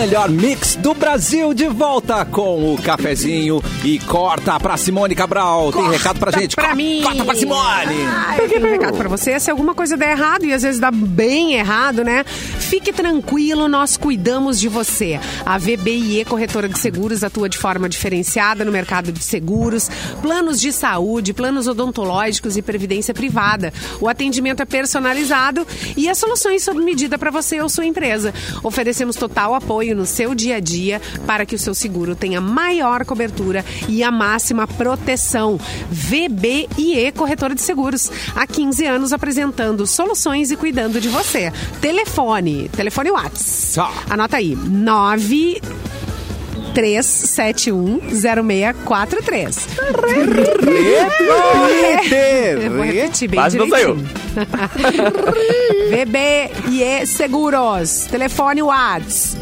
Melhor 0.00 0.30
mix 0.30 0.76
do 0.76 0.94
Brasil 0.94 1.52
de 1.52 1.66
volta 1.68 2.24
com 2.24 2.72
o 2.74 2.80
cafezinho 2.80 3.62
e 3.84 3.98
corta 3.98 4.58
pra 4.58 4.78
Simone 4.78 5.14
Cabral. 5.14 5.70
Tem 5.72 5.90
recado 5.90 6.18
pra 6.18 6.30
gente? 6.30 6.56
pra 6.56 6.70
Co- 6.70 6.76
mim. 6.76 7.02
Corta 7.02 7.22
pra 7.22 7.34
Simone. 7.34 7.96
Ah, 8.08 8.36
eu 8.38 8.48
tenho 8.48 8.66
um 8.66 8.70
recado 8.70 8.96
pra 8.96 9.08
você. 9.10 9.38
Se 9.38 9.50
alguma 9.50 9.74
coisa 9.74 9.98
der 9.98 10.12
errado, 10.12 10.46
e 10.46 10.54
às 10.54 10.62
vezes 10.62 10.80
dá 10.80 10.90
bem 10.90 11.52
errado, 11.52 12.02
né? 12.02 12.24
Fique 12.24 12.94
tranquilo, 12.94 13.68
nós 13.68 13.98
cuidamos 13.98 14.58
de 14.58 14.68
você. 14.68 15.20
A 15.44 15.58
VBIE 15.58 16.24
Corretora 16.24 16.66
de 16.66 16.78
Seguros 16.78 17.22
atua 17.22 17.46
de 17.46 17.58
forma 17.58 17.86
diferenciada 17.86 18.64
no 18.64 18.72
mercado 18.72 19.12
de 19.12 19.22
seguros, 19.22 19.90
planos 20.22 20.58
de 20.58 20.72
saúde, 20.72 21.34
planos 21.34 21.68
odontológicos 21.68 22.56
e 22.56 22.62
previdência 22.62 23.12
privada. 23.12 23.70
O 24.00 24.08
atendimento 24.08 24.62
é 24.62 24.64
personalizado 24.64 25.66
e 25.94 26.08
as 26.08 26.16
soluções 26.16 26.64
sob 26.64 26.80
medida 26.80 27.18
para 27.18 27.30
você 27.30 27.60
ou 27.60 27.68
sua 27.68 27.84
empresa. 27.84 28.32
Oferecemos 28.62 29.14
total 29.16 29.54
apoio 29.54 29.89
no 29.94 30.06
seu 30.06 30.34
dia 30.34 30.56
a 30.56 30.60
dia 30.60 31.00
para 31.26 31.46
que 31.46 31.54
o 31.54 31.58
seu 31.58 31.74
seguro 31.74 32.14
tenha 32.14 32.40
maior 32.40 33.04
cobertura 33.04 33.64
e 33.88 34.02
a 34.02 34.10
máxima 34.10 34.66
proteção. 34.66 35.58
VBIE 35.90 37.12
Corretora 37.16 37.54
de 37.54 37.60
Seguros. 37.60 38.10
Há 38.34 38.46
15 38.46 38.86
anos 38.86 39.12
apresentando 39.12 39.86
soluções 39.86 40.50
e 40.50 40.56
cuidando 40.56 41.00
de 41.00 41.08
você. 41.08 41.52
Telefone. 41.80 42.68
Telefone 42.68 43.10
Whats. 43.10 43.72
Tá. 43.74 43.92
Anota 44.08 44.36
aí. 44.36 44.56
9 44.56 45.60
3710643. 46.74 49.56
Eu 52.62 52.70
Vou 52.72 52.82
repetir 52.84 53.28
bem 53.28 53.38
Quase 53.40 53.58
não 53.58 53.68
saiu. 53.68 53.96
direitinho. 54.00 54.20
VBIE 55.90 57.06
Seguros. 57.06 58.06
Telefone 58.10 58.62
Whats 58.62 59.36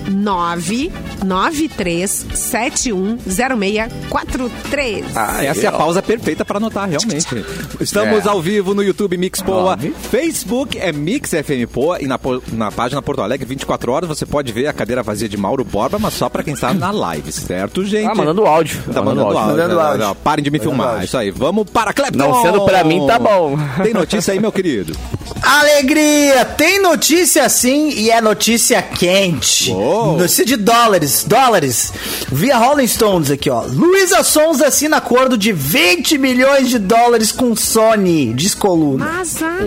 993710643. 3.68 5.04
Ah, 5.14 5.44
essa 5.44 5.60
é 5.62 5.66
a 5.68 5.72
pausa 5.72 6.02
perfeita 6.02 6.44
para 6.44 6.58
anotar, 6.58 6.88
realmente. 6.88 7.26
Estamos 7.80 8.26
É. 8.26 8.28
ao 8.28 8.40
vivo 8.40 8.74
no 8.74 8.82
YouTube 8.82 9.16
Mix 9.16 9.40
Poa. 9.42 9.70
Nove. 9.76 9.94
Facebook 10.10 10.78
é 10.78 10.92
Mix 10.92 11.30
FM 11.30 11.70
Poa. 11.72 12.00
E 12.00 12.06
na, 12.06 12.18
na 12.52 12.70
página 12.72 13.02
Porto 13.02 13.22
Alegre, 13.22 13.46
24 13.46 13.92
horas, 13.92 14.08
você 14.08 14.26
pode 14.26 14.52
ver 14.52 14.66
a 14.66 14.72
cadeira 14.72 15.02
vazia 15.02 15.28
de 15.28 15.36
Mauro 15.36 15.64
Borba, 15.64 15.98
mas 15.98 16.14
só 16.14 16.28
para 16.28 16.42
quem 16.42 16.54
está 16.54 16.72
na 16.72 16.90
live, 16.90 17.17
certo, 17.30 17.84
gente? 17.84 18.06
Ah, 18.10 18.14
mandando 18.14 18.46
áudio. 18.46 18.82
Tá 18.92 19.00
mandando 19.02 19.26
áudio. 19.26 19.40
Mandando 19.40 19.74
Não, 19.74 19.80
áudio. 19.82 19.98
não, 20.06 20.14
Parem 20.14 20.42
de 20.42 20.50
me 20.50 20.58
filmar. 20.58 21.02
Isso 21.04 21.16
aí. 21.16 21.30
Vamos 21.30 21.68
para 21.70 21.92
Clepton. 21.92 22.18
Não 22.18 22.42
sendo 22.42 22.64
pra 22.64 22.84
mim, 22.84 23.06
tá 23.06 23.18
bom. 23.18 23.56
Tem 23.82 23.92
notícia 23.92 24.32
aí, 24.32 24.40
meu 24.40 24.52
querido? 24.52 24.94
Alegria! 25.42 26.44
Tem 26.44 26.80
notícia 26.80 27.48
sim 27.48 27.90
e 27.90 28.10
é 28.10 28.20
notícia 28.20 28.82
quente. 28.82 29.70
Uou. 29.70 30.16
Notícia 30.18 30.44
de 30.44 30.56
dólares, 30.56 31.24
dólares. 31.26 31.92
Via 32.30 32.56
Rolling 32.58 32.86
Stones 32.86 33.30
aqui, 33.30 33.48
ó. 33.48 33.62
Luísa 33.62 34.22
Sons 34.22 34.60
assina 34.60 34.96
acordo 34.98 35.36
de 35.38 35.52
20 35.52 36.18
milhões 36.18 36.68
de 36.68 36.78
dólares 36.78 37.32
com 37.32 37.54
Sony. 37.54 38.32
Diz 38.34 38.54
coluna. 38.54 39.22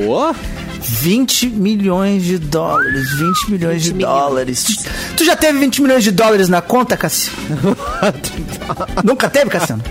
Ô, 0.08 0.34
20 0.82 1.48
milhões 1.50 2.24
de 2.24 2.38
dólares, 2.38 3.12
20 3.12 3.52
milhões 3.52 3.82
de 3.84 3.90
20 3.90 3.98
milhões. 3.98 4.16
dólares. 4.16 4.66
Tu 5.16 5.24
já 5.24 5.36
teve 5.36 5.60
20 5.60 5.82
milhões 5.82 6.04
de 6.04 6.12
dólares 6.12 6.50
na 6.50 6.62
conta, 6.62 6.98
Cassiano? 6.98 7.78
Nunca 9.04 9.30
teve, 9.30 9.50
Cassiano? 9.50 9.84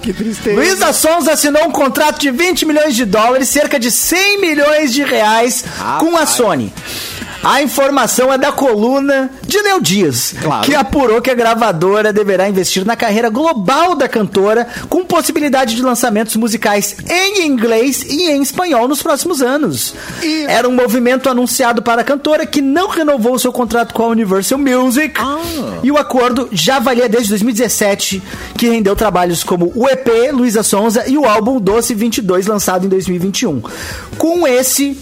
Que 0.00 0.12
tristeza. 0.12 0.56
Luísa 0.56 0.92
Sons 0.92 1.28
assinou 1.28 1.64
um 1.66 1.70
contrato 1.70 2.18
de 2.18 2.30
20 2.30 2.64
milhões 2.64 2.94
de 2.96 3.04
dólares, 3.04 3.48
cerca 3.48 3.78
de 3.78 3.90
100 3.90 4.40
milhões 4.40 4.92
de 4.92 5.02
reais 5.04 5.64
com 5.98 6.16
a 6.16 6.26
Sony. 6.26 6.72
A 7.42 7.62
informação 7.62 8.30
é 8.30 8.36
da 8.36 8.52
coluna 8.52 9.30
de 9.46 9.60
Léo 9.62 9.80
Dias, 9.80 10.34
Claro. 10.42 10.62
que 10.62 10.74
apurou 10.74 11.22
que 11.22 11.30
a 11.30 11.34
gravadora 11.34 12.12
deverá 12.12 12.46
investir 12.48 12.84
na 12.84 12.94
carreira 12.96 13.30
global 13.30 13.94
da 13.94 14.06
cantora, 14.06 14.68
com 14.90 15.06
possibilidade 15.06 15.74
de 15.74 15.80
lançamentos 15.82 16.36
musicais 16.36 16.96
em 17.08 17.46
inglês 17.46 18.02
e 18.02 18.30
em 18.30 18.42
espanhol 18.42 18.86
nos 18.86 19.02
próximos 19.02 19.40
anos. 19.40 19.94
Era 20.48 20.68
um 20.68 20.72
movimento 20.72 21.30
anunciado 21.30 21.80
para 21.80 22.02
a 22.02 22.04
cantora 22.04 22.44
que 22.44 22.60
não 22.60 22.88
renovou 22.88 23.38
seu 23.38 23.52
contrato 23.52 23.94
com 23.94 24.02
a 24.04 24.08
Universal 24.08 24.58
Music. 24.58 25.14
E 25.82 25.90
o 25.90 25.96
acordo 25.96 26.46
já 26.52 26.78
valia 26.78 27.08
desde 27.08 27.30
2017, 27.30 28.22
que 28.58 28.68
rendeu 28.68 28.94
trabalhos 28.94 29.42
como 29.42 29.72
o 29.74 29.88
EP 29.88 30.30
Luísa 30.32 30.62
Sonza 30.62 31.04
e 31.08 31.16
o 31.16 31.24
álbum 31.24 31.58
Doce 31.58 31.94
22, 31.94 32.46
lançado 32.46 32.84
em 32.84 32.88
2021. 32.90 33.62
Com 34.18 34.46
esse, 34.46 34.98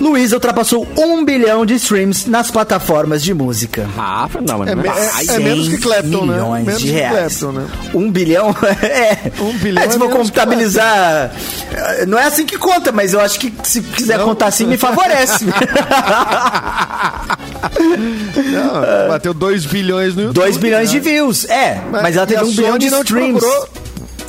Luísa 0.00 0.36
ultrapassou 0.36 0.86
um 0.96 1.24
bilhão 1.24 1.64
de 1.66 1.74
streams 1.74 2.28
nas 2.28 2.50
plataformas 2.50 3.22
de 3.22 3.32
música. 3.34 3.88
Rafa, 3.96 4.40
não, 4.40 4.58
mas 4.58 4.68
É, 4.68 4.74
não 4.74 4.82
me- 4.82 4.88
é 4.88 4.92
é- 4.92 5.04
é 5.06 5.24
100 5.24 5.38
menos 5.44 5.68
que 5.68 5.78
Clapton, 5.78 6.26
né? 6.26 6.34
milhões 6.34 6.64
Menos 6.66 6.80
de 6.82 6.86
que 6.88 6.92
reais. 6.92 7.38
Clapton, 7.38 7.52
né? 7.60 7.66
Um 7.94 8.10
bilhão? 8.10 8.54
É. 8.82 9.30
Um 9.40 9.52
bilhão 9.58 9.82
É, 9.82 9.88
se 9.90 9.96
é 9.96 9.98
for 9.98 10.08
que 10.10 10.16
contabilizar. 10.16 11.30
Não 12.06 12.18
é 12.18 12.24
assim 12.24 12.44
que 12.46 12.56
conta, 12.58 12.92
mas 12.92 13.12
eu 13.14 13.20
acho 13.20 13.38
que 13.40 13.52
se 13.64 13.80
quiser 13.82 14.18
contar 14.20 14.46
assim, 14.46 14.66
me 14.66 14.76
favorece. 14.76 15.44
Não, 17.76 19.08
bateu 19.08 19.32
2 19.34 19.66
bilhões 19.66 20.14
no 20.14 20.22
YouTube. 20.22 20.34
2 20.44 20.56
bilhões 20.56 20.90
de 20.90 20.96
né? 20.96 21.02
views. 21.02 21.44
É, 21.46 21.80
mas, 21.90 22.16
ela 22.16 22.24
e 22.24 22.28
teve 22.28 22.44
um 22.44 22.50
bilhão 22.54 22.78
de 22.78 22.90
não 22.90 23.00
streams. 23.02 23.38
procurou. 23.40 23.68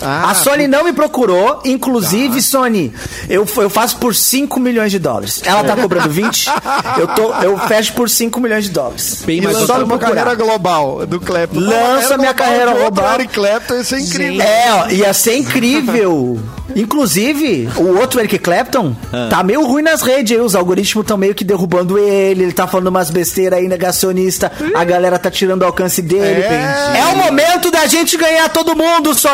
Ah, 0.02 0.32
a 0.32 0.34
Sony 0.36 0.68
não 0.68 0.84
me 0.84 0.94
procurou, 0.94 1.62
inclusive, 1.66 2.42
Sony, 2.42 2.94
eu, 3.30 3.48
eu 3.58 3.70
faço 3.70 3.98
por 3.98 4.14
5 4.14 4.60
milhões 4.60 4.92
de 4.92 5.00
dólares. 5.00 5.42
Ela 5.46 5.64
tá 5.64 5.76
cobrando 5.76 6.10
20, 6.10 6.50
eu, 7.00 7.08
tô, 7.08 7.34
eu 7.36 7.58
fecho 7.68 7.94
por 7.94 8.10
5 8.10 8.40
milhões 8.40 8.66
de 8.66 8.72
dólares. 8.72 9.24
Bem 9.26 9.40
E 9.40 9.42
mais 9.42 9.58
só 9.58 9.84
uma 9.84 9.98
carreira 9.98 10.36
global 10.36 11.06
do 11.06 11.20
Clapton. 11.20 11.60
Lança 11.60 12.18
minha 12.18 12.34
carreira 12.34 12.74
global. 12.74 13.14
Eric 13.16 13.34
Clapton, 13.34 13.76
isso 13.76 13.96
é 13.96 14.00
incrível. 14.00 14.42
É, 14.42 14.74
ó, 14.74 14.88
ia 14.90 15.14
ser 15.14 15.38
incrível. 15.38 16.40
Inclusive, 16.76 17.70
o 17.78 17.98
outro 17.98 18.20
Eric 18.20 18.40
Clapton 18.40 18.96
tá 19.30 19.44
meio 19.44 19.66
ruim 19.66 19.82
nas 19.82 20.02
redes 20.02 20.38
aí. 20.38 20.42
Os 20.42 20.56
algoritmos 20.56 21.04
estão 21.04 21.18
meio 21.18 21.34
que 21.34 21.44
derrubando 21.44 21.98
ele. 21.98 22.44
Ele 22.44 22.54
tá 22.54 22.68
falando 22.68 22.88
umas 22.88 23.10
besteiras 23.10 23.60
aí 23.60 23.68
negacionista. 23.68 24.52
A 24.76 24.84
galera 24.84 25.18
tá 25.18 25.32
tirando 25.32 25.62
o 25.62 25.66
alcance 25.66 26.02
dele. 26.02 26.42
É. 26.42 27.00
É, 27.00 27.06
o 27.14 27.18
momento 27.18 27.72
da 27.72 27.86
gente 27.88 28.18
ganhar 28.18 28.50
todo 28.50 28.76
mundo. 28.76 29.14
Só 29.14 29.32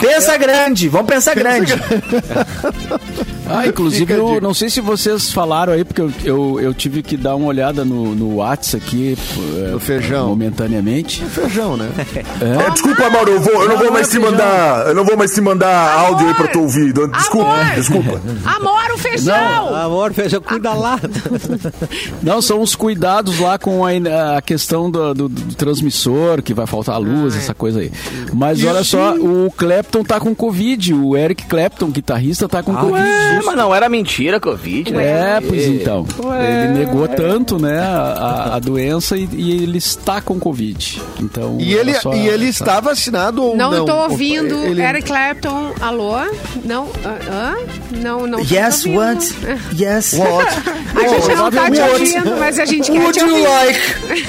pensa 0.00 0.36
grande. 0.36 0.88
Vamos 0.88 1.08
pensar 1.08 1.34
grande. 1.34 1.74
Ah, 3.48 3.66
inclusive, 3.68 4.12
eu 4.12 4.40
não 4.40 4.52
sei 4.54 4.68
se 4.68 4.80
vocês 4.80 5.32
falaram 5.32 5.72
aí, 5.72 5.84
porque 5.84 6.00
eu, 6.00 6.12
eu, 6.24 6.60
eu 6.60 6.74
tive 6.74 7.02
que 7.02 7.16
dar 7.16 7.34
uma 7.36 7.46
olhada 7.46 7.84
no, 7.84 8.14
no 8.14 8.36
Whats 8.36 8.74
aqui. 8.74 9.16
eh, 9.56 9.70
No 9.72 9.80
feijão. 9.80 10.28
Momentaneamente. 10.28 11.24
Feijão, 11.24 11.76
né? 11.76 11.88
É, 12.40 12.70
desculpa, 12.70 13.08
Mauro, 13.10 13.32
eu, 13.32 13.40
vou, 13.40 13.62
eu 13.62 13.68
não 13.68 13.78
vou 13.78 13.92
mais 13.92 14.08
te 14.08 14.18
mandar. 14.18 14.86
Eu 14.88 14.94
não 14.94 15.04
vou 15.04 15.16
mais 15.16 15.32
te 15.32 15.40
mandar 15.40 15.92
áudio 15.98 16.28
aí 16.28 16.34
pra 16.34 16.46
tu 16.48 16.60
ouvir. 16.62 16.92
Desculpa, 16.92 17.50
Amor. 17.52 17.74
desculpa. 17.74 18.20
Amor, 18.44 18.90
o 18.94 18.98
feijão! 18.98 19.74
Amor, 19.74 20.12
feijão, 20.12 20.40
cuida 20.40 20.72
lá. 20.74 20.98
Não, 22.22 22.40
são 22.42 22.60
os 22.60 22.74
cuidados 22.74 23.38
lá 23.38 23.58
com 23.58 23.84
a, 23.84 23.90
a 24.36 24.42
questão 24.42 24.90
do, 24.90 25.14
do- 25.14 25.28
do 25.28 25.54
transmissor, 25.54 26.42
que 26.42 26.54
vai 26.54 26.66
faltar 26.66 26.94
a 26.96 26.98
luz, 26.98 27.36
essa 27.36 27.54
coisa 27.54 27.80
aí. 27.80 27.90
Mas 28.32 28.62
olha 28.64 28.84
só, 28.84 29.14
o 29.14 29.50
Clapton 29.56 30.02
tá 30.04 30.20
com 30.20 30.34
Covid, 30.34 30.94
o 30.94 31.16
Eric 31.16 31.46
Clapton, 31.46 31.88
guitarrista, 31.90 32.48
tá 32.48 32.62
com 32.62 32.74
Covid. 32.74 33.06
É, 33.38 33.42
mas 33.42 33.56
não 33.56 33.74
era 33.74 33.88
mentira, 33.88 34.38
Covid, 34.40 34.92
né? 34.92 35.36
É, 35.36 35.40
pois 35.40 35.66
então. 35.66 36.06
Ele 36.42 36.78
negou 36.78 37.06
tanto, 37.08 37.58
né, 37.58 37.78
a, 37.80 38.54
a 38.56 38.58
doença 38.58 39.16
e, 39.16 39.28
e 39.32 39.62
ele 39.62 39.78
está 39.78 40.20
com 40.20 40.38
Covid. 40.38 41.00
Então, 41.20 41.56
E 41.60 41.72
ele, 41.74 41.94
só 41.94 42.12
e 42.14 42.28
ele 42.28 42.48
essa- 42.48 42.62
está 42.64 42.80
vacinado 42.80 43.42
ou 43.42 43.56
não? 43.56 43.70
Não, 43.70 43.84
tô 43.84 43.94
ouvindo. 43.96 44.54
Ele- 44.66 44.82
Eric 44.82 45.06
Clapton, 45.06 45.72
alô? 45.80 46.16
Não, 46.64 46.88
ah, 47.04 47.18
hã? 47.30 47.56
Não, 48.02 48.26
não. 48.26 48.38
Yes, 48.40 48.84
ouvindo. 48.86 48.98
what? 48.98 49.34
Yes. 49.80 50.14
What? 50.14 50.48
A 50.98 51.06
gente 51.08 51.28
não 51.36 51.50
tá 51.50 51.70
te 51.70 51.78
What? 51.80 51.92
ouvindo, 51.92 52.36
mas 52.38 52.58
a 52.58 52.64
gente 52.64 52.90
quer 52.90 52.98
Would 52.98 53.18
te 53.18 53.24
you 53.24 53.30
ouvir. 53.30 53.46
like 53.46 53.78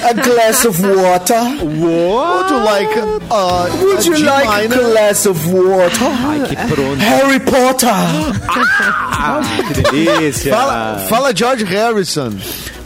a 0.04 0.14
glass 0.14 0.66
of 0.66 0.82
water? 0.86 1.42
Would 1.64 2.52
you 2.52 2.64
like 2.64 3.00
uh, 3.32 3.68
Would 3.82 4.00
a 4.00 4.18
you 4.18 4.26
like 4.26 4.66
a 4.66 4.68
glass 4.68 5.26
of 5.26 5.48
water? 5.52 6.06
Ai, 6.28 6.42
que 6.48 6.56
pronto. 6.74 7.00
Harry 7.00 7.40
Potter! 7.40 7.88
Ah, 9.02 9.42
que 9.68 9.82
delícia. 9.82 10.54
Fala, 10.54 11.06
fala 11.10 11.36
George 11.36 11.64
Harrison. 11.66 12.32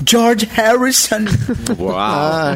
George 0.05 0.49
Harrison, 0.53 1.23
Uau. 1.79 1.95
Ah, 1.97 2.55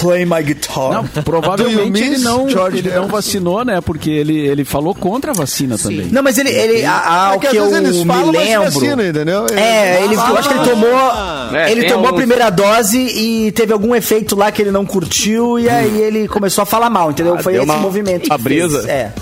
play 0.00 0.24
my 0.24 0.40
guitar. 0.40 0.92
Não, 0.92 1.04
provavelmente 1.24 2.00
ele 2.00 2.18
não, 2.18 2.48
George 2.48 2.78
ele 2.78 2.90
não 2.94 3.08
vacinou, 3.08 3.64
né? 3.64 3.80
Porque 3.80 4.08
ele, 4.08 4.38
ele 4.38 4.64
falou 4.64 4.94
contra 4.94 5.32
a 5.32 5.34
vacina 5.34 5.76
também. 5.76 6.06
Não, 6.12 6.22
mas 6.22 6.38
ele, 6.38 6.50
ele 6.50 6.84
a- 6.84 7.30
a- 7.30 7.34
É 7.34 7.38
que 7.38 7.48
que 7.48 7.56
eu 7.56 7.64
me 7.70 8.04
falam, 8.04 8.32
mas 8.32 8.48
lembro. 8.48 8.70
vacina, 8.70 9.04
entendeu? 9.08 9.46
É, 9.56 10.04
ele, 10.04 10.14
eu 10.14 10.36
acho 10.38 10.48
que 10.48 10.54
ele 10.54 10.64
tomou. 10.70 11.56
É, 11.56 11.72
ele 11.72 11.84
tomou 11.88 12.06
a 12.06 12.12
uns- 12.12 12.16
primeira 12.16 12.50
dose 12.50 12.98
e 12.98 13.50
teve 13.50 13.72
algum 13.72 13.92
efeito 13.92 14.36
lá 14.36 14.52
que 14.52 14.62
ele 14.62 14.70
não 14.70 14.86
curtiu 14.86 15.58
e 15.58 15.68
aí 15.68 16.00
ele 16.00 16.28
começou 16.28 16.62
a 16.62 16.66
falar 16.66 16.88
mal, 16.88 17.10
entendeu? 17.10 17.34
Ah, 17.34 17.42
Foi 17.42 17.56
esse 17.56 17.64
uma- 17.64 17.78
movimento. 17.78 18.32
a 18.32 18.36
que 18.38 18.42
fez. 18.44 18.72
brisa. 18.72 18.88
É. 18.88 19.12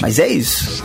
Mas 0.00 0.18
é 0.18 0.28
isso. 0.28 0.82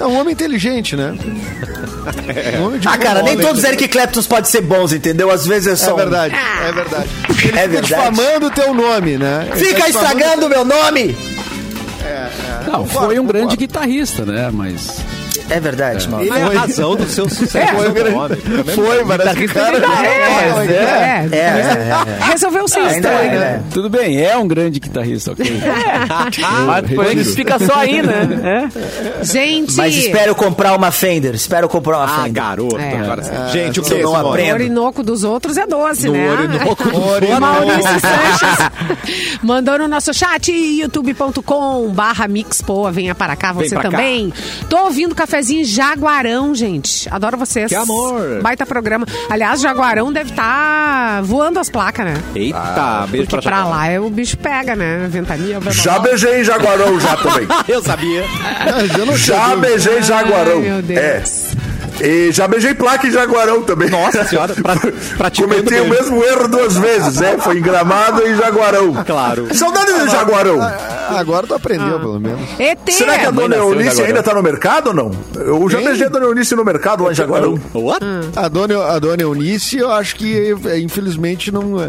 É 0.00 0.06
um 0.06 0.18
homem 0.18 0.32
inteligente, 0.32 0.96
né? 0.96 1.14
Um 2.58 2.66
homem 2.66 2.80
de 2.80 2.88
Ah, 2.88 2.96
cara, 2.96 3.22
nem 3.22 3.34
homem. 3.34 3.44
todos 3.46 3.62
os 3.62 3.68
Eric 3.68 3.86
Claptons 3.88 4.26
podem 4.26 4.50
ser 4.50 4.62
bons, 4.62 4.92
entendeu? 4.92 5.30
Às 5.30 5.46
vezes 5.46 5.66
é 5.74 5.76
só. 5.76 5.90
É 5.90 5.94
um. 5.94 5.96
verdade, 5.96 6.34
é 6.34 6.72
verdade. 6.72 7.08
Ele 7.28 7.36
É 7.36 7.42
fica 7.44 7.68
verdade. 7.68 7.86
difamando 7.86 8.46
o 8.46 8.50
teu 8.50 8.72
nome, 8.74 9.18
né? 9.18 9.48
Ele 9.52 9.64
Fica 9.64 9.80
tá 9.82 9.88
estragando 9.90 10.46
o 10.46 10.48
meu 10.48 10.64
nome! 10.64 11.16
Não, 12.66 12.86
foi 12.86 13.18
um 13.18 13.26
grande 13.26 13.56
guitarrista, 13.56 14.24
né? 14.24 14.50
Mas. 14.52 14.98
É 15.50 15.60
verdade, 15.60 16.08
mano. 16.08 16.22
Ele 16.22 16.38
é 16.38 16.42
a 16.42 16.60
razão 16.60 16.94
do 16.96 17.06
seu 17.08 17.28
sucesso. 17.28 17.74
Foi, 17.74 17.90
grande- 17.92 18.10
nome. 18.16 18.36
foi, 18.74 19.04
parece 19.04 19.34
que 19.36 19.44
o 19.46 19.48
cara... 19.54 19.76
É, 19.78 20.52
mas 20.54 20.70
é, 20.70 20.74
É, 20.74 21.28
é, 21.32 21.38
é. 21.38 22.30
Resolveu 22.30 22.68
ser 22.68 22.80
estranho. 22.86 23.30
é, 23.32 23.38
né? 23.38 23.62
Tudo 23.72 23.88
bem, 23.90 24.20
é 24.22 24.36
um 24.36 24.46
grande 24.46 24.78
guitarrista, 24.80 25.32
ok? 25.32 25.50
Mas 26.66 26.90
foi 26.94 27.14
isso 27.14 27.34
fica 27.34 27.58
só 27.58 27.74
aí, 27.76 28.02
né? 28.02 28.68
Gente, 29.22 29.76
Mas 29.76 29.94
espero 29.96 30.34
comprar 30.34 30.74
uma 30.76 30.90
Fender. 30.90 31.34
Espero 31.34 31.68
comprar 31.68 31.98
uma 31.98 32.04
Ah, 32.04 32.16
Fender. 32.24 32.32
garoto. 32.32 32.78
É. 32.78 32.96
Agora, 32.98 33.22
gente, 33.52 33.80
o 33.80 33.82
que 33.82 33.92
eu 33.94 33.98
não 34.02 34.10
Simone? 34.10 34.24
o 34.24 34.28
aprendo. 34.30 34.54
orinoco 34.54 35.02
dos 35.02 35.24
outros 35.24 35.56
é 35.56 35.66
doce, 35.66 36.06
No 36.06 36.12
né? 36.12 36.30
orinoco 36.30 36.84
do 36.84 37.40
Maurício 37.40 38.00
Sanches 38.00 39.38
mandou 39.42 39.78
no 39.78 39.88
nosso 39.88 40.12
chat 40.14 40.50
youtube.com 40.52 41.88
barra 41.90 42.28
mixpoa, 42.28 42.90
venha 42.92 43.14
para 43.14 43.36
cá 43.36 43.52
você 43.52 43.76
também. 43.76 44.32
Tô 44.68 44.84
ouvindo 44.84 45.14
cafezinho 45.40 45.64
Jaguarão, 45.64 46.54
gente. 46.54 47.08
Adoro 47.10 47.36
vocês. 47.38 47.68
Que 47.68 47.74
amor. 47.74 48.40
Baita 48.42 48.66
programa. 48.66 49.06
Aliás, 49.28 49.60
Jaguarão 49.60 50.12
deve 50.12 50.30
estar 50.30 51.22
voando 51.22 51.58
as 51.58 51.70
placas, 51.70 52.04
né? 52.04 52.14
Eita, 52.34 53.06
beijo 53.08 53.26
Porque 53.26 53.42
pra 53.42 53.60
pra 53.62 53.68
lá 53.68 53.88
é, 53.88 53.98
o 53.98 54.10
bicho 54.10 54.36
pega, 54.36 54.76
né? 54.76 55.06
Ventania. 55.08 55.58
Já 55.70 55.98
beijei 55.98 56.40
em 56.40 56.44
Jaguarão 56.44 57.00
já 57.00 57.16
também. 57.16 57.48
Eu 57.66 57.82
sabia. 57.82 58.24
Eu 58.98 59.06
não 59.06 59.16
Já 59.16 59.56
beijei 59.56 60.02
Jaguarão. 60.02 60.58
Ai, 60.58 60.60
meu 60.60 60.82
Deus. 60.82 60.98
É. 60.98 61.22
E 62.02 62.32
já 62.32 62.48
beijei 62.48 62.74
placa 62.74 63.06
em 63.06 63.10
Jaguarão 63.10 63.62
também. 63.62 63.90
Nossa 63.90 64.24
senhora, 64.24 64.54
pra, 64.54 64.74
Cometi 65.30 65.74
o 65.80 65.88
mesmo 65.88 66.22
erro 66.24 66.48
duas 66.48 66.76
vezes, 66.76 67.16
né? 67.20 67.36
Foi 67.38 67.58
em 67.58 67.62
Gramado 67.62 68.22
e 68.26 68.30
em 68.32 68.36
Jaguarão. 68.36 68.92
Claro. 69.04 69.54
Saudade 69.54 69.92
de 70.04 70.10
Jaguarão. 70.10 70.60
Ah, 70.60 70.98
Agora 71.18 71.44
tu 71.46 71.54
aprendeu, 71.54 71.96
Ah. 71.96 71.98
pelo 72.00 72.20
menos. 72.20 72.40
ET! 72.58 72.78
Será 72.92 73.18
que 73.18 73.26
a 73.26 73.30
dona 73.32 73.56
Eunice 73.56 74.00
ainda 74.00 74.22
tá 74.22 74.32
no 74.32 74.42
mercado 74.42 74.88
ou 74.88 74.94
não? 74.94 75.10
Eu 75.34 75.68
já 75.68 75.80
beijei 75.80 76.06
a 76.06 76.08
dona 76.08 76.26
Eunice 76.26 76.54
no 76.54 76.64
mercado 76.64 77.02
lá 77.04 77.10
em 77.10 77.14
Jaguarão. 77.14 77.58
What? 77.74 78.00
A 78.36 78.46
dona, 78.48 78.84
a 78.94 78.98
dona 79.00 79.20
Eunice, 79.22 79.78
eu 79.78 79.90
acho 79.90 80.14
que, 80.16 80.54
eh, 80.66 80.78
infelizmente, 80.78 81.50
não, 81.50 81.82
eh, 81.82 81.88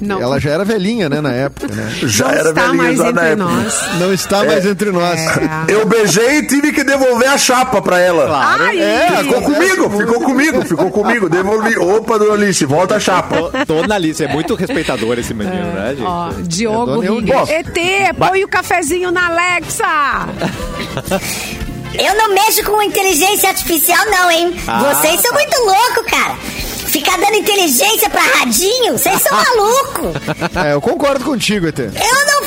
Não. 0.00 0.20
Ela 0.22 0.38
já 0.38 0.50
era 0.50 0.64
velhinha, 0.64 1.08
né, 1.08 1.20
na 1.20 1.32
época, 1.32 1.66
né? 1.74 1.90
Já 2.06 2.26
Não 2.26 2.32
era 2.32 2.52
velhinha 2.52 2.96
já 2.96 3.02
na 3.04 3.10
entre 3.10 3.26
época. 3.26 3.36
nós. 3.44 3.74
Não 3.98 4.12
está 4.14 4.44
mais 4.44 4.64
entre 4.64 4.90
nós. 4.92 5.20
É. 5.20 5.50
Eu 5.68 5.84
beijei 5.86 6.38
e 6.38 6.46
tive 6.46 6.72
que 6.72 6.82
devolver 6.84 7.28
a 7.28 7.36
chapa 7.36 7.82
pra 7.82 7.98
ela. 7.98 8.30
Ai, 8.60 8.78
É, 8.80 9.16
Ficou 9.22 9.42
comigo, 9.54 9.90
ficou 9.98 10.20
comigo, 10.20 10.64
ficou 10.64 10.90
comigo. 10.90 11.28
Devolvi. 11.28 11.76
Opa, 11.78 12.18
dona 12.18 12.42
Eunice, 12.42 12.64
volta 12.64 12.96
a 12.96 13.00
chapa. 13.00 13.50
Tô 13.66 13.86
na 13.86 13.98
lista. 13.98 14.24
É 14.24 14.28
muito 14.28 14.54
respeitador 14.54 15.18
esse 15.18 15.34
menino, 15.34 15.72
né, 15.72 15.94
gente? 15.96 16.06
Ó, 16.06 16.30
Diogo 16.42 17.02
É 17.02 17.06
dona 17.06 17.20
Rigger. 17.20 17.36
Eunice. 17.36 17.52
ET, 17.54 18.14
põe 18.16 18.44
o 18.44 18.48
cafezinho 18.48 19.10
na 19.10 19.26
Alexa! 19.28 19.84
Eu 21.92 22.14
não 22.14 22.32
mexo 22.34 22.62
com 22.64 22.80
inteligência 22.80 23.48
artificial, 23.48 23.98
não, 24.10 24.30
hein? 24.30 24.52
Vocês 24.54 25.20
são 25.20 25.32
muito 25.32 25.56
loucos, 25.64 26.06
cara. 26.10 26.36
Ficar 26.36 27.18
dando 27.18 27.34
inteligência 27.34 28.08
pra 28.08 28.22
radinho, 28.38 28.96
vocês 28.96 29.20
são 29.22 29.36
malucos. 29.36 30.22
É, 30.64 30.72
eu 30.72 30.80
concordo 30.80 31.24
contigo, 31.24 31.66
ET. 31.66 31.78
Eu 31.78 31.90
não, 31.90 32.39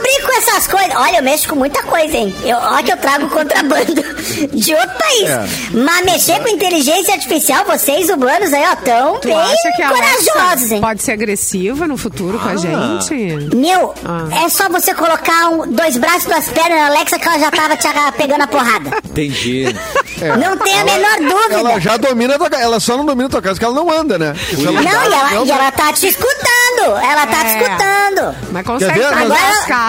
não 0.00 0.02
brinco 0.02 0.26
com 0.26 0.38
essas 0.38 0.66
coisas. 0.66 0.94
Olha, 0.96 1.18
eu 1.18 1.22
mexo 1.22 1.48
com 1.48 1.56
muita 1.56 1.82
coisa, 1.82 2.16
hein? 2.16 2.34
Eu, 2.44 2.56
olha 2.56 2.82
que 2.82 2.92
eu 2.92 2.96
trago 2.96 3.28
contrabando 3.28 3.94
de 4.52 4.74
outro 4.74 4.98
país. 4.98 5.28
É. 5.28 5.46
Mas 5.72 6.04
mexer 6.04 6.40
com 6.40 6.48
inteligência 6.48 7.14
artificial, 7.14 7.64
vocês 7.64 8.08
humanos 8.08 8.52
aí, 8.52 8.64
ó, 8.72 8.76
tão 8.76 9.18
Tu 9.20 9.28
bem 9.28 9.36
acha 9.36 9.72
que 9.76 9.82
a 9.82 9.88
corajosos, 9.88 10.28
Alexa 10.36 10.74
hein? 10.74 10.80
pode 10.80 11.02
ser 11.02 11.12
agressiva 11.12 11.86
no 11.86 11.96
futuro 11.96 12.38
com 12.38 12.48
a 12.48 12.56
gente? 12.56 13.14
Meu, 13.54 13.94
Ah. 14.04 14.44
é 14.44 14.48
só 14.48 14.68
você 14.68 14.94
colocar 14.94 15.48
um- 15.48 15.70
dois 15.72 15.96
braços, 15.96 16.24
duas 16.24 16.48
pernas 16.48 16.78
na 16.78 16.86
Alexa 16.86 17.18
que 17.18 17.28
ela 17.28 17.38
já 17.38 17.50
tava 17.50 17.76
te 17.76 17.88
pegando 18.16 18.42
a 18.42 18.46
porrada. 18.46 18.90
Entendi. 19.04 19.64
Não 20.38 20.56
tem 20.58 20.78
a 20.78 20.84
menor 20.84 21.16
dúvida. 21.18 21.54
Ela 21.60 21.80
já 21.80 21.96
domina 21.96 22.34
a 22.34 22.38
tua 22.38 22.50
casa. 22.50 22.62
Ela 22.62 22.78
só 22.80 22.96
não 22.96 23.06
domina 23.06 23.26
a 23.26 23.30
tua 23.30 23.40
casa 23.40 23.54
porque 23.54 23.64
ela 23.64 23.74
não 23.74 23.90
anda, 23.90 24.18
né? 24.18 24.34
Ela 24.52 24.72
Não, 24.72 24.82
e 24.82 24.86
andasse, 24.86 25.06
ela, 25.34 25.44
e 25.46 25.50
ela 25.50 25.72
tá 25.72 25.92
te 25.94 26.06
escutando. 26.08 26.96
Ela 27.02 27.26
tá 27.26 27.38
te 27.40 27.46
É. 27.46 27.62
escutando. 27.62 28.36
Mas 28.52 28.66
consegue 28.66 28.98
ver? 28.98 29.06
trancar, 29.08 29.22
Agora- 29.24 29.38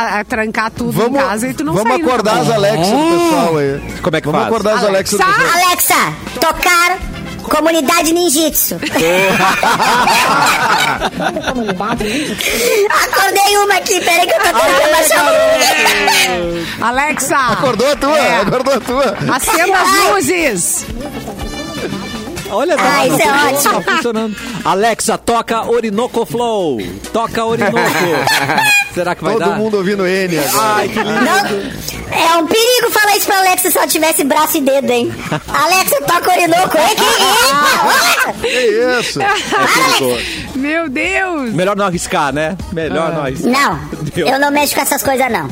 ca- 0.10 0.20
eh, 0.20 0.24
trancar 0.24 0.72
tudo 0.72 0.92
Vamos, 0.92 1.20
em 1.20 1.24
casa 1.26 1.48
e 1.48 1.54
tu 1.54 1.64
não 1.64 1.74
vamos 1.74 1.90
sair 1.90 2.00
nunca 2.02 2.12
acordar 2.14 2.40
as 2.40 2.50
Alexas 2.50 2.88
do 2.88 2.96
pessoal 3.20 3.58
aí. 3.58 3.82
Como 4.02 4.16
é 4.18 4.22
que 4.22 4.28
Vamos 4.28 4.42
faz? 4.42 4.48
acordar 4.54 4.74
as 4.76 4.84
Alexas 4.84 5.20
do 5.20 5.24
Alexa! 5.24 5.42
pessoal. 5.42 5.64
Alexa, 5.66 6.14
tocar 6.40 6.98
comunidade 7.44 8.14
ninjitsu. 8.14 8.76
Acordei 13.04 13.58
uma 13.58 13.76
aqui, 13.76 14.00
peraí 14.02 14.28
que 14.28 14.34
eu 14.34 14.40
tô 14.40 14.44
tentando 14.46 14.92
baixar 14.92 15.26
o 15.26 16.86
Alexa! 16.86 17.36
Acordou 17.38 17.92
a 17.92 17.96
tua, 17.96 18.18
É. 18.20 18.42
acordou 18.42 18.74
a 18.76 18.80
tua. 18.80 19.18
Acenda 19.36 19.78
as 19.80 20.10
luzes! 20.14 20.86
Olha, 22.52 22.76
tá, 22.78 22.84
Ah, 23.00 23.08
isso 23.08 23.22
é 23.22 23.26
tá 23.26 23.46
ótimo. 23.78 23.82
funcionando. 23.96 24.36
Alexa, 24.66 25.18
toca 25.18 25.70
Orinoco 25.70 26.26
Flow. 26.26 26.80
Toca 27.14 27.46
Orinoco. 27.46 27.78
Será 28.94 29.16
que 29.16 29.24
vai 29.24 29.34
Todo 29.34 29.46
dar? 29.50 29.58
mundo 29.58 29.78
ouvindo 29.78 30.06
N 30.06 30.38
agora. 30.38 30.54
Ai, 30.76 30.88
que 30.90 31.00
lindo. 31.00 31.22
Não, 31.22 32.18
é 32.18 32.38
um 32.38 32.46
perigo 32.48 32.92
falar 32.92 33.16
isso 33.16 33.26
pra 33.26 33.38
Alexa 33.40 33.72
se 33.72 33.78
ela 33.78 33.88
tivesse 33.88 34.24
braço 34.26 34.58
e 34.58 34.62
dedo, 34.62 34.92
hein? 34.92 35.14
Alexa, 35.48 36.02
toca 36.02 36.30
Orinoco. 36.32 36.78
Ei, 36.78 36.96
que 36.96 38.42
Que 38.42 39.00
isso? 39.00 39.22
É 39.22 39.28
perigoso. 39.68 40.26
Meu 40.56 40.90
Deus! 40.90 41.54
Melhor 41.54 41.76
não 41.76 41.86
arriscar, 41.86 42.34
né? 42.34 42.58
Melhor 42.74 43.14
não 43.14 43.24
arriscar. 43.24 43.52
Não, 43.52 43.80
Deus. 44.14 44.30
eu 44.30 44.40
não 44.40 44.52
mexo 44.52 44.76
com 44.76 44.82
essas 44.82 45.02
coisas, 45.02 45.32
não. 45.32 45.50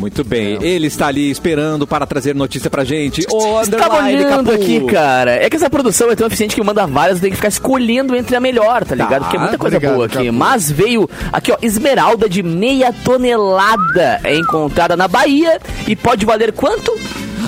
Muito 0.00 0.24
bem. 0.24 0.58
Ele 0.62 0.86
está 0.86 1.08
ali 1.08 1.30
esperando 1.30 1.86
para 1.86 2.06
trazer 2.06 2.34
notícia 2.34 2.70
pra 2.70 2.84
gente. 2.84 3.26
O 3.30 3.60
Underline 3.60 4.24
olhando 4.24 4.50
aqui, 4.50 4.80
cara. 4.86 5.32
É 5.32 5.50
que 5.50 5.56
essa 5.56 5.68
produção 5.68 6.10
é 6.10 6.16
tão 6.16 6.26
eficiente 6.26 6.54
que 6.54 6.62
manda 6.62 6.86
várias, 6.86 7.20
tem 7.20 7.28
que 7.28 7.36
ficar 7.36 7.48
escolhendo 7.48 8.16
entre 8.16 8.34
a 8.34 8.40
melhor, 8.40 8.82
tá 8.84 8.94
ligado? 8.94 9.22
Porque 9.22 9.36
é 9.36 9.40
muita 9.40 9.58
coisa 9.58 9.76
obrigado, 9.76 9.96
boa 9.96 10.06
aqui. 10.06 10.16
Capu. 10.16 10.32
Mas 10.32 10.70
veio 10.70 11.08
aqui, 11.30 11.52
ó, 11.52 11.58
esmeralda 11.60 12.28
de 12.30 12.42
meia 12.42 12.94
tonelada 13.04 14.20
é 14.24 14.34
encontrada 14.34 14.96
na 14.96 15.06
Bahia 15.06 15.60
e 15.86 15.94
pode 15.94 16.24
valer 16.24 16.52
quanto? 16.52 16.98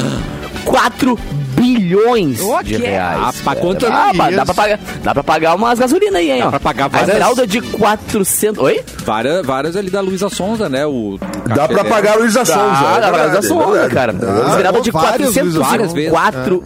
4 0.67 1.42
bilhões 1.63 2.41
O 2.41 2.63
de 2.63 2.77
quê? 2.77 2.87
reais. 2.87 3.21
Rapaz, 3.21 3.59
quanto 3.61 3.87
ah, 3.87 4.11
é 4.13 4.17
dá 4.17 4.29
isso? 4.31 4.45
pra 4.45 4.55
pagar, 4.55 4.81
dá 5.03 5.15
pra 5.15 5.23
pagar 5.25 5.55
umas 5.55 5.79
gasolina 5.79 6.19
aí, 6.19 6.31
hein? 6.33 6.41
Dá 6.41 6.47
ó. 6.47 6.51
pra 6.51 6.61
pagar 6.61 6.85
A 6.85 6.89
várias- 6.89 7.09
esmeralda 7.09 7.47
de 7.47 7.61
400... 7.61 8.63
Oi? 8.63 8.81
Várias, 9.05 9.47
várias 9.47 9.77
ali 9.77 9.91
da 9.91 10.01
Luísa 10.01 10.29
Sonza, 10.29 10.69
né? 10.69 10.85
O 10.87 11.19
Dá 11.55 11.69
pra 11.69 11.85
pagar 11.85 12.17
o 12.17 12.21
Luísa 12.21 12.45
Sonza. 12.45 12.59
Dá, 12.61 12.97
é 12.97 13.01
dá 13.01 13.09
pra 13.11 13.19
pagar 13.19 13.43
Sonza, 13.43 13.71
verdade. 13.71 13.95
cara. 13.95 14.13
Dá. 14.13 14.49
Esmeralda 14.51 14.81
de 14.81 14.91
Várias, 14.91 15.35
Luísa, 15.37 15.61
várias 15.61 15.93
vezes. 15.93 16.11
404 16.11 16.65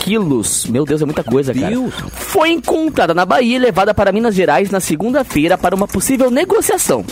quilos. 0.00 0.64
Meu 0.66 0.84
Deus, 0.84 1.02
é 1.02 1.04
muita 1.04 1.22
coisa, 1.22 1.52
cara. 1.52 1.68
Deus. 1.68 1.94
Foi 2.12 2.50
encontrada 2.50 3.12
na 3.12 3.26
Bahia 3.26 3.56
e 3.56 3.58
levada 3.58 3.92
para 3.92 4.10
Minas 4.10 4.34
Gerais 4.34 4.70
na 4.70 4.80
segunda-feira 4.80 5.58
para 5.58 5.76
uma 5.76 5.86
possível 5.86 6.30
negociação. 6.30 7.04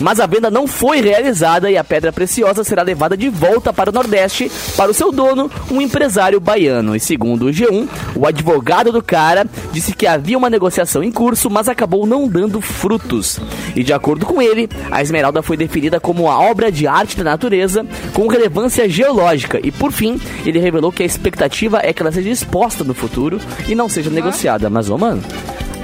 Mas 0.00 0.20
a 0.20 0.26
venda 0.26 0.50
não 0.50 0.66
foi 0.66 1.00
realizada 1.00 1.70
e 1.70 1.76
a 1.76 1.84
pedra 1.84 2.12
preciosa 2.12 2.62
será 2.62 2.82
levada 2.82 3.16
de 3.16 3.28
volta 3.28 3.72
para 3.72 3.90
o 3.90 3.92
Nordeste 3.92 4.50
para 4.76 4.90
o 4.90 4.94
seu 4.94 5.10
dono, 5.10 5.50
um 5.70 5.80
empresário 5.80 6.38
baiano. 6.38 6.94
E 6.94 7.00
segundo 7.00 7.46
o 7.46 7.50
G1, 7.50 7.88
o 8.14 8.26
advogado 8.26 8.92
do 8.92 9.02
cara 9.02 9.46
disse 9.72 9.92
que 9.92 10.06
havia 10.06 10.38
uma 10.38 10.50
negociação 10.50 11.02
em 11.02 11.10
curso, 11.10 11.50
mas 11.50 11.68
acabou 11.68 12.06
não 12.06 12.28
dando 12.28 12.60
frutos. 12.60 13.40
E 13.74 13.82
de 13.82 13.92
acordo 13.92 14.26
com 14.26 14.40
ele, 14.40 14.68
a 14.90 15.02
esmeralda 15.02 15.42
foi 15.42 15.56
definida 15.56 15.98
como 15.98 16.30
a 16.30 16.38
obra 16.38 16.70
de 16.70 16.86
arte 16.86 17.16
da 17.16 17.24
natureza 17.24 17.86
com 18.12 18.26
relevância 18.26 18.88
geológica. 18.88 19.60
E 19.62 19.72
por 19.72 19.90
fim, 19.92 20.20
ele 20.44 20.58
revelou 20.58 20.92
que 20.92 21.02
a 21.02 21.06
expectativa 21.06 21.80
é 21.82 21.92
que 21.92 22.02
ela 22.02 22.12
seja 22.12 22.35
exposta 22.36 22.84
no 22.84 22.94
futuro 22.94 23.40
e 23.66 23.74
não 23.74 23.88
seja 23.88 24.10
negociada. 24.10 24.70
Mas, 24.70 24.88
ô, 24.88 24.96
mano. 24.96 25.22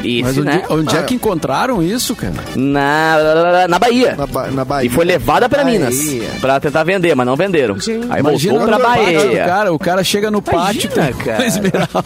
Isso, 0.03 0.23
Mas 0.25 0.39
onde, 0.39 0.47
né? 0.47 0.63
onde 0.69 0.97
é 0.97 1.03
que 1.03 1.15
encontraram 1.15 1.83
isso, 1.83 2.15
cara? 2.17 2.35
Na, 2.57 3.67
na 3.69 3.79
Bahia. 3.79 4.15
Na, 4.17 4.27
Ba- 4.27 4.49
na 4.51 4.65
Bahia. 4.65 4.87
E 4.87 4.91
foi 4.93 5.05
levada 5.05 5.49
pra 5.49 5.63
Bahia. 5.65 5.79
Minas 5.79 6.41
pra 6.41 6.59
tentar 6.61 6.85
vender, 6.85 7.15
mas 7.15 7.27
não 7.27 7.37
venderam. 7.37 7.77
Aí 8.11 8.21
Imagina 8.21 8.59
voltou 8.59 8.69
pra 8.79 8.79
pátio 8.89 9.05
Bahia. 9.05 9.45
cara, 9.45 9.73
o 9.73 9.79
cara 9.79 10.05
chega 10.05 10.31
no 10.31 10.43
pátio 10.43 10.91
Imagina, 10.95 11.13
com 11.17 11.25
cara. 11.25 11.47
esmeralda. 11.47 12.05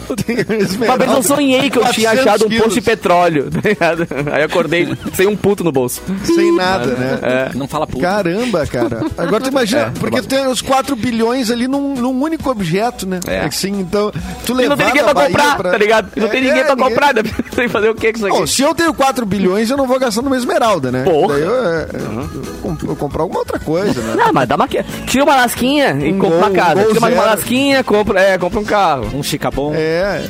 Uma 0.85 0.97
vez 0.97 1.11
eu 1.11 1.23
sonhei 1.23 1.69
que 1.69 1.77
eu 1.77 1.85
tinha 1.91 2.09
400 2.11 2.19
achado 2.27 2.45
um 2.45 2.49
posto 2.59 2.73
de 2.73 2.81
petróleo. 2.81 3.49
tá 3.51 3.67
ligado? 3.69 4.07
Aí 4.31 4.43
acordei 4.43 4.87
sem 5.13 5.27
um 5.27 5.35
puto 5.35 5.63
no 5.63 5.71
bolso. 5.71 6.01
Sem 6.23 6.55
nada, 6.55 6.87
né? 6.87 7.19
É. 7.21 7.57
Não 7.57 7.67
fala 7.67 7.85
puto. 7.87 7.99
Caramba, 8.01 8.65
cara. 8.67 9.01
Agora 9.17 9.43
tu 9.43 9.49
imagina, 9.57 9.91
porque 9.99 10.21
tu 10.21 10.27
tem 10.27 10.47
os 10.47 10.61
4 10.61 10.95
bilhões 10.95 11.49
ali 11.51 11.67
num, 11.67 11.95
num 11.95 12.21
único 12.21 12.49
objeto, 12.49 13.07
né? 13.07 13.19
É. 13.27 13.39
Assim, 13.39 13.79
então, 13.79 14.11
tu 14.45 14.53
E 14.53 14.55
levar 14.55 14.69
não 14.69 14.77
tem 14.77 14.85
ninguém 14.87 15.03
pra 15.03 15.13
Bahia 15.13 15.27
comprar, 15.29 15.57
pra- 15.57 15.71
tá 15.71 15.77
ligado? 15.77 16.09
E 16.15 16.19
não 16.19 16.27
tem 16.29 16.39
É, 16.39 16.43
ninguém 16.43 16.63
pra 16.65 16.75
ninguém- 16.75 16.89
comprar, 16.89 17.13
né? 17.13 17.23
tem 17.55 17.65
que 17.65 17.69
fazer 17.69 17.86
o 17.91 17.95
que 17.95 18.11
com 18.11 18.17
isso 18.17 18.27
aqui? 18.27 18.37
Bom, 18.37 18.47
se 18.47 18.61
eu 18.61 18.73
tenho 18.75 18.93
4 18.93 19.25
bilhões, 19.25 19.69
eu 19.69 19.77
não 19.77 19.87
vou 19.87 19.99
gastar 19.99 20.21
numa 20.21 20.37
esmeralda, 20.37 20.91
né? 20.91 21.03
Porra. 21.03 21.33
Daí 21.35 21.43
eu, 21.43 21.65
é, 21.65 21.87
eu 21.93 22.53
comp- 22.61 22.83
eu 22.83 22.95
comprar 22.95 23.21
alguma 23.23 23.39
outra 23.39 23.59
coisa, 23.59 24.01
né? 24.01 24.15
Não, 24.15 24.33
mas 24.33 24.47
dá 24.47 24.55
uma... 24.55 24.67
Tira 24.67 25.23
uma 25.23 25.35
lasquinha 25.35 25.91
e 26.01 26.11
Um 26.13 26.19
compra 26.19 26.29
gol- 26.29 26.37
uma 26.39 26.47
um 26.49 26.53
casa. 26.53 26.75
gol 26.75 26.87
Tira 26.87 26.99
mais 27.01 27.13
uma 27.13 27.23
zero. 27.23 27.35
lasquinha, 27.35 27.83
compra, 27.83 28.19
é, 28.21 28.37
compra 28.37 28.59
um 28.59 28.63
carro. 28.65 29.09
Um 29.15 29.23
chicabom. 29.23 29.73
É, 29.75 30.25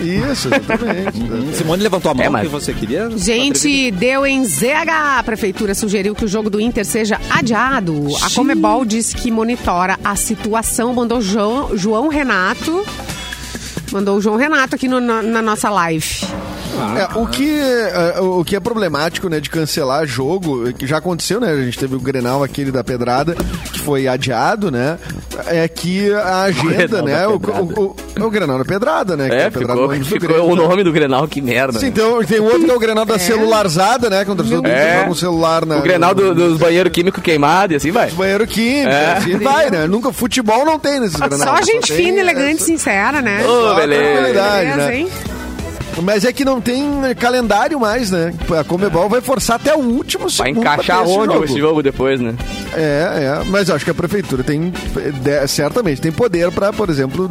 isso, 0.00 0.48
exatamente. 0.48 1.20
Hum, 1.20 1.50
Simone 1.52 1.82
levantou 1.82 2.10
a 2.12 2.14
mão 2.14 2.24
É, 2.24 2.28
mas- 2.28 2.42
que 2.42 2.48
você 2.48 2.72
queria. 2.72 3.10
Gente, 3.16 3.90
deu 3.90 4.24
em 4.24 4.44
ZH. 4.44 5.18
A 5.18 5.22
prefeitura 5.24 5.74
sugeriu 5.74 6.14
que 6.14 6.24
o 6.24 6.28
jogo 6.28 6.48
do 6.48 6.60
Inter 6.60 6.84
seja 6.84 7.18
adiado. 7.30 8.06
A 8.22 8.30
Comebol 8.34 8.84
diz 8.84 9.12
que 9.12 9.30
monitora 9.30 9.98
a 10.04 10.14
situação. 10.14 10.92
Mandou 10.94 11.20
João, 11.20 11.76
João 11.76 12.06
Renato. 12.08 12.84
Mandou 13.90 14.18
o 14.18 14.20
João 14.20 14.36
Renato 14.36 14.76
aqui 14.76 14.86
no- 14.86 15.00
na, 15.00 15.22
na 15.22 15.42
nossa 15.42 15.68
live. 15.70 16.06
É, 16.98 17.18
o, 17.18 17.26
que, 17.26 17.60
é, 17.60 18.20
o 18.20 18.44
que 18.44 18.56
é 18.56 18.60
problemático, 18.60 19.28
né, 19.28 19.40
de 19.40 19.50
cancelar 19.50 20.06
jogo, 20.06 20.72
que 20.72 20.86
já 20.86 20.98
aconteceu, 20.98 21.40
né? 21.40 21.50
A 21.52 21.62
gente 21.64 21.78
teve 21.78 21.94
o 21.96 22.00
Grenal 22.00 22.42
aquele 22.42 22.70
da 22.70 22.82
Pedrada, 22.84 23.34
que 23.72 23.80
foi 23.80 24.06
adiado, 24.08 24.70
né? 24.70 24.98
É 25.46 25.66
que 25.68 26.12
a 26.12 26.42
agenda, 26.42 27.02
Grenal 27.02 27.04
né? 27.04 27.26
O, 27.28 27.40
Pedrada. 27.40 27.62
o, 27.62 27.96
o, 28.20 28.24
o 28.26 28.30
Grenal 28.30 28.58
da 28.58 28.64
Pedrada, 28.64 29.16
né? 29.16 29.28
que 29.28 29.34
É, 29.34 29.50
Pedrada 29.50 29.72
ficou, 29.72 29.76
no 29.76 29.88
ônibus 29.88 30.08
do 30.08 30.14
ficou 30.14 30.28
Grêmio, 30.36 30.52
o 30.52 30.56
né? 30.56 30.62
nome 30.68 30.84
do 30.84 30.92
Grenal, 30.92 31.28
que 31.28 31.40
merda. 31.40 31.78
Sim, 31.78 31.86
né? 31.86 31.92
então, 31.94 32.22
tem 32.24 32.40
outro 32.40 32.64
que 32.64 32.70
é 32.70 32.74
o 32.74 32.78
Grenal 32.78 33.04
da 33.04 33.18
celularzada, 33.18 34.10
né? 34.10 34.24
Quando 34.24 34.42
É. 34.66 35.06
um 35.08 35.14
celular 35.14 35.64
na, 35.64 35.78
O 35.78 35.82
Grenal 35.82 36.14
do- 36.14 36.34
dos 36.34 36.58
banheiros 36.58 36.92
químicos 36.92 37.22
queimados 37.22 37.72
e 37.74 37.76
assim 37.76 37.90
vai. 37.90 38.10
Banheiro 38.10 38.46
químico, 38.46 38.88
É. 38.90 39.12
assim 39.12 39.36
vai, 39.38 39.70
né? 39.70 39.86
Nunca 39.86 40.12
futebol 40.12 40.64
não 40.64 40.78
tem 40.78 41.00
nesses 41.00 41.16
Grenal. 41.18 41.56
Só 41.56 41.62
gente 41.62 41.92
fina, 41.92 42.18
elegante, 42.18 42.56
essa- 42.56 42.64
sincera, 42.66 43.22
né? 43.22 43.42
Ô, 43.44 43.68
só 43.68 43.74
beleza. 43.74 44.02
Beleza, 44.22 44.76
né? 44.76 45.06
Mas 46.02 46.24
é 46.24 46.32
que 46.32 46.44
não 46.44 46.60
tem 46.60 46.84
calendário 47.18 47.78
mais, 47.80 48.10
né? 48.10 48.32
A 48.58 48.64
Comebol 48.64 49.08
vai 49.08 49.20
forçar 49.20 49.56
até 49.56 49.74
o 49.74 49.78
último 49.80 50.28
Vai 50.28 50.48
segundo. 50.48 50.60
encaixar 50.60 50.96
pra 50.98 51.04
ter 51.06 51.10
esse 51.10 51.18
onde 51.20 51.32
jogo. 51.32 51.44
esse 51.44 51.58
jogo 51.58 51.82
depois, 51.82 52.20
né? 52.20 52.34
É, 52.74 53.40
é. 53.40 53.44
Mas 53.46 53.68
eu 53.68 53.74
acho 53.74 53.84
que 53.84 53.90
a 53.90 53.94
prefeitura 53.94 54.42
tem, 54.44 54.70
de- 54.70 55.48
certamente, 55.48 56.00
tem 56.00 56.12
poder 56.12 56.50
pra, 56.52 56.72
por 56.72 56.88
exemplo, 56.88 57.30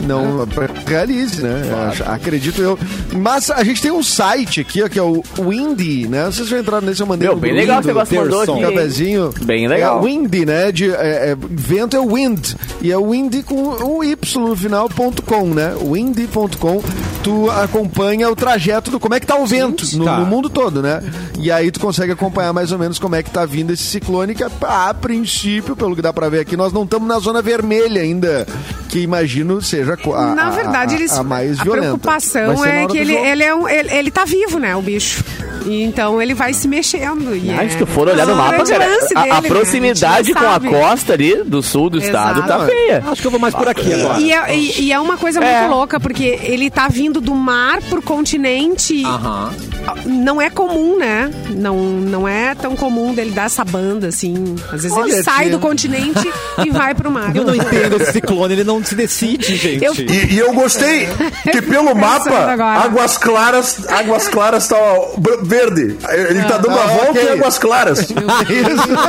não 0.00 0.46
pra 0.46 0.68
que 0.68 0.90
realize, 0.90 1.42
né? 1.42 1.62
Acho- 1.90 2.04
Acredito 2.04 2.62
eu. 2.62 2.78
Mas 3.12 3.50
a 3.50 3.62
gente 3.64 3.82
tem 3.82 3.90
um 3.90 4.02
site 4.02 4.60
aqui, 4.60 4.82
ó, 4.82 4.88
que 4.88 4.98
é 4.98 5.02
o 5.02 5.22
Windy, 5.38 6.06
né? 6.08 6.26
Vocês 6.26 6.48
já 6.48 6.58
entraram 6.58 6.86
nesse, 6.86 7.00
eu 7.02 7.06
mandei 7.06 7.28
Meu, 7.28 7.36
bem 7.36 7.52
legal 7.52 7.80
que 7.80 7.86
negócio 7.88 8.16
mandou 8.16 8.40
aqui. 8.42 8.60
cafezinho. 8.60 9.32
Bem 9.42 9.66
legal. 9.68 9.98
É 10.00 10.02
Windy, 10.02 10.46
né? 10.46 10.72
De, 10.72 10.90
é, 10.90 11.30
é, 11.32 11.36
vento 11.38 11.96
é 11.96 12.00
wind. 12.00 12.54
E 12.80 12.90
é 12.92 12.96
windy 12.98 13.42
com 13.42 13.54
o 13.84 14.04
Y 14.04 14.40
no 14.48 14.56
final, 14.56 14.88
ponto 14.88 15.22
com, 15.22 15.46
né? 15.48 15.74
Windy.com. 15.82 16.82
Tu 17.22 17.50
acompanha 17.50 18.05
o 18.30 18.36
trajeto 18.36 18.90
do 18.90 19.00
como 19.00 19.14
é 19.14 19.20
que 19.20 19.26
tá 19.26 19.36
o 19.36 19.46
vento 19.46 19.84
no, 19.96 20.04
tá. 20.04 20.18
no 20.18 20.26
mundo 20.26 20.48
todo, 20.48 20.82
né? 20.82 21.02
E 21.38 21.50
aí 21.50 21.70
tu 21.70 21.80
consegue 21.80 22.12
acompanhar 22.12 22.52
mais 22.52 22.72
ou 22.72 22.78
menos 22.78 22.98
como 22.98 23.14
é 23.14 23.22
que 23.22 23.30
tá 23.30 23.44
vindo 23.44 23.72
esse 23.72 23.82
ciclone, 23.84 24.34
que 24.34 24.42
a, 24.44 24.50
a 24.88 24.94
princípio, 24.94 25.74
pelo 25.76 25.94
que 25.96 26.02
dá 26.02 26.12
pra 26.12 26.28
ver 26.28 26.40
aqui, 26.40 26.56
nós 26.56 26.72
não 26.72 26.84
estamos 26.84 27.08
na 27.08 27.18
zona 27.18 27.40
vermelha 27.42 28.00
ainda, 28.02 28.46
que 28.88 29.00
imagino 29.00 29.60
seja 29.62 29.94
a, 29.94 30.34
Na 30.34 30.46
a- 30.48 30.50
verdade, 30.50 30.94
a, 30.94 30.98
eles, 30.98 31.12
a 31.12 31.22
mais 31.22 31.58
a 31.60 31.62
violenta. 31.62 31.86
preocupação 31.86 32.46
Vai 32.46 32.56
ser 32.56 32.62
na 32.74 32.80
é 32.82 32.86
que 32.86 32.98
ele, 32.98 33.14
ele, 33.14 33.42
é 33.44 33.54
um, 33.54 33.68
ele, 33.68 33.92
ele 33.92 34.10
tá 34.10 34.24
vivo, 34.24 34.58
né, 34.58 34.74
o 34.76 34.82
bicho. 34.82 35.24
E 35.66 35.82
então 35.82 36.20
ele 36.22 36.34
vai 36.34 36.52
se 36.52 36.68
mexendo. 36.68 37.34
E 37.34 37.50
Ah, 37.50 37.64
é 37.64 37.68
se 37.68 37.76
tu 37.78 37.86
for 37.86 38.08
olhar 38.08 38.26
no 38.26 38.36
mapa, 38.36 38.64
cara, 38.64 38.84
a, 38.84 39.20
a 39.20 39.24
dele, 39.24 39.40
né? 39.42 39.48
proximidade 39.48 40.28
gente 40.28 40.34
com 40.36 40.40
já 40.44 40.48
a 40.50 40.52
sabe. 40.54 40.68
costa 40.70 41.12
ali 41.12 41.42
do 41.44 41.62
sul 41.62 41.90
do 41.90 41.98
estado 41.98 42.40
Exato. 42.40 42.48
tá 42.60 42.66
feia. 42.66 43.04
Acho 43.06 43.20
que 43.20 43.26
eu 43.26 43.30
vou 43.30 43.40
mais 43.40 43.54
por 43.54 43.68
aqui 43.68 43.92
agora. 43.92 44.20
E 44.20 44.32
é, 44.32 44.56
e- 44.56 44.80
e 44.84 44.92
é 44.92 45.00
uma 45.00 45.16
coisa 45.16 45.40
muito 45.40 45.52
É. 45.52 45.66
louca, 45.66 45.98
porque 45.98 46.38
ele 46.42 46.70
tá 46.70 46.88
vindo 46.88 47.20
do 47.20 47.34
mar 47.34 47.80
pro 47.82 48.00
continente. 48.00 49.04
Aham. 49.04 49.52
Não 50.04 50.40
é 50.42 50.50
comum, 50.50 50.98
né? 50.98 51.30
Não, 51.50 51.76
não 51.76 52.26
é 52.26 52.54
tão 52.56 52.74
comum 52.74 53.14
dele 53.14 53.30
dar 53.30 53.44
essa 53.46 53.64
banda, 53.64 54.08
assim. 54.08 54.56
Às 54.72 54.82
vezes 54.82 54.92
Olha, 54.96 55.12
ele 55.12 55.22
sai 55.22 55.44
tia. 55.44 55.52
do 55.52 55.58
continente 55.60 56.28
e 56.64 56.70
vai 56.70 56.92
pro 56.94 57.10
mar. 57.10 57.34
Eu 57.34 57.44
não 57.44 57.54
entendo 57.54 57.96
esse 58.02 58.12
ciclone, 58.12 58.52
ele 58.54 58.64
não 58.64 58.82
se 58.84 58.94
decide, 58.94 59.54
gente. 59.56 59.82
Eu- 59.86 59.94
E, 59.94 60.34
e 60.34 60.38
eu 60.38 60.52
gostei 60.52 61.08
que 61.52 61.62
pelo 61.62 61.94
mapa, 61.94 62.52
agora. 62.52 62.80
Águas 62.80 63.16
Claras, 63.16 63.86
Águas 63.88 64.28
Claras 64.28 64.66
tá 64.68 64.76
ó, 64.76 65.14
verde. 65.56 65.96
Ele 66.10 66.42
tá 66.42 66.58
dando 66.58 66.78
a 66.78 66.82
Ah, 66.84 66.86
volta 66.86 67.10
ok. 67.10 67.22
em 67.24 67.28
Águas 67.32 67.58
Claras. 67.58 67.98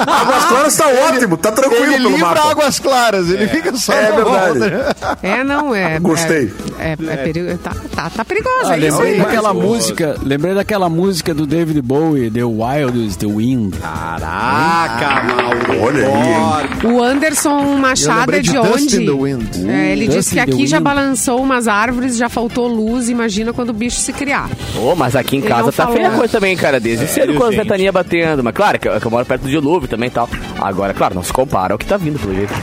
Águas 0.08 0.46
Claras 0.46 0.76
tá 0.78 0.88
ótimo, 1.10 1.38
tá 1.38 1.52
tranquilo 1.52 1.84
Ele 1.86 1.94
pelo 1.98 2.10
livra 2.12 2.28
mapa. 2.28 2.52
águas 2.52 2.80
claras, 2.80 3.30
ele 3.30 3.48
fica 3.48 3.76
só 3.76 3.94
É 3.94 4.12
verdade. 4.12 4.60
volta. 4.60 5.18
É, 5.28 5.44
não, 5.44 5.74
é. 5.74 6.00
Gostei. 6.00 6.52
É, 6.80 6.90
é, 6.92 7.14
é 7.14 7.18
perigo, 7.18 7.58
tá, 7.58 7.72
tá, 7.96 8.10
tá 8.10 8.26
perigoso, 8.26 8.66
Ah, 8.66 8.78
é 8.78 8.88
isso 8.88 9.02
aí. 9.02 9.18
daquela 9.18 9.54
música, 9.54 10.16
lembrei 10.24 10.54
daquela 10.54 10.90
música 10.90 11.34
do 11.34 11.46
David 11.46 11.82
Bowie, 11.82 12.30
The 12.30 12.44
Wild 12.44 13.06
is 13.06 13.16
the 13.16 13.26
Wind. 13.28 13.76
Caraca, 13.80 15.24
Mauro. 15.24 15.84
Olha 15.84 16.08
aí, 16.08 16.84
hein? 16.84 16.92
O 16.94 17.04
Anderson 17.04 17.60
Machado 17.78 18.34
é 18.36 18.40
de 18.40 18.52
de 18.52 18.58
onde? 18.58 19.02
in 19.04 19.06
the 19.06 19.12
Wind. 19.12 19.70
É, 19.70 19.92
ele 19.92 20.08
disse 20.08 20.34
que 20.34 20.40
aqui 20.40 20.66
já 20.68 20.80
balançou 20.80 21.42
umas 21.42 21.68
árvores, 21.68 22.16
já 22.18 22.30
faltou 22.30 22.68
luz. 22.68 23.10
Imagina 23.10 23.52
quando 23.54 23.70
o 23.70 23.74
bicho 23.74 24.00
se 24.00 24.14
criar. 24.14 24.50
Ô, 24.76 24.96
mas 24.96 25.16
aqui 25.16 25.36
em 25.38 25.40
Ele 25.40 25.48
casa 25.48 25.66
tá 25.66 25.72
falou. 25.84 25.94
feia 25.96 26.08
a 26.10 26.12
coisa 26.12 26.37
também, 26.38 26.56
cara. 26.56 26.80
Desde 26.80 27.08
cedo 27.08 27.34
com 27.34 27.44
as 27.44 27.54
gente. 27.54 27.64
ventaninhas 27.64 27.94
batendo. 27.94 28.44
Mas 28.44 28.54
claro, 28.54 28.80
que 28.80 28.88
eu, 28.88 29.00
que 29.00 29.06
eu 29.06 29.12
moro 29.12 29.26
perto 29.26 29.42
do 29.42 29.50
dilúvio 29.50 29.88
também 29.88 30.08
e 30.08 30.12
tal. 30.12 30.30
Agora, 30.60 30.94
claro, 30.94 31.16
não 31.16 31.24
se 31.24 31.34
compara 31.34 31.74
ao 31.74 31.78
que 31.78 31.86
tá 31.86 31.98
vindo, 31.98 32.20
pelo 32.20 32.34
jeito. 32.34 32.54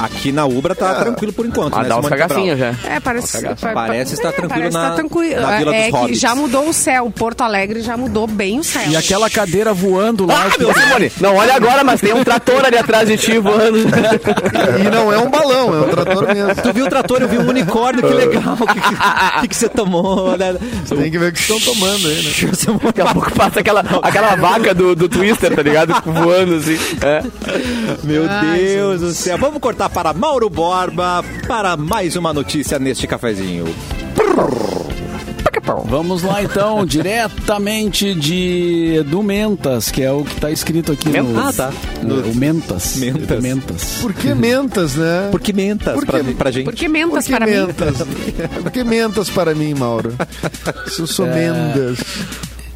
Aqui 0.00 0.32
na 0.32 0.46
Ubra 0.46 0.74
tá 0.74 0.94
tranquilo 0.94 1.32
por 1.32 1.44
enquanto, 1.46 1.74
Mas 1.74 1.82
né, 1.82 1.88
dá 1.88 1.96
uns 1.98 2.04
Simone 2.04 2.20
cagacinhos 2.20 2.58
já. 2.58 2.74
É, 2.88 3.00
parece, 3.00 3.32
cagaço. 3.40 3.62
pa- 3.62 3.72
Parece 3.72 4.14
estar 4.14 4.28
é, 4.28 4.32
tranquilo 4.32 4.48
parece 4.60 4.74
na- 4.76 4.82
estar 4.84 4.94
tranquilo. 4.96 5.40
na 5.40 5.56
Vila 5.58 5.74
é 5.74 5.78
dos 5.82 5.86
que 5.90 5.96
Hobbits. 5.96 6.20
já 6.20 6.34
mudou 6.34 6.68
o 6.68 6.72
céu. 6.72 7.10
Porto 7.10 7.42
Alegre 7.42 7.80
já 7.82 7.96
mudou 7.96 8.26
bem 8.26 8.58
o 8.60 8.64
céu. 8.64 8.82
E 8.88 8.96
aquela 8.96 9.28
cadeira 9.28 9.72
voando 9.74 10.26
lá. 10.26 10.46
Ah, 10.46 10.58
meu 10.58 10.72
Simone, 10.72 11.12
não 11.20 11.36
olha 11.36 11.54
agora, 11.54 11.84
mas 11.84 12.00
tem 12.00 12.12
um 12.14 12.24
trator 12.24 12.64
ali 12.64 12.78
atrás 12.78 13.06
de 13.08 13.16
ti 13.18 13.38
voando. 13.38 13.78
E 13.78 14.90
não 14.90 15.12
é 15.12 15.18
um 15.18 15.28
balão, 15.30 15.74
é 15.74 15.80
um 15.80 15.88
trator 15.88 16.26
mesmo. 16.34 16.54
Tu 16.62 16.72
viu 16.72 16.86
o 16.86 16.88
trator, 16.88 17.20
eu 17.22 17.28
vi 17.28 17.38
um 17.38 17.48
unicórnio, 17.48 18.02
que 18.02 18.14
legal. 18.14 18.56
O 18.60 19.42
que, 19.42 19.48
que, 19.48 19.56
você 19.56 19.68
tomou? 19.68 20.36
né? 20.36 20.54
Tem 20.88 21.10
que 21.10 21.18
ver 21.18 21.28
o 21.30 21.32
que 21.32 21.40
estão 21.40 21.60
tomando 21.60 22.06
aí, 22.08 22.22
né? 22.22 22.30
Daqui 22.84 23.00
a 23.00 23.06
pouco 23.12 23.30
passa 23.32 23.60
aquela, 23.60 23.80
aquela 24.02 24.36
vaca 24.36 24.74
do, 24.74 24.94
do 24.94 25.08
Twister, 25.08 25.54
tá 25.54 25.62
ligado? 25.62 25.94
Voando 26.04 26.54
assim. 26.56 26.78
É. 27.02 27.22
Meu 28.04 28.24
Deus 28.56 29.00
do 29.00 29.12
céu. 29.12 29.36
Vamos 29.38 29.60
cortar 29.60 29.88
para 29.92 30.12
Mauro 30.12 30.48
Borba 30.48 31.24
para 31.46 31.76
mais 31.76 32.16
uma 32.16 32.32
notícia 32.32 32.78
neste 32.78 33.06
cafezinho. 33.06 33.64
Vamos 35.86 36.22
lá 36.22 36.42
então, 36.42 36.84
diretamente 36.86 38.14
de 38.14 39.02
do 39.06 39.22
Mentas, 39.22 39.90
que 39.90 40.02
é 40.02 40.10
o 40.10 40.24
que 40.24 40.34
tá 40.40 40.50
escrito 40.50 40.92
aqui 40.92 41.08
no. 41.08 41.38
Ah, 41.38 41.52
tá. 41.52 41.72
no- 42.02 42.22
o 42.30 42.34
Mentas. 42.34 42.96
Mentas. 42.96 43.26
Do 43.36 43.42
Mentas. 43.42 43.84
Por 44.00 44.12
que 44.12 44.34
mentas, 44.34 44.94
né? 44.94 45.28
Por 45.30 45.40
que 45.40 45.52
mentas 45.52 45.94
Por 45.94 46.06
pra, 46.06 46.20
que- 46.20 46.34
pra 46.34 46.50
gente? 46.50 46.64
Por 46.64 46.74
que 46.74 46.88
mentas 46.88 47.24
Por 47.26 47.32
que 47.32 47.32
para 47.32 47.46
mim? 47.46 47.52
mentas? 47.52 47.96
Por 48.62 48.70
que 48.72 48.84
mentas 48.84 49.30
para 49.30 49.54
mim, 49.54 49.74
Mauro? 49.74 50.14
Se 50.88 51.00
eu 51.02 51.06
sou 51.06 51.26
Mendas. 51.26 51.98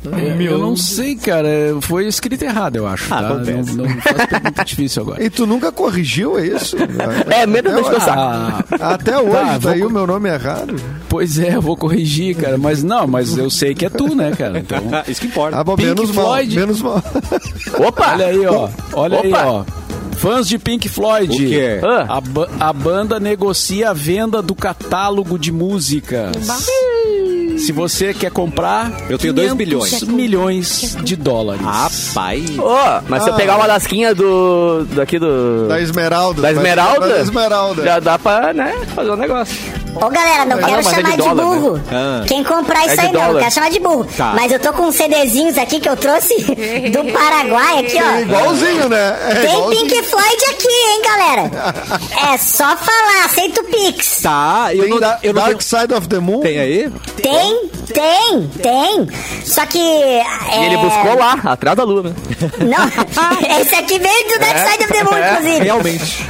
Eu, 0.05 0.41
eu 0.43 0.59
não 0.59 0.77
sei, 0.77 1.17
cara. 1.17 1.49
Foi 1.81 2.07
escrito 2.07 2.43
errado, 2.43 2.77
eu 2.77 2.87
acho. 2.87 3.13
Ah, 3.13 3.21
tá? 3.23 3.29
acontece. 3.31 3.75
Não, 3.75 3.85
não 3.87 4.01
faz 4.03 4.27
pergunta 4.27 4.65
difícil 4.65 5.03
agora. 5.03 5.25
E 5.25 5.31
tu 5.31 5.47
nunca 5.47 5.73
corrigiu 5.73 6.39
é 6.39 6.47
isso? 6.49 6.77
É, 6.77 7.47
deixa 7.47 7.69
eu 7.69 7.79
hoje- 7.85 7.91
pensar. 7.91 8.17
Ah, 8.19 8.93
Até 8.95 9.19
hoje, 9.19 9.31
Tá, 9.33 9.45
tá, 9.47 9.59
vou 9.59 9.73
aí 9.73 9.83
o 9.83 9.91
meu 9.91 10.07
nome 10.07 10.29
errado. 10.29 10.77
pois 11.09 11.39
é, 11.39 11.55
eu 11.57 11.63
vou 11.63 11.77
corrigir, 11.77 12.37
cara. 12.37 12.59
Mas 12.59 12.83
não, 12.83 13.07
mas 13.07 13.37
eu 13.37 13.49
sei 13.51 13.75
que 13.75 13.87
é 13.87 13.91
tu, 13.91 14.15
né, 14.15 14.33
cara? 14.37 14.59
Então. 14.59 14.83
Isso 15.09 15.21
que 15.21 15.27
importa. 15.27 15.59
Ah, 15.59 15.65
bom, 15.65 15.77
Pink 15.77 15.89
menos 15.89 16.11
mal, 16.13 16.25
Floyd. 16.27 16.57
menos 16.57 16.83
mal. 16.83 17.03
Opa! 17.87 18.13
Olha 18.13 18.27
aí, 18.27 18.47
ó. 18.47 18.69
Olha 18.93 19.21
aí, 19.21 19.33
Opa. 19.33 19.47
ó. 19.47 19.65
Fãs 20.17 20.49
de 20.49 20.59
Pink 20.59 20.89
Floyd. 20.89 21.35
O 21.35 21.37
quê? 21.49 21.81
A, 22.09 22.21
ba- 22.21 22.49
a 22.61 22.73
banda 22.73 23.19
negocia 23.21 23.91
a 23.91 23.93
venda 23.93 24.41
do 24.41 24.55
catálogo 24.55 25.39
de 25.39 25.51
músicas. 25.53 26.33
Se 27.65 27.73
você 27.73 28.13
quer 28.13 28.31
comprar, 28.31 28.93
Eu 29.09 29.19
tenho 29.19 29.33
dois 29.33 29.53
500 29.53 29.57
bilhões. 29.57 30.03
milhões 30.03 30.97
de 31.03 31.17
dólares. 31.17 31.63
Rapaz. 31.63 32.59
Ô, 32.59 33.03
mas 33.09 33.23
se 33.23 33.31
eu 33.31 33.35
pegar 33.35 33.57
uma 33.57 33.67
lasquinha 33.67 34.15
do. 34.15 34.85
daqui 34.95 35.19
do. 35.19 35.67
Da 35.69 35.81
Esmeralda. 35.81 36.43
Da 36.43 36.53
Esmeralda? 36.53 37.09
Da 37.09 37.21
Esmeralda. 37.21 37.83
Já 37.85 38.01
dá 38.01 38.19
pra, 38.19 38.53
né, 38.53 38.75
fazer 38.95 39.11
um 39.11 39.17
negócio. 39.17 39.84
Ô 39.95 40.09
galera, 40.11 40.45
não 40.45 40.59
quero 40.59 40.71
não, 40.73 40.77
mas 40.83 40.87
é 40.87 40.91
chamar 40.91 41.11
de 41.11 41.17
de, 41.17 41.23
dólar, 41.23 41.35
né? 41.35 41.43
burro. 41.45 41.81
Ah. 41.93 42.25
Quem 42.27 42.45
comprar 42.45 42.83
É 42.83 42.87
isso 42.87 42.95
de 42.97 43.01
aí 43.01 43.07
não, 43.07 43.13
dólar. 43.21 43.33
não 43.33 43.41
quero 43.41 43.55
chamar 43.55 43.71
de 43.71 43.81
burro. 43.81 44.05
Tá. 44.17 44.33
Mas 44.35 44.53
eu 44.53 44.59
tô 44.59 44.73
com 44.73 44.83
uns 44.85 44.95
CDzinhos 44.97 45.57
aqui 45.59 45.81
que 45.81 45.89
eu 45.89 45.97
trouxe 45.97 46.35
do 46.93 47.13
Paraguai 47.13 47.79
aqui, 47.81 47.99
É 47.99 48.03
ó. 48.05 48.19
igualzinho, 48.21 48.89
né? 48.89 49.17
É 49.31 49.35
Tem 49.37 49.53
igualzinho. 49.55 49.87
Pink 49.89 50.03
Floyd 50.05 50.45
aqui, 50.51 50.69
hein, 50.69 51.03
galera? 51.05 51.51
É 52.33 52.39
só 52.39 52.77
falar, 52.77 53.25
aceito 53.27 53.61
o 53.61 53.65
Pix. 53.65 54.21
Tá, 54.23 54.69
eu 54.75 54.81
Tem 54.83 54.91
não, 54.91 55.01
da- 55.01 55.19
eu 55.23 55.33
não 55.33 55.43
Dark 55.43 55.59
tenho... 55.59 55.63
Side 55.83 55.95
of 55.95 56.09
the 56.09 56.19
Moon? 56.19 56.41
Tem 56.41 56.59
aí? 56.59 56.91
Tem, 57.23 57.69
tem, 57.93 58.49
tem. 58.63 59.09
Só 59.45 59.65
que. 59.67 59.79
É... 59.79 60.25
E 60.61 60.65
ele 60.67 60.77
buscou 60.79 61.15
lá, 61.19 61.39
atrás 61.45 61.77
da 61.77 61.85
lua, 61.85 62.03
né? 62.03 62.15
Não, 62.59 62.89
esse 63.61 63.75
aqui 63.75 63.99
veio 63.99 64.29
do 64.29 64.39
Dark 64.41 64.59
Side 64.59 64.85
of 64.85 64.93
the 64.93 65.05
Moon, 65.05 65.19
inclusive. 65.19 65.65
Realmente. 65.65 66.29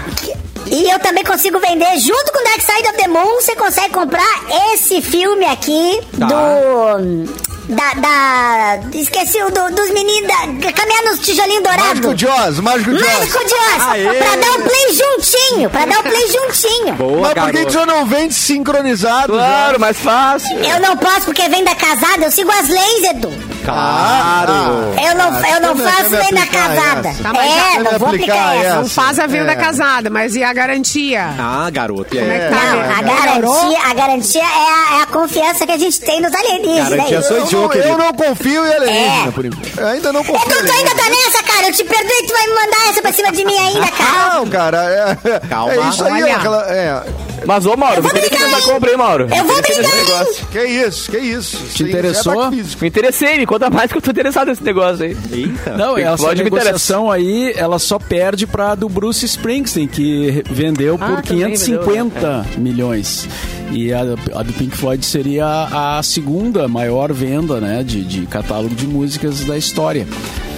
E 0.66 0.90
eu 0.90 0.98
também 0.98 1.24
consigo 1.24 1.58
vender, 1.60 1.98
junto 1.98 2.32
com 2.32 2.42
Dark 2.44 2.60
Side 2.60 2.88
of 2.88 2.96
the 2.96 3.08
Moon, 3.08 3.34
você 3.40 3.54
consegue 3.54 3.92
comprar 3.94 4.40
esse 4.72 5.00
filme 5.02 5.44
aqui 5.46 6.00
Tá. 6.18 6.26
do. 6.26 7.44
Da, 7.66 7.94
da. 7.94 8.80
Esqueci 8.92 9.42
o 9.42 9.50
do, 9.50 9.74
dos 9.74 9.90
meninos. 9.90 10.28
Da, 10.28 10.72
caminhar 10.72 11.02
nos 11.04 11.18
tijolinhos 11.20 11.62
dourados. 11.62 12.00
Mágico 12.00 12.16
Jaws, 12.16 12.60
Mágico 12.60 12.90
Jaws. 12.98 13.18
Mágico 13.18 13.38
Jaws! 13.48 13.82
Aê! 13.88 14.04
Pra 14.18 14.36
dar 14.36 14.50
o 14.50 14.62
play 14.62 14.92
juntinho! 14.92 15.70
Pra 15.70 15.86
dar 15.86 16.00
o 16.00 16.02
play 16.02 16.26
juntinho! 16.30 16.94
Boa, 16.96 17.32
Mas 17.34 17.44
por 17.44 17.52
que 17.52 17.70
já 17.70 17.86
não 17.86 18.04
vende 18.04 18.34
sincronizado? 18.34 19.32
Claro, 19.32 19.80
mais 19.80 19.96
fácil. 19.98 20.58
Eu 20.62 20.78
não 20.80 20.94
posso 20.98 21.22
porque 21.22 21.48
vem 21.48 21.64
da 21.64 21.74
casada, 21.74 22.24
eu 22.26 22.30
sigo 22.30 22.50
as 22.52 22.68
leis, 22.68 23.04
Edu. 23.10 23.32
Claro. 23.64 24.94
Eu 25.02 25.14
não, 25.14 25.46
eu 25.48 25.60
não 25.60 25.86
é 25.86 25.90
faço 25.90 26.10
nem 26.10 26.30
da 26.34 26.46
casada. 26.46 27.14
Tá, 27.22 27.32
mas 27.32 27.52
é, 27.52 27.78
não 27.82 27.98
vou 27.98 28.08
aplicar 28.08 28.56
essa. 28.56 28.74
Não 28.76 28.88
faz 28.88 29.18
a 29.18 29.26
venda 29.26 29.52
É. 29.52 29.56
casada, 29.56 30.10
mas 30.10 30.34
e 30.36 30.42
a 30.42 30.52
garantia? 30.52 31.26
Ah, 31.38 31.68
garoto. 31.70 32.14
E 32.14 32.18
aí? 32.18 32.24
Como 32.24 32.32
é 32.32 32.38
que 32.38 32.50
Não, 32.54 32.82
tá? 32.82 32.98
a 32.98 33.02
garantia, 33.02 33.78
a 33.90 33.94
garantia 33.94 34.42
é 34.42 34.44
a, 34.44 34.98
é 34.98 35.02
a 35.02 35.06
confiança 35.06 35.66
que 35.66 35.72
a 35.72 35.78
gente 35.78 36.00
tem 36.00 36.20
nos 36.20 36.32
alienígenas. 36.34 36.90
Garantia 36.90 37.18
é 37.18 37.22
sou. 37.22 37.36
Eu, 37.36 37.44
não- 37.62 37.68
querido. 37.68 37.88
eu 37.88 37.98
não 37.98 38.12
confio 38.12 38.66
em 38.66 38.72
alienígena, 38.74 39.28
É. 39.28 39.30
por 39.32 39.44
enquanto. 39.44 39.78
Eu 39.78 39.86
ainda 39.88 40.12
não 40.12 40.24
confio 40.24 40.60
em 40.60 40.66
tu 40.66 40.72
ainda 40.72 40.90
tá 40.94 41.08
nessa, 41.08 41.42
cara? 41.42 41.66
Eu 41.68 41.72
te 41.72 41.84
perdoei, 41.84 42.22
tu 42.26 42.32
vai 42.32 42.46
me 42.46 42.54
mandar 42.54 42.90
essa 42.90 43.02
pra 43.02 43.12
cima 43.12 43.32
de 43.32 43.44
mim 43.44 43.56
ainda, 43.58 43.86
cara. 43.92 44.34
Não, 44.34 44.46
cara, 44.48 44.84
é, 45.24 45.40
Calma. 45.48 45.72
é 45.74 45.88
isso 45.88 46.04
aí, 46.04 46.22
é 46.22 46.32
aquela, 46.32 46.66
é, 46.70 47.02
Mas, 47.46 47.66
ô, 47.66 47.76
Mauro, 47.76 47.96
Eu 47.98 48.02
vou 48.02 48.12
me 48.12 48.18
interessa 48.18 48.36
brigar, 48.44 48.50
nessa 48.50 48.68
hein? 48.68 48.74
compra 48.74 48.90
aí, 48.90 48.96
Mauro. 48.96 49.28
Eu 49.30 49.44
vou 49.44 49.62
brigar, 49.62 50.26
hein? 50.26 50.44
que 50.50 50.64
isso, 50.64 51.10
que 51.10 51.18
isso. 51.18 51.56
Isso 51.64 51.82
aí 51.82 51.88
interessou? 51.88 52.44
é 52.46 52.50
físico. 52.50 52.82
Me 52.82 52.88
interessei, 52.88 53.38
me 53.38 53.46
conta 53.46 53.70
mais 53.70 53.90
que 53.90 53.98
eu 53.98 54.02
tô 54.02 54.10
interessado 54.10 54.48
nesse 54.48 54.62
negócio 54.62 55.04
aí. 55.04 55.16
Eita. 55.32 55.76
Não, 55.76 55.94
Pink 55.94 56.06
essa 56.06 56.16
Floyd 56.18 56.38
me 56.38 56.44
negociação 56.44 57.10
aí, 57.10 57.52
ela 57.56 57.78
só 57.78 57.98
perde 57.98 58.46
pra 58.46 58.74
do 58.74 58.88
Bruce 58.88 59.24
Springsteen, 59.26 59.86
que 59.86 60.42
vendeu 60.50 60.96
Ah, 61.00 61.06
por 61.06 61.22
também 61.22 61.44
550 61.54 62.46
milhões. 62.58 63.28
E 63.70 63.92
a, 63.92 64.00
a 64.00 64.42
do 64.42 64.52
Pink 64.52 64.76
Floyd 64.76 65.04
seria 65.04 65.46
a 65.46 66.02
segunda 66.02 66.68
maior 66.68 67.12
venda, 67.12 67.60
né, 67.60 67.82
de, 67.82 68.02
de 68.04 68.26
catálogo 68.26 68.74
de 68.74 68.86
músicas 68.86 69.40
da 69.44 69.56
história. 69.56 70.06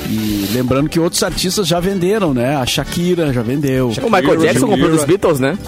E 0.09 0.49
lembrando 0.53 0.89
que 0.89 1.01
outros 1.01 1.22
artistas 1.22 1.66
já 1.66 1.80
venderam, 1.80 2.32
né? 2.32 2.55
A 2.57 2.64
Shakira 2.64 3.32
já 3.32 3.43
vendeu. 3.43 3.89
O 3.89 4.11
Michael 4.11 4.37
Jackson 4.37 4.68
comprou 4.68 4.91
dos 4.91 5.05
Beatles, 5.05 5.41
né? 5.41 5.59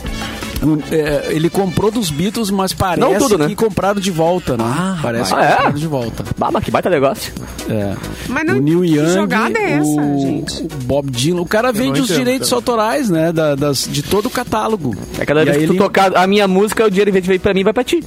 Um, 0.61 0.79
é, 0.91 1.29
ele 1.31 1.49
comprou 1.49 1.91
dos 1.91 2.11
Beatles, 2.11 2.51
mas 2.51 2.73
parece 2.73 3.01
Não 3.01 3.17
tudo, 3.17 3.39
né? 3.39 3.47
que 3.47 3.55
compraram 3.55 4.01
de 4.01 4.11
volta, 4.11 4.57
né? 4.57 4.99
parece 5.01 5.31
vai. 5.31 5.41
que 5.41 5.47
Ah, 5.47 5.51
é? 5.51 5.53
compraram 5.57 5.79
de 5.79 5.87
volta. 5.87 6.25
Bah, 6.37 6.51
mas 6.53 6.65
que 6.65 6.71
baita 6.71 6.91
negócio. 6.91 7.33
É. 7.71 7.95
Mas 8.29 8.45
não- 8.45 8.57
o 8.57 8.61
Neil 8.61 8.81
que 8.81 8.95
Young, 8.97 9.09
jogada 9.15 9.59
é 9.59 9.73
essa, 9.75 9.85
o, 9.89 10.19
gente? 10.21 10.63
o 10.65 10.69
Bob 10.85 11.11
Dylan, 11.11 11.41
o 11.43 11.47
cara 11.47 11.71
vende 11.73 12.01
os 12.01 12.09
direitos 12.09 12.49
também. 12.49 12.59
autorais, 12.61 13.09
né, 13.09 13.31
da- 13.33 13.55
das, 13.55 13.87
de 13.89 14.03
todo 14.03 14.27
o 14.27 14.31
catálogo. 14.31 14.97
É 15.19 15.25
cada 15.25 15.43
E 15.43 15.45
vez 15.45 15.57
que 15.59 15.67
tu 15.67 15.73
ele- 15.75 15.79
tocar 15.79 16.17
a 16.17 16.27
minha 16.27 16.49
música, 16.49 16.85
o 16.87 16.91
dinheiro 16.91 17.11
em 17.11 17.13
vez 17.13 17.25
de 17.25 17.31
vir 17.31 17.39
pra 17.41 17.55
mim, 17.55 17.63
vai 17.63 17.73
pra 17.73 17.85
ti. 17.85 18.03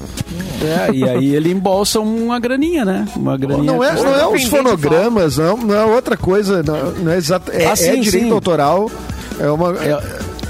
É, 0.61 0.93
e 0.93 1.03
aí 1.03 1.33
ele 1.35 1.51
embolsa 1.51 1.99
uma 2.01 2.37
graninha, 2.39 2.83
né? 2.85 3.07
Uma 3.15 3.37
graninha. 3.37 3.63
Não 3.71 3.83
é, 3.83 3.93
não 3.93 4.13
é 4.13 4.27
os 4.27 4.43
Dependente 4.43 4.49
fonogramas, 4.49 5.37
não, 5.37 5.57
não 5.57 5.73
é 5.75 5.85
outra 5.85 6.15
coisa, 6.17 6.61
não, 6.61 6.91
não 6.91 7.11
é 7.13 7.17
exato. 7.17 7.49
É, 7.51 7.65
Ah, 7.65 7.71
é 7.71 7.95
direito 7.95 8.25
sim. 8.27 8.31
autoral. 8.31 8.91
É 9.39 9.49
uma. 9.49 9.69
É, 9.83 9.97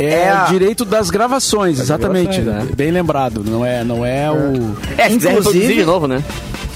é 0.06 0.44
o 0.46 0.50
direito 0.52 0.84
das 0.86 1.10
gravações, 1.10 1.80
exatamente. 1.80 2.42
gravações, 2.42 2.68
né? 2.70 2.74
Bem 2.76 2.92
lembrado. 2.92 3.44
Não 3.46 3.66
é, 3.66 3.84
não 3.84 4.06
é, 4.06 4.30
o. 4.32 4.76
É, 4.98 5.10
se 5.10 5.16
quiser 5.18 5.32
Inclusive- 5.38 5.74
de 5.76 5.84
novo, 5.86 6.08
né? 6.08 6.24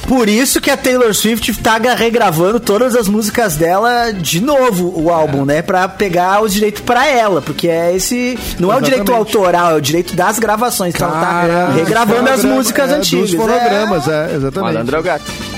Por 0.07 0.29
isso 0.29 0.61
que 0.61 0.69
a 0.69 0.77
Taylor 0.77 1.11
Swift 1.15 1.51
tá 1.63 1.79
gra- 1.79 1.95
regravando 1.95 2.59
todas 2.59 2.95
as 2.95 3.07
músicas 3.07 3.55
dela 3.55 4.11
de 4.11 4.39
novo, 4.39 4.93
o 4.95 5.09
álbum, 5.11 5.45
né? 5.45 5.63
Pra 5.63 5.87
pegar 5.87 6.43
os 6.43 6.53
direitos 6.53 6.81
pra 6.83 7.07
ela, 7.07 7.41
porque 7.41 7.67
é 7.67 7.95
esse. 7.95 8.37
Não 8.59 8.71
é 8.71 8.75
o 8.77 8.81
direito 8.81 9.01
Exatamente. 9.09 9.35
autoral, 9.35 9.71
é 9.71 9.75
o 9.75 9.81
direito 9.81 10.15
das 10.15 10.37
gravações. 10.37 10.93
Então 10.93 11.07
ela 11.07 11.19
tá 11.19 11.69
regravando 11.75 12.29
as 12.29 12.43
músicas 12.43 12.91
é, 12.91 12.95
antigas. 12.95 13.31
Dos 13.31 13.39
fonogramas, 13.39 14.07
é, 14.07 14.35
exatamente. 14.35 14.73
Malandro 14.73 14.95
é 14.95 14.99
o 14.99 15.03
gato. 15.03 15.54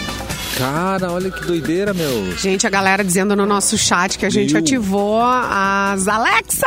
Cara, 0.57 1.11
olha 1.11 1.29
que 1.29 1.45
doideira, 1.45 1.93
meu. 1.93 2.31
Gente, 2.35 2.65
a 2.65 2.69
galera 2.69 3.03
dizendo 3.03 3.35
no 3.35 3.45
nosso 3.45 3.77
chat 3.77 4.17
que 4.17 4.25
a 4.25 4.29
gente 4.29 4.49
Viu? 4.49 4.59
ativou 4.59 5.21
as 5.21 6.07
Alexa! 6.07 6.65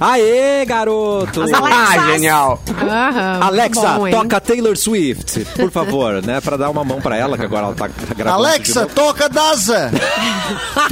Aê, 0.00 0.64
garoto! 0.66 1.42
As 1.42 1.52
Alexas! 1.52 1.98
Ah, 1.98 2.06
genial. 2.12 2.60
Aham, 2.82 3.38
Alexa, 3.42 3.88
bom, 3.90 4.08
hein? 4.08 4.14
toca 4.14 4.40
Taylor 4.40 4.76
Swift, 4.76 5.44
por 5.54 5.70
favor, 5.70 6.20
né? 6.26 6.40
Pra 6.40 6.56
dar 6.56 6.68
uma 6.68 6.82
mão 6.84 7.00
pra 7.00 7.16
ela, 7.16 7.38
que 7.38 7.44
agora 7.44 7.66
ela 7.66 7.74
tá 7.76 7.88
gravando. 8.16 8.44
Alexa, 8.44 8.86
toca 8.86 9.28
Daza! 9.28 9.90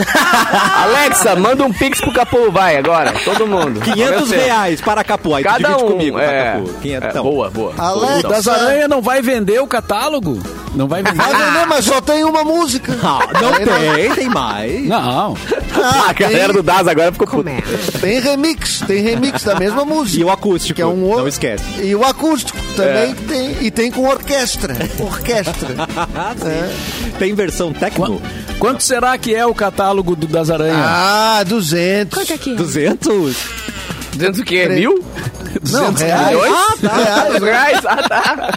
Alexa, 0.84 1.34
manda 1.36 1.64
um 1.64 1.72
pix 1.72 2.01
pro 2.01 2.12
Capu, 2.12 2.51
vai, 2.53 2.76
agora. 2.76 3.12
Todo 3.24 3.44
mundo. 3.47 3.80
500 3.80 4.28
Você. 4.28 4.36
reais 4.36 4.80
para 4.80 5.03
Capu. 5.03 5.34
Aí 5.34 5.42
tu 5.42 5.49
Cada 5.49 5.68
divide 5.68 5.84
um. 5.84 5.88
comigo, 5.88 6.18
é, 6.18 6.26
tá, 6.44 6.53
Capu? 6.59 6.72
500, 6.80 7.07
é, 7.07 7.11
então. 7.11 7.22
boa, 7.24 7.51
boa. 7.51 7.74
Alexa. 7.76 8.26
O 8.26 8.30
das 8.30 8.47
Aranha 8.47 8.86
não 8.86 9.03
vai 9.03 9.20
vender 9.20 9.61
o 9.61 9.66
catálogo? 9.66 10.38
Não 10.74 10.86
vai 10.86 11.03
vender? 11.03 11.16
Vai 11.16 11.32
vender, 11.34 11.66
mas 11.66 11.84
só 11.86 12.01
tem 12.03 12.22
uma 12.24 12.36
música. 12.45 12.97
Ah, 13.03 13.18
não 13.41 13.53
tem, 13.53 14.11
tem 14.14 14.28
mais. 14.28 14.84
Não. 14.87 15.37
a 16.09 16.12
galera 16.12 16.53
do 16.53 16.62
Das 16.62 16.87
agora 16.87 17.12
ficou. 17.12 17.26
Começa. 17.26 17.99
Tem 18.01 18.20
remix, 18.20 18.80
tem 18.87 19.03
remix 19.03 19.43
da 19.45 19.55
mesma 19.57 19.84
música. 19.84 20.16
E 20.20 20.24
o 20.24 20.30
acústico, 20.30 20.74
que 20.76 20.82
é 20.82 20.87
um 20.87 20.97
não 20.97 21.07
outro- 21.09 21.28
esquece. 21.28 21.64
E 21.82 21.95
o 21.95 22.05
acústico 22.05 22.57
também 22.76 23.14
tem. 23.14 23.57
E 23.61 23.70
tem 23.70 23.91
com 23.91 24.07
orquestra. 24.09 24.74
Orquestra. 24.99 25.74
Ah, 26.14 26.34
sim. 26.39 27.11
Tem 27.18 27.34
versão 27.34 27.72
techno? 27.72 28.20
Quanto 28.59 28.82
será 28.82 29.16
que 29.18 29.34
é 29.34 29.45
o 29.45 29.55
catálogo 29.55 30.16
do 30.16 30.26
das 30.26 30.51
Aranha? 30.51 30.74
Ah, 30.78 31.43
200. 31.47 32.14
Quanto 32.16 32.32
é 32.32 32.39
que 32.39 32.53
é? 32.53 32.55
200? 32.55 33.37
Dizendo 34.12 34.41
o 34.41 34.45
quê? 34.45 34.66
Mil? 34.68 35.05
Não, 35.70 35.93
reais. 35.93 36.26
milhões? 36.28 36.53
Reais. 36.82 37.43
Reais? 37.43 37.80
Ah, 37.84 38.09
tá. 38.09 38.51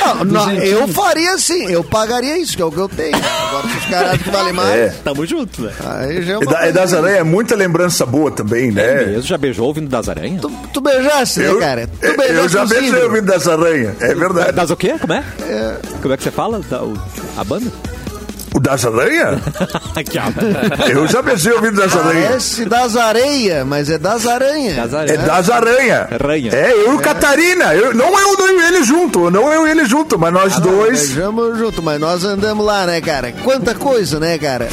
Não, 0.00 0.24
não, 0.24 0.52
eu 0.52 0.88
faria 0.88 1.34
assim, 1.34 1.66
eu 1.70 1.82
pagaria 1.84 2.38
isso, 2.38 2.56
que 2.56 2.62
é 2.62 2.64
o 2.64 2.70
que 2.70 2.78
eu 2.78 2.88
tenho. 2.88 3.16
Agora, 3.16 3.68
se 3.68 3.76
os 3.78 3.84
caras 3.86 4.22
que 4.22 4.30
vale 4.30 4.52
mais, 4.52 4.74
É. 4.74 4.94
Tamo 5.04 5.26
junto, 5.26 5.62
né? 5.62 5.72
aí 5.84 6.22
já 6.22 6.32
é 6.32 6.34
É, 6.34 6.38
uma 6.38 6.46
da, 6.46 6.58
é 6.58 6.62
coisa. 6.62 6.72
das 6.72 6.94
aranhas, 6.94 7.18
é 7.18 7.22
muita 7.24 7.54
lembrança 7.56 8.06
boa 8.06 8.30
também, 8.30 8.70
né? 8.70 9.04
Mesmo, 9.06 9.22
já 9.22 9.38
beijou 9.38 9.66
ouvindo 9.66 9.88
das 9.88 10.08
aranhas? 10.08 10.40
Tu, 10.40 10.50
tu 10.72 10.80
beijasse, 10.80 11.40
né, 11.40 11.48
Eu, 11.48 11.58
cara? 11.58 11.86
Tu 11.86 12.06
eu, 12.06 12.16
beijasse 12.16 12.38
eu 12.42 12.48
já 12.48 12.66
beijei 12.66 13.02
ouvindo 13.02 13.26
das 13.26 13.48
aranhas, 13.48 14.00
é 14.00 14.14
verdade. 14.14 14.52
Das 14.52 14.70
o 14.70 14.76
quê? 14.76 14.94
Como 15.00 15.12
é? 15.12 15.24
Como 16.00 16.14
é 16.14 16.16
que 16.16 16.22
você 16.22 16.30
fala? 16.30 16.60
Da- 16.70 16.82
o- 16.82 16.98
a 17.36 17.44
banda? 17.44 17.70
O 18.58 18.60
das 18.60 18.84
aranhas? 18.84 19.38
Aqui, 19.94 20.18
ó. 20.18 20.88
Eu 20.90 21.06
já 21.06 21.22
beijei 21.22 21.52
ouvindo 21.52 21.76
das 21.76 21.94
aranhas. 21.94 22.26
Parece 22.28 22.64
das 22.64 22.96
areia, 22.96 23.64
mas 23.64 23.88
é 23.88 23.98
das 23.98 24.26
aranhas. 24.26 24.90
Das 24.90 25.08
É 25.08 25.16
das 25.16 25.48
aranhas. 25.48 26.12
Aranha. 26.12 26.50
É, 26.52 26.72
eu 26.72 26.92
e 26.92 26.96
o 26.96 26.98
Catarina. 26.98 27.72
Eu, 27.72 27.94
não 27.94 28.06
eu 28.18 28.36
não 28.36 28.48
ele 28.66 28.82
junto, 28.82 29.30
não 29.30 29.52
eu 29.52 29.64
e 29.68 29.70
ele 29.70 29.84
junto, 29.84 30.18
mas 30.18 30.32
nós 30.32 30.56
Ah, 30.56 30.60
não, 30.60 30.70
dois. 30.72 31.06
Beijamos 31.06 31.56
junto, 31.56 31.80
mas 31.80 32.00
nós 32.00 32.24
andamos 32.24 32.66
lá, 32.66 32.84
né, 32.84 33.00
cara? 33.00 33.32
Quanta 33.44 33.76
coisa, 33.76 34.18
né, 34.18 34.36
cara? 34.38 34.68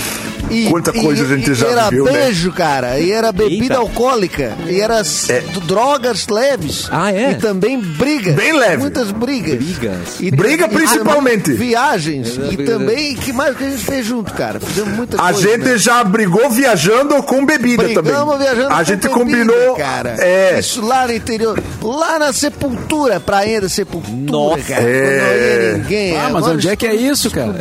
E, 0.50 0.70
Quanta 0.70 0.94
coisa 0.94 1.24
a 1.24 1.28
gente 1.28 1.52
e 1.52 1.54
já 1.56 1.68
era 1.68 1.90
viveu, 1.90 2.06
né? 2.06 2.12
beijo, 2.12 2.52
cara, 2.52 3.00
e 3.00 3.12
era 3.12 3.32
bebida 3.32 3.64
Eita. 3.64 3.78
alcoólica, 3.78 4.54
e 4.68 4.80
era 4.80 5.02
É. 5.30 5.42
drogas 5.66 6.28
leves. 6.28 6.88
Ah, 6.92 7.12
é? 7.12 7.32
E 7.32 7.36
também 7.36 7.80
brigas. 7.80 8.36
Bem 8.36 8.54
leve. 8.54 8.78
Muitas 8.78 9.12
brigas. 9.12 9.56
Brigas. 9.64 9.98
E, 10.20 10.32
Briga 10.32 10.66
e 10.66 10.70
principalmente. 10.70 11.52
Viagens. 11.54 12.36
E 12.36 12.56
briga. 12.58 12.72
também, 12.74 13.16
que 13.16 13.34
mais 13.34 13.56
que 13.58 13.64
a 13.64 13.70
gente 13.70 13.84
fez 13.84 14.06
junto, 14.06 14.34
cara? 14.34 14.60
Fizemos 14.60 14.94
muita 14.96 15.18
A 15.18 15.32
coisa. 15.34 15.42
gente 15.50 15.64
né? 15.68 15.78
já 15.78 16.04
brigou 16.04 16.50
viajando 16.50 17.22
com 17.24 17.46
bebida 17.46 17.84
Brigamos 17.84 18.34
também. 18.34 18.38
viajando 18.38 18.74
a 18.74 18.78
com 18.78 18.84
gente 18.84 19.02
bebida, 19.02 19.14
combinou. 19.20 19.76
cara. 19.76 20.16
É. 20.20 20.60
Isso 20.60 20.86
lá 20.86 21.08
no 21.08 21.14
interior. 21.14 21.60
Lá 21.82 22.20
na 22.20 22.32
Sepultura, 22.34 23.20
prainha 23.20 23.62
da 23.62 23.70
Sepultura, 23.70 24.32
Nossa. 24.32 24.62
cara. 24.64 24.84
É. 24.84 25.20
Não 25.22 25.72
ia 25.72 25.78
ninguém. 25.78 26.18
Ah, 26.18 26.24
mas 26.26 26.36
Agora 26.36 26.54
onde 26.54 26.70
é 26.70 26.76
que 26.76 26.86
é 26.86 26.96
isso, 26.96 27.32
cara? 27.32 27.56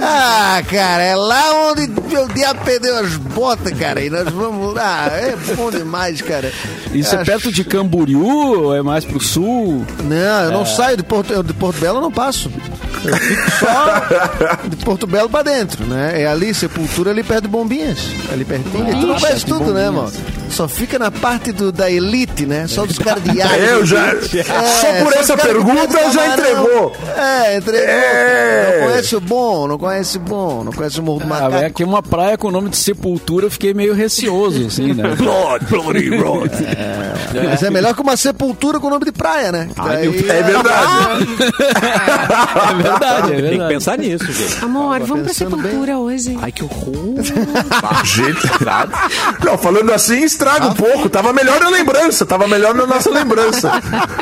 Ah, 0.00 0.62
cara, 0.70 1.02
é 1.02 1.16
lá 1.16 1.70
onde 1.70 1.90
o 2.02 2.28
diabo 2.32 2.60
perdeu 2.64 2.98
as 2.98 3.16
botas, 3.16 3.72
cara. 3.78 4.00
E 4.02 4.10
nós 4.10 4.28
vamos 4.30 4.74
lá. 4.74 5.08
É 5.12 5.34
bom 5.56 5.70
demais, 5.70 6.20
cara. 6.22 6.52
Isso 6.92 7.14
é 7.14 7.18
Acho- 7.18 7.30
perto 7.30 7.52
de 7.52 7.64
Camboriú 7.64 8.64
ou 8.64 8.74
é 8.74 8.82
mais 8.82 9.04
pro 9.04 9.20
sul? 9.20 9.84
Não, 10.04 10.44
eu 10.44 10.50
não 10.52 10.66
saio 10.66 10.96
de 10.96 11.02
Porto, 11.02 11.32
eu 11.32 11.42
de 11.42 11.52
Porto 11.54 11.78
Belo, 11.78 11.98
eu 11.98 12.02
não 12.02 12.12
passo. 12.12 12.50
Eu 13.04 13.16
fico 13.16 13.50
só 13.58 14.58
de 14.68 14.76
Porto 14.76 15.06
Belo 15.06 15.28
pra 15.28 15.42
dentro, 15.42 15.84
né? 15.86 16.22
É 16.22 16.26
ali, 16.26 16.54
Sepultura, 16.54 17.10
ali 17.10 17.22
perto 17.22 17.42
de 17.42 17.48
Bombinhas. 17.48 17.98
Ali 18.32 18.44
pertinho. 18.44 18.88
E 18.88 19.00
tu 19.00 19.06
não 19.06 19.18
conhece 19.18 19.44
tudo, 19.46 19.72
né, 19.72 19.90
mano? 19.90 20.12
Só 20.52 20.68
fica 20.68 20.98
na 20.98 21.10
parte 21.10 21.50
do, 21.50 21.72
da 21.72 21.90
elite, 21.90 22.44
né? 22.46 22.66
Só 22.68 22.84
dos 22.86 22.98
caras 22.98 23.22
de 23.24 23.40
ar. 23.40 23.52
É, 23.58 23.72
eu 23.74 23.84
já- 23.86 24.08
É, 24.08 24.80
só 24.80 24.92
por 25.02 25.08
os 25.12 25.14
essa 25.16 25.36
que 25.36 25.42
pergunta 25.46 25.88
pedem 25.88 26.12
já 26.12 26.26
entregou. 26.28 26.92
É, 27.16 27.56
entregou. 27.56 27.88
É. 27.88 28.78
Não 28.80 28.86
conhece 28.88 29.16
o 29.16 29.20
bom, 29.20 29.66
não 29.68 29.78
conhece 29.78 30.16
o 30.16 30.20
bom, 30.20 30.64
não 30.64 30.72
conhece 30.72 31.00
o 31.00 31.02
Morro 31.02 31.20
do 31.20 31.24
Ah, 31.24 31.28
Macaco. 31.28 31.54
é 31.56 31.66
aqui 31.66 31.84
uma 31.84 32.02
praia 32.02 32.36
com 32.38 32.48
o 32.48 32.50
nome 32.50 32.68
de 32.70 32.76
Sepultura, 32.76 33.46
eu 33.46 33.50
fiquei 33.50 33.72
meio 33.74 33.94
receoso, 33.94 34.66
assim, 34.66 34.92
né? 34.92 35.14
Blood, 35.16 35.64
bloody 35.66 36.10
blood. 36.10 36.50
Mas 37.48 37.62
é 37.62 37.70
melhor 37.70 37.94
que 37.94 38.00
uma 38.02 38.16
sepultura 38.16 38.78
com 38.80 38.90
nome 38.90 39.04
de 39.06 39.12
praia, 39.12 39.50
né? 39.52 39.68
Ai, 39.78 40.02
meu 40.02 40.12
Daí- 40.12 40.30
É 40.30 40.42
verdade. 40.42 41.26
É 42.72 42.74
verdade, 42.82 43.32
é 43.32 43.34
Tem 43.36 43.36
que 43.36 43.42
verdade. 43.42 43.74
pensar 43.74 43.98
nisso, 43.98 44.32
gente. 44.32 44.64
Amor, 44.64 45.00
vamos 45.00 45.24
pra 45.24 45.34
sepultura 45.34 45.98
hoje. 45.98 46.38
Ai, 46.40 46.52
que 46.52 46.62
horror. 46.64 47.22
Gente, 48.04 48.48
não, 49.44 49.58
falando 49.58 49.92
assim 49.92 50.22
estraga 50.42 50.66
um 50.66 50.74
pouco. 50.74 51.08
Tava 51.08 51.32
melhor 51.32 51.60
na 51.60 51.68
lembrança, 51.68 52.26
tava 52.26 52.48
melhor 52.48 52.74
na 52.74 52.86
nossa 52.86 53.10
lembrança. 53.10 53.70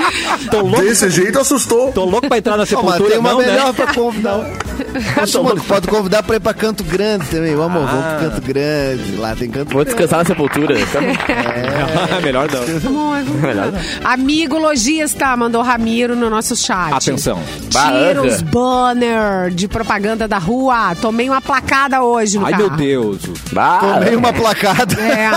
Tô 0.50 0.60
louco, 0.60 0.80
Desse 0.82 1.08
jeito 1.10 1.38
assustou. 1.38 1.92
tô 1.92 2.04
louco 2.04 2.28
pra 2.28 2.38
entrar 2.38 2.52
na 2.52 2.58
mas 2.58 2.68
sepultura, 2.68 3.10
tem 3.10 3.18
uma 3.18 3.30
não, 3.30 3.38
melhor 3.38 3.66
né? 3.66 3.72
pra 3.72 3.94
convidar. 3.94 4.40
Posso, 5.14 5.42
mano, 5.44 5.62
pode 5.62 5.86
convidar 5.86 6.22
pra 6.22 6.36
ir 6.36 6.40
pra 6.40 6.54
Canto 6.54 6.82
Grande 6.82 7.26
também. 7.26 7.54
Vamos, 7.54 7.88
vamos 7.88 8.04
pro 8.04 8.30
Canto 8.30 8.40
Grande. 8.42 9.16
Lá 9.16 9.36
tem 9.36 9.50
Canto 9.50 9.72
Vou 9.72 9.84
descansar 9.84 10.20
na 10.20 10.24
sepultura. 10.24 10.74
Tá 10.86 11.00
Melhor 12.22 12.48
não. 12.50 12.88
Amor, 12.90 13.18
vamos. 13.22 13.80
Amigo 14.02 14.58
lojista 14.58 15.36
mandou 15.36 15.62
Ramiro 15.62 16.16
no 16.16 16.28
nosso 16.30 16.56
chat. 16.56 16.92
Atenção. 16.92 17.40
Tira 17.68 18.22
os 18.22 18.42
banner 18.42 19.50
de 19.50 19.68
propaganda 19.68 20.26
da 20.26 20.38
rua. 20.38 20.94
Tomei 21.00 21.28
uma 21.28 21.40
placada 21.42 22.02
hoje 22.02 22.38
no 22.38 22.46
Ai, 22.46 22.52
carro. 22.52 22.64
meu 22.68 22.76
Deus. 22.76 23.18
Bah, 23.52 23.78
Tomei 23.80 24.16
uma 24.16 24.32
placada. 24.32 24.94
É. 25.00 25.30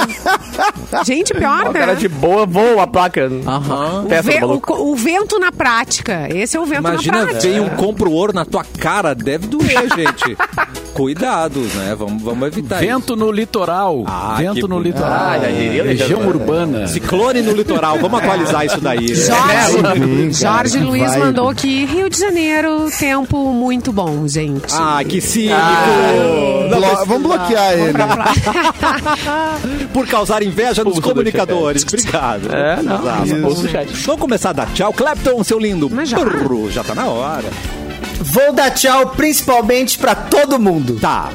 Gente, 1.06 1.34
pior, 1.34 1.68
O 1.68 1.72
né? 1.74 1.80
cara 1.80 1.96
de 1.96 2.08
boa 2.08 2.46
voa 2.46 2.84
a 2.84 2.88
placa. 2.88 3.30
Aham. 3.46 4.04
O, 4.04 4.08
Testa 4.08 4.32
ve- 4.32 4.40
do 4.40 4.46
o, 4.46 4.50
maluco. 4.50 4.74
o 4.74 4.96
vento 4.96 5.40
na 5.40 5.52
prática. 5.52 6.28
Esse 6.34 6.56
é 6.58 6.60
o 6.60 6.66
vento 6.66 6.80
Imagina, 6.88 7.20
na 7.20 7.24
prática. 7.28 7.48
vem 7.54 7.60
um 7.60 7.70
compro 7.70 8.12
ouro 8.12 8.34
na 8.34 8.46
tua 8.46 8.64
cara, 8.80 9.14
deve 9.16 9.48
doer, 9.48 9.88
gente. 9.96 10.38
Cuidado, 10.94 11.60
né? 11.60 11.96
Vamos, 11.98 12.22
vamos 12.22 12.48
evitar 12.48 12.80
Vento 12.80 13.16
no 13.16 13.32
litoral. 13.32 14.04
Ah, 14.06 14.36
que 14.38 14.44
Vento 14.44 14.68
no 14.68 14.76
bonito. 14.76 14.94
litoral. 14.96 15.12
Ah, 15.12 15.40
já 15.42 15.48
diria, 15.48 15.84
Região 15.84 16.22
já- 16.22 16.28
urbana. 16.28 16.84
isso. 16.84 16.94
Ciclone 16.94 17.42
no 17.42 17.52
litoral, 17.52 17.98
vamos 18.00 18.20
atualizar 18.22 18.64
isso 18.64 18.80
daí. 18.80 19.00
né? 19.10 19.16
Jorge, 19.16 20.32
Jorge 20.34 20.78
que 20.78 20.84
Luiz 20.84 21.10
vibe. 21.12 21.20
mandou 21.20 21.50
aqui, 21.50 21.86
Rio 21.86 22.08
de 22.10 22.20
Janeiro, 22.20 22.90
tempo 23.00 23.52
muito 23.54 23.92
bom, 23.92 24.28
gente. 24.28 24.72
Ah, 24.72 25.04
que 25.04 25.20
cínico! 25.20 25.56
Não 26.70 26.78
Blo- 26.78 26.80
precisa- 26.88 27.06
Vamos 27.06 27.24
bloquear 27.24 27.74
ele. 27.74 27.94
Por 29.94 30.08
causar 30.08 30.44
inveja 30.64 30.84
nos 30.84 30.94
Expulso 30.94 31.02
do 31.02 31.10
comunicadores. 31.10 31.84
Obrigado. 31.84 32.54
É, 32.54 32.82
não. 32.82 33.68
Chat. 33.68 33.94
Vamos 34.06 34.22
começar 34.22 34.50
a 34.50 34.54
dar 34.54 34.74
tchau. 34.74 34.94
Clapton, 34.94 35.44
seu 35.44 35.60
lindo. 35.60 35.90
Mas 35.90 36.10
já. 36.10 36.18
Brrr, 36.20 36.70
já 36.72 36.84
tá 36.84 36.96
na 36.96 37.06
hora. 37.06 37.50
Vou 38.20 38.54
dar 38.54 38.72
tchau 38.72 39.10
principalmente 39.10 39.98
pra 39.98 40.16
todo 40.16 40.60
mundo. 40.60 40.98
Tá. 41.00 41.30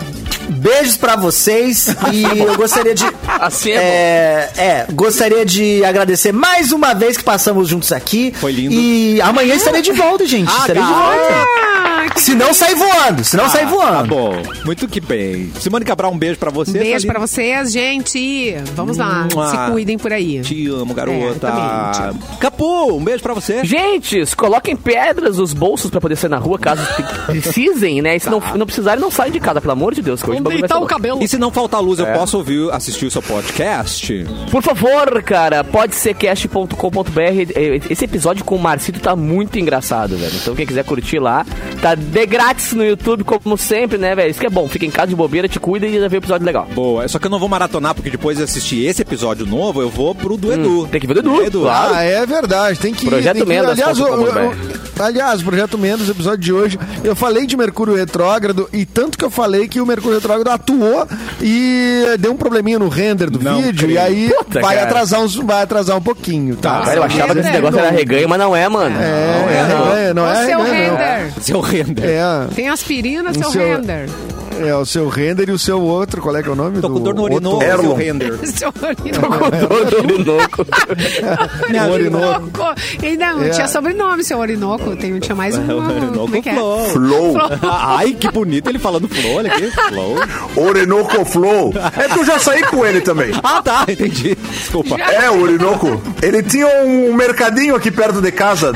Beijos 0.49 0.97
pra 0.97 1.15
vocês 1.15 1.95
e 2.11 2.23
eu 2.41 2.57
gostaria 2.57 2.95
de 2.95 3.05
Assim 3.39 3.71
é 3.71 3.75
é, 3.77 4.51
é, 4.57 4.87
gostaria 4.93 5.45
de 5.45 5.85
agradecer 5.85 6.33
mais 6.33 6.73
uma 6.73 6.95
vez 6.95 7.19
que 7.19 7.25
passamos 7.25 7.69
juntos 7.69 7.93
aqui. 7.93 8.33
Foi 8.41 8.53
lindo. 8.53 8.73
E 8.75 9.21
amanhã 9.21 9.55
estarei 9.55 9.83
de 9.83 9.93
volta, 9.93 10.27
gente. 10.27 10.51
Ah, 10.51 10.61
estarei 10.61 10.83
de 10.83 10.89
cara. 10.89 11.17
volta. 11.17 11.88
Ah, 12.15 12.19
Se 12.19 12.35
não 12.35 12.53
sair 12.53 12.75
voando, 12.75 13.25
se 13.25 13.37
não 13.37 13.49
sair 13.49 13.65
Tá 13.65 13.71
voando. 13.71 14.09
bom. 14.09 14.43
Muito 14.65 14.87
que 14.89 15.01
bem. 15.01 15.51
Simone 15.61 15.85
Cabral, 15.85 16.13
um 16.13 16.19
beijo 16.19 16.39
pra 16.39 16.51
você. 16.51 16.73
Beijo 16.73 16.91
Thalita. 16.93 17.13
pra 17.13 17.21
vocês, 17.21 17.73
gente. 17.73 18.55
Vamos 18.75 18.97
lá, 18.97 19.27
Mua. 19.33 19.51
se 19.51 19.71
cuidem 19.73 19.99
por 19.99 20.13
aí. 20.13 20.41
Te 20.41 20.67
amo, 20.69 20.95
garota. 20.95 21.49
É, 21.49 22.39
Capu, 22.41 22.93
um 22.97 23.03
beijo 23.05 23.23
pra 23.23 23.35
você. 23.35 23.65
Gente, 23.65 24.25
coloquem 24.37 24.77
pedras 24.77 25.39
nos 25.39 25.53
bolsos 25.53 25.91
pra 25.91 26.01
poder 26.01 26.17
sair 26.17 26.31
na 26.31 26.39
rua 26.39 26.59
caso 26.59 26.83
precisem, 27.27 28.01
né? 28.03 28.17
E 28.17 28.21
se 28.21 28.29
não, 28.31 28.41
não 28.57 28.67
precisarem, 28.67 29.01
não 29.01 29.11
saem 29.11 29.33
de 29.33 29.41
casa, 29.41 29.61
pelo 29.61 29.73
amor 29.73 29.95
de 29.95 30.03
Deus, 30.03 30.23
que 30.23 30.31
hoje 30.31 30.41
o 30.41 30.87
cabelo. 30.87 31.23
E 31.23 31.29
se 31.29 31.37
não 31.39 31.51
faltar 31.51 31.81
luz, 31.81 31.99
eu 31.99 32.07
É. 32.07 32.17
posso 32.17 32.39
ouvir, 32.39 32.71
assistir 32.73 33.07
o 33.07 33.11
seu 33.11 33.23
podcast? 33.23 34.27
Por 34.51 34.63
favor, 34.63 35.23
cara, 35.23 35.63
pode 35.65 35.95
ser 35.95 36.15
cast.com.br. 36.15 37.91
Esse 37.91 38.05
episódio 38.05 38.45
com 38.45 38.57
o 38.57 38.59
Marcito 38.59 39.01
tá 39.01 39.15
muito 39.17 39.59
engraçado, 39.59 40.17
velho. 40.17 40.33
Então 40.41 40.55
quem 40.55 40.67
quiser 40.67 40.85
curtir 40.85 41.19
lá, 41.19 41.45
tá 41.81 41.95
de 41.99 42.27
grátis 42.27 42.73
no 42.73 42.85
YouTube, 42.85 43.25
como 43.25 43.57
sempre, 43.59 43.99
né, 43.99 44.15
velho? 44.15 44.31
Isso 44.31 44.41
que 44.41 44.47
é 44.47 44.51
bom. 44.51 44.69
Fica 44.69 44.87
em 44.87 44.91
casa 44.91 45.09
de 45.09 45.17
bobeira, 45.17 45.49
te 45.49 45.59
cuida 45.61 45.87
e 45.87 45.99
já 46.01 46.09
vê 46.09 46.17
o 46.17 46.19
episódio 46.19 46.47
legal. 46.47 46.67
Boa, 46.75 47.07
só 47.09 47.19
que 47.19 47.27
eu 47.27 47.31
não 47.31 47.39
vou 47.39 47.49
maratonar, 47.49 47.95
porque 47.95 48.11
depois 48.11 48.37
de 48.39 48.45
assistir 48.45 48.87
esse 48.87 49.03
episódio 49.03 49.45
novo, 49.47 49.81
eu 49.83 49.89
vou 49.91 50.15
pro 50.15 50.37
do 50.37 50.53
Edu. 50.53 50.87
tem 50.91 51.01
que 51.01 51.07
ver 51.07 51.21
do 51.23 51.43
Edu, 51.43 51.61
claro. 51.63 51.95
Ah, 51.95 52.03
é 52.03 52.25
verdade. 52.27 52.79
Tem 52.79 52.93
que 52.95 53.05
ir. 53.07 53.09
Projeto 53.11 53.37
tem 53.37 53.45
que 53.45 53.51
ir. 53.53 53.55
Mendas, 53.55 53.71
Aliás, 53.73 53.99
o, 54.01 54.05
o- 54.05 55.03
aliás, 55.03 55.43
Projeto 55.43 55.79
Mendes, 55.79 56.09
episódio 56.09 56.39
de 56.39 56.53
hoje, 56.53 56.79
eu 57.05 57.15
falei 57.17 57.47
de 57.47 57.57
Mercúrio 57.57 57.95
Retrógrado 57.95 58.69
e 58.73 58.85
tanto 58.87 59.17
que 59.19 59.25
eu 59.25 59.31
falei 59.31 59.67
que 59.69 59.81
o 59.81 59.87
Mercúrio 59.87 60.17
Retrógrado 60.19 60.49
atuou 60.49 61.07
e 61.41 62.05
deu 62.19 62.33
um 62.33 62.37
probleminha 62.37 62.79
no 62.79 62.89
render 62.89 63.31
do 63.31 63.39
Não 63.43 63.61
vídeo 63.63 63.85
creio. 63.87 63.93
e 63.95 63.99
aí 63.99 64.33
Puta, 64.37 64.61
vai 64.61 64.77
cara. 64.77 64.89
atrasar 64.89 65.21
uns, 65.21 65.35
vai 65.37 65.63
atrasar 65.63 65.97
um 65.97 66.01
pouquinho, 66.03 66.57
tá? 66.57 66.81
Cara, 66.81 66.97
eu 66.97 67.03
achava 67.03 67.35
que 67.35 67.41
esse 67.41 67.51
negócio 67.51 67.79
era 67.79 67.91
reganho, 67.91 68.29
mas 68.29 68.39
não 68.39 68.55
é, 68.55 68.69
mano. 68.69 68.97
É, 69.01 69.05
não 69.41 69.49
é, 69.49 69.69
não. 69.69 69.85
reganho, 69.85 70.15
não 70.15 70.29
é, 70.31 70.47
seu 70.47 70.63
reganho, 70.63 70.93
não. 70.93 70.97
render. 70.99 71.33
Seu 71.41 71.61
render. 71.89 72.05
É, 72.07 72.47
Tem 72.55 72.69
aspirina, 72.69 73.33
seu, 73.35 73.51
seu- 73.51 73.61
render. 73.63 74.09
é, 74.61 74.75
o 74.75 74.85
seu 74.85 75.09
render 75.09 75.49
e 75.49 75.53
o 75.53 75.59
seu 75.59 75.81
outro, 75.81 76.21
qual 76.23 76.37
é 76.37 76.43
que 76.43 76.49
é 76.49 76.53
o 76.53 76.57
nome? 76.57 76.81
Tô 76.81 76.89
com 76.89 76.95
do 76.95 77.01
dor 77.01 77.15
no 77.15 77.23
orinoco, 77.23 77.57
outro? 77.57 77.69
Erlon. 77.69 77.83
seu 77.89 77.95
render. 77.97 78.39
Seu 78.47 78.73
Orinoco. 80.01 80.67
Orinoco. 81.93 82.75
E 83.03 83.17
não, 83.17 83.43
É. 83.43 83.51
tinha 83.51 83.69
sobrenome, 83.69 84.25
seu 84.25 84.39
Orinoco. 84.39 84.97
Tem, 84.97 85.19
tinha 85.19 85.35
mais 85.35 85.57
um. 85.57 85.61
Orinoco 85.63 86.19
Como 86.19 86.37
é 86.37 86.43
que 86.43 86.49
é? 86.49 86.55
Flow. 86.55 86.89
Flow. 86.91 87.37
Ai, 87.71 88.13
que 88.13 88.31
bonito 88.31 88.69
ele 88.69 88.79
falando 88.79 89.09
flow, 89.09 89.35
olha 89.37 89.53
aqui. 89.53 89.71
Flow. 89.71 90.17
Orinoco 90.57 91.25
Flow. 91.25 91.73
É 91.97 92.09
que 92.09 92.19
eu 92.19 92.25
já 92.25 92.39
saí 92.39 92.63
com 92.65 92.85
ele 92.85 93.01
também. 93.01 93.31
Ah, 93.43 93.63
tá, 93.63 93.85
entendi. 93.89 94.37
Desculpa. 94.37 94.97
É, 95.01 95.31
o 95.31 95.41
Orinoco. 95.43 96.01
Ele 96.23 96.43
tinha 96.43 96.67
um 96.85 97.13
mercadinho 97.15 97.75
aqui 97.77 97.91
perto 97.91 98.21
de 98.21 98.33
casa. 98.33 98.73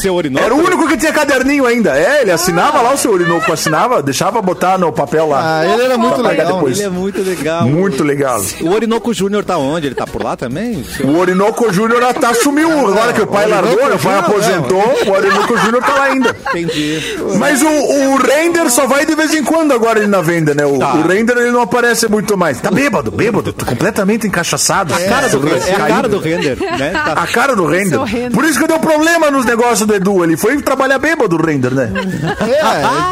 Seu 0.00 0.14
orinoco. 0.14 0.44
Era 0.44 0.54
o 0.54 0.58
único 0.58 0.86
que 0.88 0.96
tinha 0.96 1.12
caderninho 1.12 1.66
ainda. 1.66 1.96
É, 1.96 2.22
ele 2.22 2.30
assinava 2.30 2.80
lá 2.82 2.92
o 2.94 2.96
seu 2.96 3.12
Orinoco, 3.12 3.52
assinava, 3.52 4.02
deixava 4.02 4.40
botar 4.42 4.78
no 4.78 4.92
papel 4.92 5.28
lá. 5.28 5.60
Ah, 5.60 5.66
ele 5.66 5.82
era 5.84 5.96
muito 5.98 6.20
legal. 6.22 6.54
depois. 6.54 6.78
Ele 6.78 6.86
é 6.86 6.90
muito 6.90 7.22
legal. 7.22 7.62
Muito 7.66 8.04
legal. 8.04 8.40
O 8.60 8.70
Orinoco 8.70 9.12
Júnior 9.14 9.44
tá 9.44 9.56
onde? 9.58 9.86
Ele 9.86 9.94
tá 9.94 10.06
por 10.06 10.22
lá 10.22 10.36
também? 10.36 10.84
O 11.04 11.18
Orinoco 11.18 11.72
Júnior 11.72 12.02
tá 12.14 12.34
sumiu. 12.34 12.70
Agora 12.88 13.12
que 13.12 13.22
o 13.22 13.26
pai 13.26 13.46
largou, 13.48 13.74
o 13.94 13.98
pai 13.98 14.18
aposentou, 14.18 14.94
o 15.06 15.10
Orinoco 15.10 15.56
Júnior 15.58 15.82
tá 15.82 15.94
lá 15.94 16.02
ainda. 16.04 16.36
Entendi. 16.50 17.00
Mas 17.38 17.62
o, 17.62 17.66
o 17.68 18.16
render 18.16 18.70
só 18.70 18.86
vai 18.86 19.06
de 19.06 19.14
vez 19.14 19.32
em 19.34 19.42
quando 19.42 19.72
agora 19.72 19.98
ele 19.98 20.08
na 20.08 20.20
venda, 20.20 20.54
né? 20.54 20.64
O, 20.66 20.78
Tá. 20.78 20.94
o 20.94 21.06
render 21.08 21.36
ele 21.38 21.50
não 21.50 21.62
aparece 21.62 22.08
muito 22.08 22.36
mais. 22.36 22.60
Tá 22.60 22.70
bêbado, 22.70 23.10
bêbado, 23.10 23.52
tô 23.52 23.64
completamente 23.64 24.26
encaixaçado. 24.26 24.92
A 24.94 25.00
cara 25.00 25.28
do, 25.28 25.48
é 25.48 25.74
a 25.74 25.86
cara 25.86 26.08
do 26.08 26.18
render, 26.18 26.56
né? 26.78 26.90
Tá- 26.92 27.12
A 27.12 27.26
cara 27.26 27.56
do 27.56 27.64
render. 27.66 27.98
Por 28.32 28.44
isso 28.44 28.58
que 28.60 28.66
deu 28.66 28.78
problema 28.78 29.30
nos 29.30 29.44
negócios 29.46 29.85
do 29.86 29.94
Edu. 29.94 30.24
Ele 30.24 30.36
foi 30.36 30.60
trabalhar 30.62 30.98
bêbado 30.98 31.36
o 31.36 31.42
render, 31.44 31.72
né? 31.72 31.90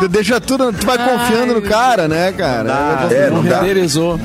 É, 0.02 0.08
deixa 0.08 0.40
tudo, 0.40 0.72
tu 0.72 0.86
vai 0.86 0.98
confiando 0.98 1.54
no 1.54 1.62
cara, 1.62 2.08
né, 2.08 2.32
cara? 2.32 3.08
É, 3.10 3.30
não 3.30 3.42
dá. 3.44 3.60
Renderizou. 3.60 4.18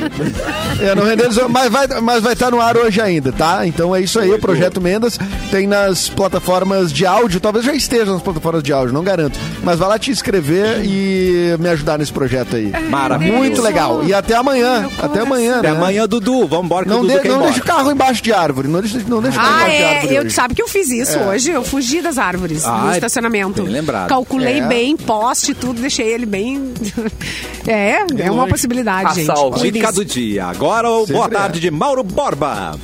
É, 0.81 0.95
não 0.95 1.03
rendeu, 1.03 1.29
mas 1.49 1.69
vai 1.71 1.87
mas 2.01 2.23
vai 2.23 2.33
estar 2.33 2.51
no 2.51 2.61
ar 2.61 2.77
hoje 2.77 3.01
ainda, 3.01 3.31
tá? 3.31 3.65
Então 3.65 3.95
é 3.95 4.01
isso 4.01 4.19
aí, 4.19 4.31
o 4.31 4.39
Projeto 4.39 4.79
Mendas 4.81 5.17
tem 5.51 5.67
nas 5.67 6.09
plataformas 6.09 6.91
de 6.91 7.05
áudio, 7.05 7.39
talvez 7.39 7.65
já 7.65 7.73
esteja 7.73 8.11
nas 8.11 8.21
plataformas 8.21 8.63
de 8.63 8.71
áudio, 8.73 8.93
não 8.93 9.03
garanto. 9.03 9.37
Mas 9.63 9.77
vai 9.79 9.89
lá 9.89 9.99
te 9.99 10.11
inscrever 10.11 10.81
e 10.83 11.55
me 11.59 11.69
ajudar 11.69 11.97
nesse 11.97 12.11
projeto 12.13 12.55
aí. 12.55 12.71
Maravilhoso. 12.89 13.37
Muito 13.37 13.61
legal. 13.61 14.03
E 14.03 14.13
até 14.13 14.35
amanhã. 14.35 14.87
Até 15.01 15.19
amanhã, 15.21 15.59
Até 15.59 15.71
né? 15.71 15.77
amanhã, 15.77 16.07
Dudu. 16.07 16.47
Vambora 16.47 16.85
que 16.85 16.91
Não, 16.91 16.99
o 16.99 17.01
Dudu 17.01 17.21
de- 17.21 17.27
não 17.27 17.35
embora. 17.35 17.51
deixa 17.51 17.61
o 17.63 17.65
carro 17.67 17.91
embaixo 17.91 18.23
de 18.23 18.31
árvore. 18.33 18.67
Não 18.67 18.81
deixa, 18.81 18.99
não 19.07 19.21
deixa 19.21 19.37
o 19.37 19.41
carro 19.41 19.53
Ah, 19.55 19.61
embaixo 19.63 19.75
de 19.77 19.83
é. 19.83 19.95
árvore. 19.95 20.15
Eu 20.15 20.21
hoje. 20.23 20.31
sabe 20.31 20.55
que 20.55 20.61
eu 20.61 20.67
fiz 20.67 20.89
isso 20.89 21.19
hoje. 21.19 21.51
Eu 21.51 21.63
fugi 21.63 22.01
das 22.01 22.17
árvores 22.17 22.38
Ah, 22.65 22.81
no 22.85 22.91
é 22.91 22.93
estacionamento. 22.95 23.63
bem 23.63 23.71
lembrado. 23.71 24.09
Calculei 24.09 24.59
É. 24.59 24.67
bem, 24.67 24.95
poste, 24.97 25.53
tudo, 25.53 25.81
deixei 25.81 26.07
ele 26.07 26.25
bem. 26.25 26.73
é, 27.67 28.05
é 28.17 28.31
uma 28.31 28.47
possibilidade, 28.47 29.15
gente. 29.15 29.31
Assalto. 29.31 29.59
Dica 29.59 29.91
do 29.91 30.05
dia. 30.05 30.45
Agora, 30.45 30.89
o 30.89 31.05
boa 31.05 31.25
é. 31.25 31.29
tarde 31.29 31.59
de 31.59 31.71
Mauro 31.71 32.03
Borba. 32.03 32.77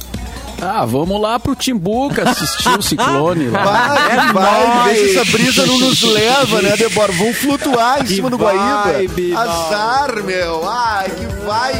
Ah, 0.61 0.85
vamos 0.85 1.19
lá 1.19 1.37
pro 1.39 1.53
Timbuca 1.53 2.29
assistir 2.29 2.69
o 2.77 2.81
Ciclone 2.81 3.49
lá. 3.49 3.63
Vai, 3.63 4.33
vai, 4.33 4.93
deixa 4.93 5.19
essa 5.19 5.31
brisa 5.31 5.65
não 5.65 5.79
nos 5.79 6.01
leva, 6.01 6.61
né, 6.61 6.77
Debora? 6.77 7.11
Vamos 7.11 7.37
flutuar 7.37 7.99
em 8.01 8.05
Que 8.05 8.15
cima 8.15 8.29
do 8.29 8.37
vibe, 8.37 9.33
Guaíba. 9.33 9.41
Azar, 9.41 10.23
meu. 10.23 10.67
Ai, 10.67 11.09
que 11.09 11.25
vai, 11.45 11.73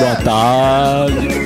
Boa 0.00 0.16
tarde. 0.16 1.38